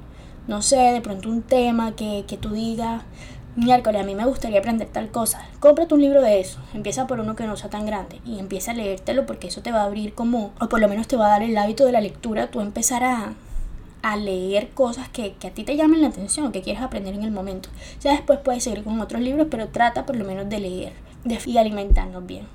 No 0.46 0.60
sé, 0.60 0.76
de 0.76 1.00
pronto 1.00 1.30
un 1.30 1.40
tema 1.40 1.96
que, 1.96 2.26
que 2.28 2.36
tú 2.36 2.50
digas, 2.50 3.04
miércoles, 3.56 4.02
a 4.02 4.04
mí 4.04 4.14
me 4.14 4.26
gustaría 4.26 4.58
aprender 4.58 4.88
tal 4.88 5.10
cosa. 5.10 5.48
Cómprate 5.60 5.94
un 5.94 6.02
libro 6.02 6.20
de 6.20 6.40
eso. 6.40 6.60
Empieza 6.74 7.06
por 7.06 7.18
uno 7.18 7.34
que 7.34 7.46
no 7.46 7.56
sea 7.56 7.70
tan 7.70 7.86
grande 7.86 8.20
y 8.26 8.38
empieza 8.38 8.72
a 8.72 8.74
leértelo 8.74 9.24
porque 9.24 9.46
eso 9.46 9.62
te 9.62 9.72
va 9.72 9.80
a 9.80 9.84
abrir 9.84 10.12
como, 10.12 10.52
o 10.60 10.68
por 10.68 10.80
lo 10.80 10.88
menos 10.88 11.08
te 11.08 11.16
va 11.16 11.28
a 11.28 11.30
dar 11.30 11.42
el 11.42 11.56
hábito 11.56 11.86
de 11.86 11.92
la 11.92 12.02
lectura. 12.02 12.50
Tú 12.50 12.60
empezarás 12.60 13.28
a 13.28 13.32
leer 14.16 14.70
cosas 14.70 15.08
que, 15.08 15.34
a 15.44 15.50
ti 15.50 15.64
te 15.64 15.76
llamen 15.76 16.02
la 16.02 16.08
atención, 16.08 16.52
que 16.52 16.62
quieres 16.62 16.82
aprender 16.82 17.14
en 17.14 17.22
el 17.22 17.30
momento. 17.30 17.68
Ya 18.00 18.12
después 18.12 18.40
puedes 18.40 18.64
seguir 18.64 18.84
con 18.84 19.00
otros 19.00 19.22
libros, 19.22 19.46
pero 19.50 19.68
trata 19.68 20.06
por 20.06 20.16
lo 20.16 20.24
menos 20.24 20.48
de 20.48 20.60
leer 20.60 20.92
de, 21.24 21.38
y 21.46 21.58
alimentarnos 21.58 22.26
bien. 22.26 22.46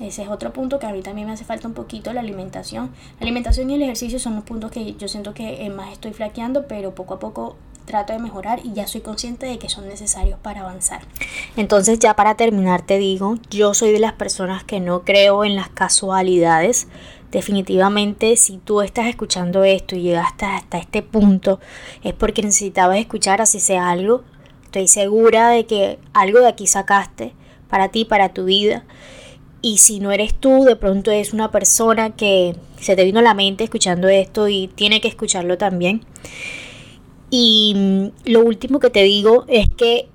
Ese 0.00 0.22
es 0.22 0.28
otro 0.28 0.52
punto 0.52 0.78
que 0.78 0.86
a 0.86 0.92
mí 0.92 1.02
también 1.02 1.26
me 1.26 1.34
hace 1.34 1.44
falta 1.44 1.68
un 1.68 1.74
poquito, 1.74 2.12
la 2.12 2.20
alimentación. 2.20 2.90
La 3.18 3.24
alimentación 3.24 3.70
y 3.70 3.74
el 3.74 3.82
ejercicio 3.82 4.18
son 4.18 4.34
los 4.34 4.44
puntos 4.44 4.70
que 4.70 4.94
yo 4.94 5.08
siento 5.08 5.34
que 5.34 5.68
más 5.70 5.92
estoy 5.92 6.12
flaqueando, 6.12 6.66
pero 6.66 6.94
poco 6.94 7.14
a 7.14 7.18
poco 7.18 7.56
trato 7.84 8.12
de 8.12 8.18
mejorar 8.18 8.60
y 8.64 8.72
ya 8.72 8.86
soy 8.86 9.00
consciente 9.00 9.46
de 9.46 9.58
que 9.58 9.68
son 9.68 9.88
necesarios 9.88 10.38
para 10.38 10.60
avanzar. 10.60 11.02
Entonces 11.56 11.98
ya 11.98 12.14
para 12.14 12.36
terminar 12.36 12.82
te 12.82 12.98
digo, 12.98 13.36
yo 13.50 13.74
soy 13.74 13.92
de 13.92 13.98
las 13.98 14.12
personas 14.12 14.64
que 14.64 14.80
no 14.80 15.02
creo 15.02 15.44
en 15.44 15.56
las 15.56 15.68
casualidades. 15.68 16.86
Definitivamente 17.30 18.36
si 18.36 18.58
tú 18.58 18.80
estás 18.80 19.06
escuchando 19.06 19.62
esto 19.62 19.94
y 19.94 20.02
llegaste 20.02 20.46
hasta 20.46 20.78
este 20.78 21.02
punto 21.02 21.60
es 22.02 22.12
porque 22.12 22.42
necesitabas 22.42 22.98
escuchar 22.98 23.40
así 23.40 23.60
sea 23.60 23.88
algo. 23.90 24.24
Estoy 24.64 24.88
segura 24.88 25.50
de 25.50 25.66
que 25.66 25.98
algo 26.12 26.40
de 26.40 26.48
aquí 26.48 26.66
sacaste 26.66 27.32
para 27.68 27.88
ti, 27.88 28.04
para 28.04 28.34
tu 28.34 28.44
vida. 28.44 28.84
Y 29.62 29.78
si 29.78 30.00
no 30.00 30.10
eres 30.10 30.34
tú, 30.34 30.64
de 30.64 30.74
pronto 30.74 31.10
es 31.10 31.32
una 31.32 31.50
persona 31.50 32.16
que 32.16 32.56
se 32.80 32.96
te 32.96 33.04
vino 33.04 33.20
a 33.20 33.22
la 33.22 33.34
mente 33.34 33.62
escuchando 33.62 34.08
esto 34.08 34.48
y 34.48 34.68
tiene 34.68 35.00
que 35.00 35.08
escucharlo 35.08 35.58
también. 35.58 36.02
Y 37.30 37.74
mm, 37.76 38.30
lo 38.30 38.40
último 38.40 38.80
que 38.80 38.90
te 38.90 39.04
digo 39.04 39.44
es 39.48 39.68
que, 39.68 40.08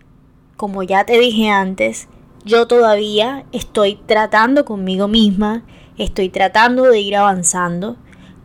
como 0.57 0.83
ya 0.83 1.05
te 1.05 1.17
dije 1.17 1.49
antes, 1.49 2.07
yo 2.43 2.67
todavía 2.67 3.45
estoy 3.51 3.99
tratando 4.05 4.65
conmigo 4.65 5.07
misma 5.07 5.63
Estoy 5.97 6.29
tratando 6.29 6.83
de 6.83 6.99
ir 6.99 7.15
avanzando, 7.15 7.97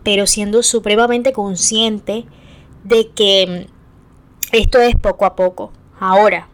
pero 0.02 0.26
siendo 0.26 0.62
supremamente 0.62 1.32
consciente 1.32 2.24
de 2.84 3.10
que 3.10 3.66
esto 4.52 4.78
es 4.80 4.96
poco 4.96 5.24
a 5.24 5.36
poco. 5.36 5.72
Ahora, 5.98 6.48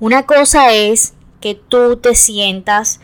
una 0.00 0.26
cosa 0.26 0.72
es 0.72 1.14
que 1.40 1.54
tú 1.54 1.96
te 1.96 2.14
sientas 2.14 3.00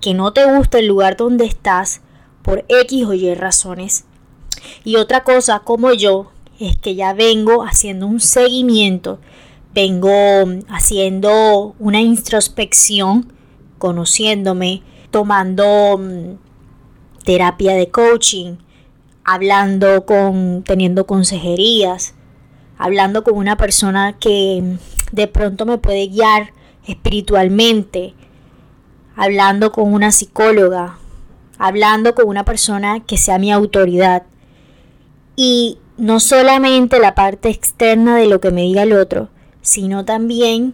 que 0.00 0.14
no 0.14 0.32
te 0.32 0.44
gusta 0.46 0.78
el 0.78 0.86
lugar 0.86 1.16
donde 1.16 1.44
estás 1.44 2.00
por 2.42 2.64
X 2.68 3.04
o 3.06 3.14
Y 3.14 3.34
razones. 3.34 4.04
Y 4.84 4.96
otra 4.96 5.24
cosa, 5.24 5.60
como 5.60 5.92
yo, 5.92 6.30
es 6.58 6.76
que 6.76 6.94
ya 6.94 7.12
vengo 7.12 7.62
haciendo 7.62 8.06
un 8.06 8.20
seguimiento, 8.20 9.20
vengo 9.74 10.10
haciendo 10.68 11.74
una 11.78 12.00
introspección, 12.00 13.32
conociéndome, 13.78 14.82
tomando 15.10 15.98
mm, 15.98 16.47
terapia 17.28 17.74
de 17.74 17.90
coaching, 17.90 18.56
hablando 19.22 20.06
con, 20.06 20.62
teniendo 20.64 21.06
consejerías, 21.06 22.14
hablando 22.78 23.22
con 23.22 23.36
una 23.36 23.58
persona 23.58 24.16
que 24.18 24.78
de 25.12 25.26
pronto 25.26 25.66
me 25.66 25.76
puede 25.76 26.06
guiar 26.06 26.54
espiritualmente, 26.86 28.14
hablando 29.14 29.72
con 29.72 29.92
una 29.92 30.10
psicóloga, 30.10 30.96
hablando 31.58 32.14
con 32.14 32.28
una 32.28 32.46
persona 32.46 33.00
que 33.00 33.18
sea 33.18 33.38
mi 33.38 33.52
autoridad. 33.52 34.22
Y 35.36 35.76
no 35.98 36.20
solamente 36.20 36.98
la 36.98 37.14
parte 37.14 37.50
externa 37.50 38.16
de 38.16 38.26
lo 38.26 38.40
que 38.40 38.52
me 38.52 38.62
diga 38.62 38.84
el 38.84 38.94
otro, 38.94 39.28
sino 39.60 40.06
también 40.06 40.72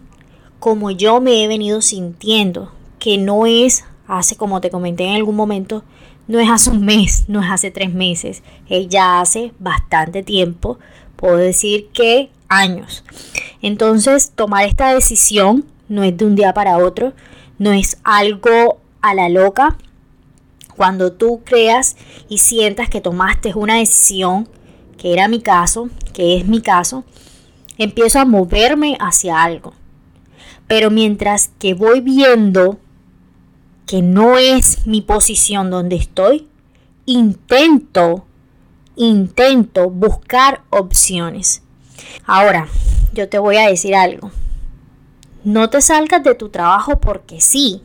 como 0.60 0.92
yo 0.92 1.20
me 1.20 1.42
he 1.42 1.48
venido 1.48 1.82
sintiendo, 1.82 2.70
que 3.00 3.18
no 3.18 3.44
es, 3.44 3.84
hace 4.06 4.36
como 4.36 4.60
te 4.60 4.70
comenté 4.70 5.02
en 5.02 5.16
algún 5.16 5.34
momento, 5.34 5.82
no 6.26 6.40
es 6.40 6.48
hace 6.50 6.70
un 6.70 6.84
mes, 6.84 7.24
no 7.28 7.42
es 7.42 7.50
hace 7.50 7.70
tres 7.70 7.92
meses, 7.92 8.42
es 8.68 8.88
ya 8.88 9.20
hace 9.20 9.52
bastante 9.58 10.22
tiempo, 10.22 10.78
puedo 11.16 11.36
decir 11.36 11.88
que 11.92 12.30
años. 12.48 13.04
Entonces, 13.62 14.32
tomar 14.34 14.66
esta 14.66 14.94
decisión 14.94 15.64
no 15.88 16.02
es 16.02 16.16
de 16.16 16.24
un 16.24 16.36
día 16.36 16.54
para 16.54 16.78
otro, 16.78 17.12
no 17.58 17.72
es 17.72 17.98
algo 18.04 18.80
a 19.00 19.14
la 19.14 19.28
loca. 19.28 19.76
Cuando 20.76 21.12
tú 21.12 21.42
creas 21.44 21.96
y 22.28 22.38
sientas 22.38 22.88
que 22.88 23.00
tomaste 23.00 23.52
una 23.54 23.76
decisión, 23.76 24.48
que 24.98 25.12
era 25.12 25.28
mi 25.28 25.40
caso, 25.40 25.88
que 26.12 26.36
es 26.36 26.46
mi 26.46 26.60
caso, 26.60 27.04
empiezo 27.78 28.18
a 28.18 28.24
moverme 28.24 28.96
hacia 29.00 29.42
algo. 29.42 29.72
Pero 30.66 30.90
mientras 30.90 31.50
que 31.58 31.74
voy 31.74 32.00
viendo 32.00 32.78
que 33.86 34.02
no 34.02 34.38
es 34.38 34.86
mi 34.86 35.02
posición 35.02 35.70
donde 35.70 35.96
estoy, 35.96 36.48
intento, 37.06 38.24
intento 38.96 39.90
buscar 39.90 40.62
opciones. 40.70 41.62
Ahora, 42.26 42.68
yo 43.12 43.28
te 43.28 43.38
voy 43.38 43.56
a 43.56 43.68
decir 43.68 43.94
algo. 43.94 44.30
No 45.44 45.68
te 45.68 45.80
salgas 45.80 46.24
de 46.24 46.34
tu 46.34 46.48
trabajo 46.48 46.98
porque 47.00 47.40
sí. 47.40 47.82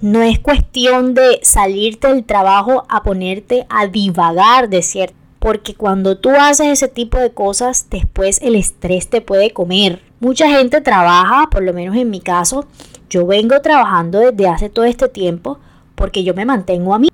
No 0.00 0.22
es 0.22 0.38
cuestión 0.38 1.12
de 1.12 1.40
salirte 1.42 2.08
del 2.08 2.24
trabajo 2.24 2.86
a 2.88 3.02
ponerte 3.02 3.66
a 3.68 3.86
divagar 3.86 4.68
de 4.68 4.82
cierto. 4.82 5.16
Porque 5.40 5.74
cuando 5.74 6.18
tú 6.18 6.30
haces 6.30 6.68
ese 6.68 6.88
tipo 6.88 7.18
de 7.18 7.32
cosas, 7.32 7.86
después 7.90 8.40
el 8.42 8.54
estrés 8.54 9.08
te 9.08 9.20
puede 9.20 9.52
comer. 9.52 10.02
Mucha 10.20 10.48
gente 10.48 10.80
trabaja, 10.82 11.48
por 11.50 11.62
lo 11.62 11.72
menos 11.72 11.96
en 11.96 12.10
mi 12.10 12.20
caso, 12.20 12.66
yo 13.10 13.26
vengo 13.26 13.60
trabajando 13.60 14.20
desde 14.20 14.48
hace 14.48 14.68
todo 14.70 14.84
este 14.84 15.08
tiempo 15.08 15.58
porque 15.96 16.24
yo 16.24 16.32
me 16.32 16.46
mantengo 16.46 16.94
a 16.94 16.98
mí. 16.98 17.08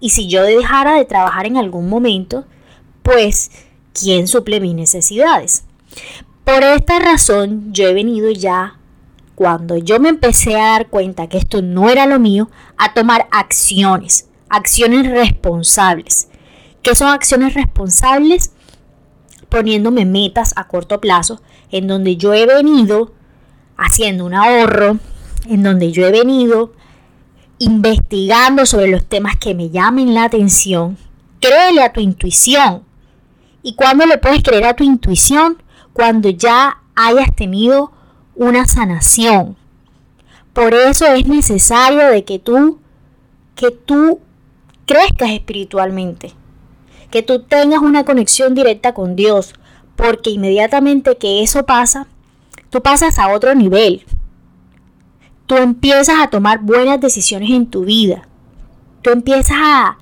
Y 0.00 0.10
si 0.10 0.28
yo 0.28 0.42
dejara 0.42 0.94
de 0.94 1.04
trabajar 1.04 1.46
en 1.46 1.56
algún 1.56 1.88
momento, 1.88 2.44
pues, 3.02 3.50
¿quién 3.92 4.28
suple 4.28 4.60
mis 4.60 4.74
necesidades? 4.74 5.64
Por 6.44 6.62
esta 6.62 6.98
razón, 6.98 7.72
yo 7.72 7.88
he 7.88 7.94
venido 7.94 8.30
ya, 8.30 8.78
cuando 9.34 9.76
yo 9.76 9.98
me 9.98 10.08
empecé 10.08 10.56
a 10.56 10.72
dar 10.72 10.88
cuenta 10.88 11.28
que 11.28 11.38
esto 11.38 11.62
no 11.62 11.88
era 11.90 12.06
lo 12.06 12.18
mío, 12.18 12.48
a 12.76 12.94
tomar 12.94 13.26
acciones, 13.30 14.28
acciones 14.48 15.10
responsables. 15.10 16.28
¿Qué 16.82 16.94
son 16.94 17.08
acciones 17.08 17.54
responsables? 17.54 18.52
Poniéndome 19.48 20.04
metas 20.04 20.52
a 20.56 20.68
corto 20.68 21.00
plazo, 21.00 21.40
en 21.70 21.86
donde 21.88 22.16
yo 22.16 22.34
he 22.34 22.46
venido 22.46 23.12
haciendo 23.76 24.26
un 24.26 24.34
ahorro, 24.34 24.98
en 25.46 25.62
donde 25.62 25.92
yo 25.92 26.06
he 26.06 26.10
venido 26.10 26.72
investigando 27.58 28.66
sobre 28.66 28.88
los 28.88 29.04
temas 29.06 29.36
que 29.36 29.54
me 29.54 29.70
llamen 29.70 30.14
la 30.14 30.24
atención. 30.24 30.98
Créele 31.40 31.82
a 31.82 31.92
tu 31.92 32.00
intuición. 32.00 32.82
¿Y 33.62 33.74
cuándo 33.74 34.06
le 34.06 34.18
puedes 34.18 34.42
creer 34.42 34.64
a 34.64 34.74
tu 34.74 34.84
intuición? 34.84 35.62
Cuando 35.92 36.28
ya 36.30 36.78
hayas 36.94 37.34
tenido 37.34 37.92
una 38.34 38.66
sanación. 38.66 39.56
Por 40.52 40.74
eso 40.74 41.06
es 41.06 41.26
necesario 41.26 42.08
de 42.08 42.24
que 42.24 42.38
tú, 42.38 42.80
que 43.54 43.70
tú 43.70 44.20
crezcas 44.86 45.30
espiritualmente. 45.30 46.32
Que 47.10 47.22
tú 47.22 47.42
tengas 47.42 47.80
una 47.80 48.04
conexión 48.04 48.54
directa 48.54 48.92
con 48.92 49.16
Dios. 49.16 49.54
Porque 49.96 50.30
inmediatamente 50.30 51.16
que 51.16 51.42
eso 51.42 51.64
pasa, 51.64 52.08
tú 52.70 52.82
pasas 52.82 53.18
a 53.18 53.32
otro 53.32 53.54
nivel 53.54 54.04
tú 55.46 55.56
empiezas 55.56 56.16
a 56.20 56.28
tomar 56.28 56.60
buenas 56.60 57.00
decisiones 57.00 57.50
en 57.50 57.66
tu 57.66 57.84
vida. 57.84 58.28
Tú 59.02 59.10
empiezas 59.10 59.56
a, 59.60 59.98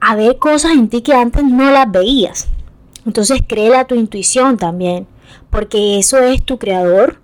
a 0.00 0.16
ver 0.16 0.38
cosas 0.38 0.72
en 0.72 0.88
ti 0.88 1.02
que 1.02 1.14
antes 1.14 1.44
no 1.44 1.70
las 1.70 1.90
veías. 1.90 2.48
Entonces 3.06 3.42
créele 3.46 3.76
a 3.76 3.86
tu 3.86 3.94
intuición 3.94 4.56
también, 4.56 5.06
porque 5.50 5.98
eso 5.98 6.18
es 6.18 6.44
tu 6.44 6.58
creador, 6.58 7.20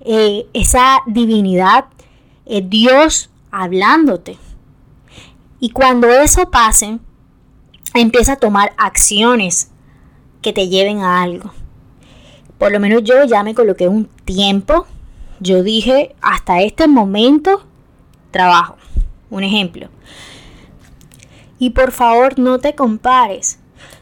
eh, 0.00 0.46
esa 0.52 0.98
divinidad, 1.06 1.86
es 2.44 2.68
Dios 2.68 3.30
hablándote. 3.50 4.36
Y 5.60 5.70
cuando 5.70 6.08
eso 6.08 6.50
pase, 6.50 6.98
empieza 7.94 8.32
a 8.32 8.36
tomar 8.36 8.72
acciones 8.76 9.70
que 10.40 10.52
te 10.52 10.68
lleven 10.68 10.98
a 10.98 11.22
algo. 11.22 11.52
Por 12.58 12.72
lo 12.72 12.80
menos 12.80 13.04
yo 13.04 13.24
ya 13.24 13.44
me 13.44 13.54
coloqué 13.54 13.86
un 13.86 14.06
tiempo 14.24 14.86
yo 15.42 15.62
dije, 15.62 16.14
hasta 16.22 16.60
este 16.62 16.86
momento 16.86 17.64
trabajo. 18.30 18.76
Un 19.30 19.44
ejemplo. 19.44 19.88
Y 21.58 21.70
por 21.70 21.92
favor 21.92 22.38
no 22.38 22.58
te 22.58 22.74
compares. 22.74 23.58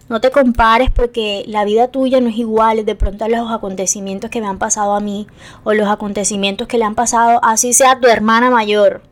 No 0.08 0.20
te 0.20 0.30
compares 0.30 0.90
porque 0.90 1.44
la 1.46 1.64
vida 1.64 1.88
tuya 1.88 2.20
no 2.20 2.28
es 2.28 2.36
igual 2.36 2.84
de 2.84 2.94
pronto 2.94 3.24
a 3.24 3.28
los 3.28 3.50
acontecimientos 3.50 4.28
que 4.28 4.40
me 4.40 4.48
han 4.48 4.58
pasado 4.58 4.94
a 4.94 5.00
mí 5.00 5.28
o 5.62 5.72
los 5.72 5.88
acontecimientos 5.88 6.66
que 6.66 6.78
le 6.78 6.84
han 6.84 6.96
pasado 6.96 7.38
así 7.44 7.72
sea 7.72 8.00
tu 8.00 8.08
hermana 8.08 8.50
mayor. 8.50 9.02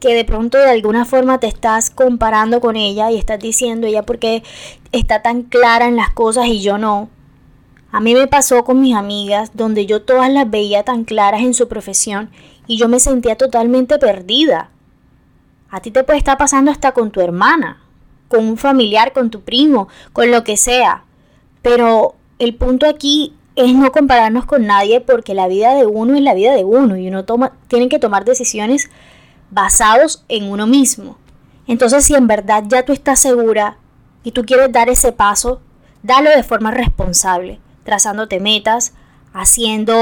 Que 0.00 0.14
de 0.14 0.24
pronto 0.24 0.58
de 0.58 0.70
alguna 0.70 1.04
forma 1.04 1.40
te 1.40 1.46
estás 1.46 1.90
comparando 1.90 2.60
con 2.60 2.76
ella 2.76 3.10
y 3.10 3.18
estás 3.18 3.38
diciendo 3.38 3.86
ella 3.86 4.02
porque 4.02 4.42
está 4.92 5.20
tan 5.20 5.42
clara 5.42 5.86
en 5.86 5.96
las 5.96 6.10
cosas 6.10 6.46
y 6.46 6.62
yo 6.62 6.78
no. 6.78 7.10
A 7.94 8.00
mí 8.00 8.12
me 8.12 8.26
pasó 8.26 8.64
con 8.64 8.80
mis 8.80 8.96
amigas 8.96 9.52
donde 9.54 9.86
yo 9.86 10.02
todas 10.02 10.28
las 10.28 10.50
veía 10.50 10.82
tan 10.82 11.04
claras 11.04 11.42
en 11.42 11.54
su 11.54 11.68
profesión 11.68 12.28
y 12.66 12.76
yo 12.76 12.88
me 12.88 12.98
sentía 12.98 13.36
totalmente 13.36 14.00
perdida. 14.00 14.70
A 15.70 15.78
ti 15.78 15.92
te 15.92 16.02
puede 16.02 16.18
estar 16.18 16.36
pasando 16.36 16.72
hasta 16.72 16.90
con 16.90 17.12
tu 17.12 17.20
hermana, 17.20 17.84
con 18.26 18.48
un 18.48 18.56
familiar, 18.56 19.12
con 19.12 19.30
tu 19.30 19.42
primo, 19.42 19.86
con 20.12 20.32
lo 20.32 20.42
que 20.42 20.56
sea. 20.56 21.04
Pero 21.62 22.16
el 22.40 22.56
punto 22.56 22.88
aquí 22.88 23.32
es 23.54 23.72
no 23.76 23.92
compararnos 23.92 24.44
con 24.44 24.66
nadie 24.66 25.00
porque 25.00 25.32
la 25.32 25.46
vida 25.46 25.76
de 25.76 25.86
uno 25.86 26.16
es 26.16 26.22
la 26.22 26.34
vida 26.34 26.52
de 26.52 26.64
uno 26.64 26.96
y 26.96 27.06
uno 27.06 27.24
toma, 27.24 27.52
tiene 27.68 27.88
que 27.88 28.00
tomar 28.00 28.24
decisiones 28.24 28.90
basados 29.52 30.24
en 30.26 30.50
uno 30.50 30.66
mismo. 30.66 31.16
Entonces, 31.68 32.04
si 32.04 32.16
en 32.16 32.26
verdad 32.26 32.64
ya 32.66 32.84
tú 32.84 32.92
estás 32.92 33.20
segura 33.20 33.78
y 34.24 34.32
tú 34.32 34.44
quieres 34.44 34.72
dar 34.72 34.88
ese 34.88 35.12
paso, 35.12 35.60
dalo 36.02 36.30
de 36.30 36.42
forma 36.42 36.72
responsable, 36.72 37.60
trazándote 37.84 38.40
metas, 38.40 38.94
haciendo 39.32 39.94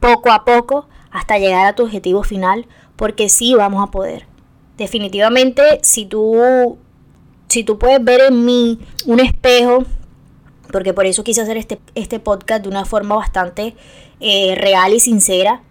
poco 0.00 0.30
a 0.30 0.44
poco 0.44 0.88
hasta 1.10 1.38
llegar 1.38 1.66
a 1.66 1.74
tu 1.74 1.84
objetivo 1.84 2.22
final, 2.22 2.66
porque 2.96 3.28
sí 3.28 3.54
vamos 3.54 3.82
a 3.82 3.90
poder. 3.90 4.26
Definitivamente, 4.76 5.80
si 5.82 6.06
tú, 6.06 6.78
si 7.48 7.64
tú 7.64 7.78
puedes 7.78 8.02
ver 8.02 8.20
en 8.28 8.44
mí 8.44 8.78
un 9.06 9.20
espejo, 9.20 9.84
porque 10.70 10.94
por 10.94 11.06
eso 11.06 11.24
quise 11.24 11.40
hacer 11.40 11.56
este, 11.56 11.80
este 11.94 12.20
podcast 12.20 12.62
de 12.62 12.68
una 12.68 12.84
forma 12.84 13.16
bastante 13.16 13.74
eh, 14.20 14.54
real 14.56 14.92
y 14.92 15.00
sincera, 15.00 15.62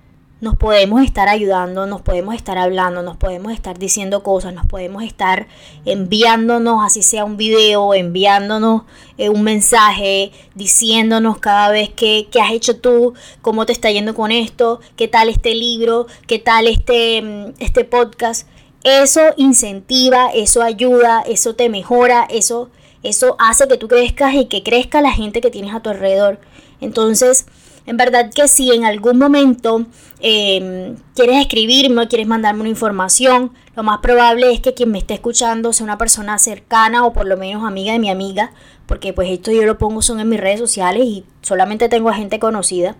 nos 0.41 0.55
podemos 0.55 1.03
estar 1.03 1.27
ayudando, 1.27 1.85
nos 1.85 2.01
podemos 2.01 2.33
estar 2.33 2.57
hablando, 2.57 3.01
nos 3.01 3.17
podemos 3.17 3.51
estar 3.51 3.77
diciendo 3.77 4.23
cosas, 4.23 4.53
nos 4.53 4.65
podemos 4.65 5.03
estar 5.03 5.47
enviándonos, 5.85 6.85
así 6.85 7.03
sea 7.03 7.25
un 7.25 7.35
video, 7.35 7.93
enviándonos 7.93 8.83
eh, 9.17 9.29
un 9.29 9.43
mensaje, 9.43 10.31
diciéndonos 10.55 11.39
cada 11.39 11.69
vez 11.69 11.89
qué 11.89 12.27
has 12.41 12.51
hecho 12.51 12.77
tú, 12.77 13.13
cómo 13.41 13.65
te 13.65 13.73
está 13.73 13.91
yendo 13.91 14.15
con 14.15 14.31
esto, 14.31 14.79
qué 14.95 15.09
tal 15.09 15.27
este 15.27 15.55
libro, 15.55 16.07
qué 16.25 16.39
tal 16.39 16.67
este, 16.67 17.21
mm, 17.21 17.53
este 17.59 17.83
podcast. 17.83 18.47
Eso 18.85 19.21
incentiva, 19.35 20.29
eso 20.33 20.61
ayuda, 20.61 21.21
eso 21.27 21.53
te 21.53 21.67
mejora, 21.67 22.25
eso, 22.29 22.69
eso 23.03 23.35
hace 23.39 23.67
que 23.67 23.77
tú 23.77 23.89
crezcas 23.89 24.33
y 24.35 24.45
que 24.45 24.63
crezca 24.63 25.01
la 25.01 25.11
gente 25.11 25.41
que 25.41 25.51
tienes 25.51 25.75
a 25.75 25.81
tu 25.81 25.89
alrededor. 25.89 26.39
Entonces, 26.79 27.45
en 27.89 27.97
verdad 27.97 28.29
que 28.31 28.47
si 28.47 28.71
en 28.71 28.85
algún 28.85 29.17
momento 29.17 29.87
em, 30.19 30.95
quieres 31.15 31.37
escribirme 31.37 32.03
o 32.03 32.07
quieres 32.07 32.27
mandarme 32.27 32.61
una 32.61 32.69
información, 32.69 33.51
lo 33.75 33.81
más 33.81 33.97
probable 33.97 34.53
es 34.53 34.59
que 34.59 34.75
quien 34.75 34.91
me 34.91 34.99
esté 34.99 35.15
escuchando 35.15 35.73
sea 35.73 35.85
una 35.85 35.97
persona 35.97 36.37
cercana 36.37 37.03
o 37.03 37.13
por 37.13 37.25
lo 37.25 37.35
menos 37.35 37.63
amiga 37.63 37.91
de 37.93 37.97
mi 37.97 38.11
amiga, 38.11 38.51
porque 38.85 39.11
pues 39.11 39.31
esto 39.31 39.51
yo 39.51 39.63
lo 39.63 39.79
pongo 39.79 40.03
son 40.03 40.19
en 40.19 40.29
mis 40.29 40.39
redes 40.39 40.59
sociales 40.59 41.03
y 41.03 41.25
solamente 41.41 41.89
tengo 41.89 42.09
a 42.09 42.13
gente 42.13 42.37
conocida. 42.37 42.95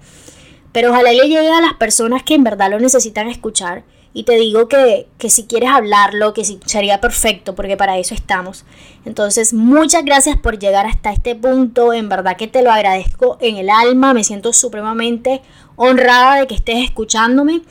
Pero 0.72 0.90
ojalá 0.90 1.12
le 1.12 1.28
llegue 1.28 1.52
a 1.52 1.62
las 1.62 1.76
personas 1.76 2.24
que 2.24 2.34
en 2.34 2.44
verdad 2.44 2.72
lo 2.72 2.80
necesitan 2.80 3.28
escuchar 3.28 3.84
y 4.12 4.24
te 4.24 4.36
digo 4.36 4.68
que, 4.68 5.08
si 5.30 5.44
quieres 5.46 5.70
hablarlo, 5.70 6.34
que 6.34 6.44
sería 6.44 7.00
perfecto, 7.00 7.54
porque 7.56 7.78
para 7.78 7.98
eso 7.98 8.16
estamos. 8.16 8.66
Entonces, 9.06 9.54
muchas 9.54 10.04
gracias 10.04 10.38
por 10.38 10.58
llegar 10.58 10.88
hasta 10.88 11.12
este 11.12 11.36
punto. 11.36 11.94
En 11.94 12.10
verdad 12.10 12.36
que 12.36 12.48
te 12.48 12.64
lo 12.64 12.72
agradezco 12.72 13.38
en 13.40 13.58
el 13.58 13.70
alma. 13.70 14.14
Me 14.14 14.24
siento 14.24 14.52
supremamente 14.52 15.42
honrada 15.76 16.40
de 16.40 16.48
que 16.48 16.56
estés 16.56 16.84
escuchándome. 16.84 17.62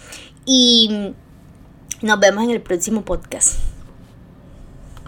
Y 0.46 1.12
nos 2.02 2.20
vemos 2.20 2.44
en 2.44 2.50
el 2.50 2.60
próximo 2.60 3.02
podcast. 3.02 3.67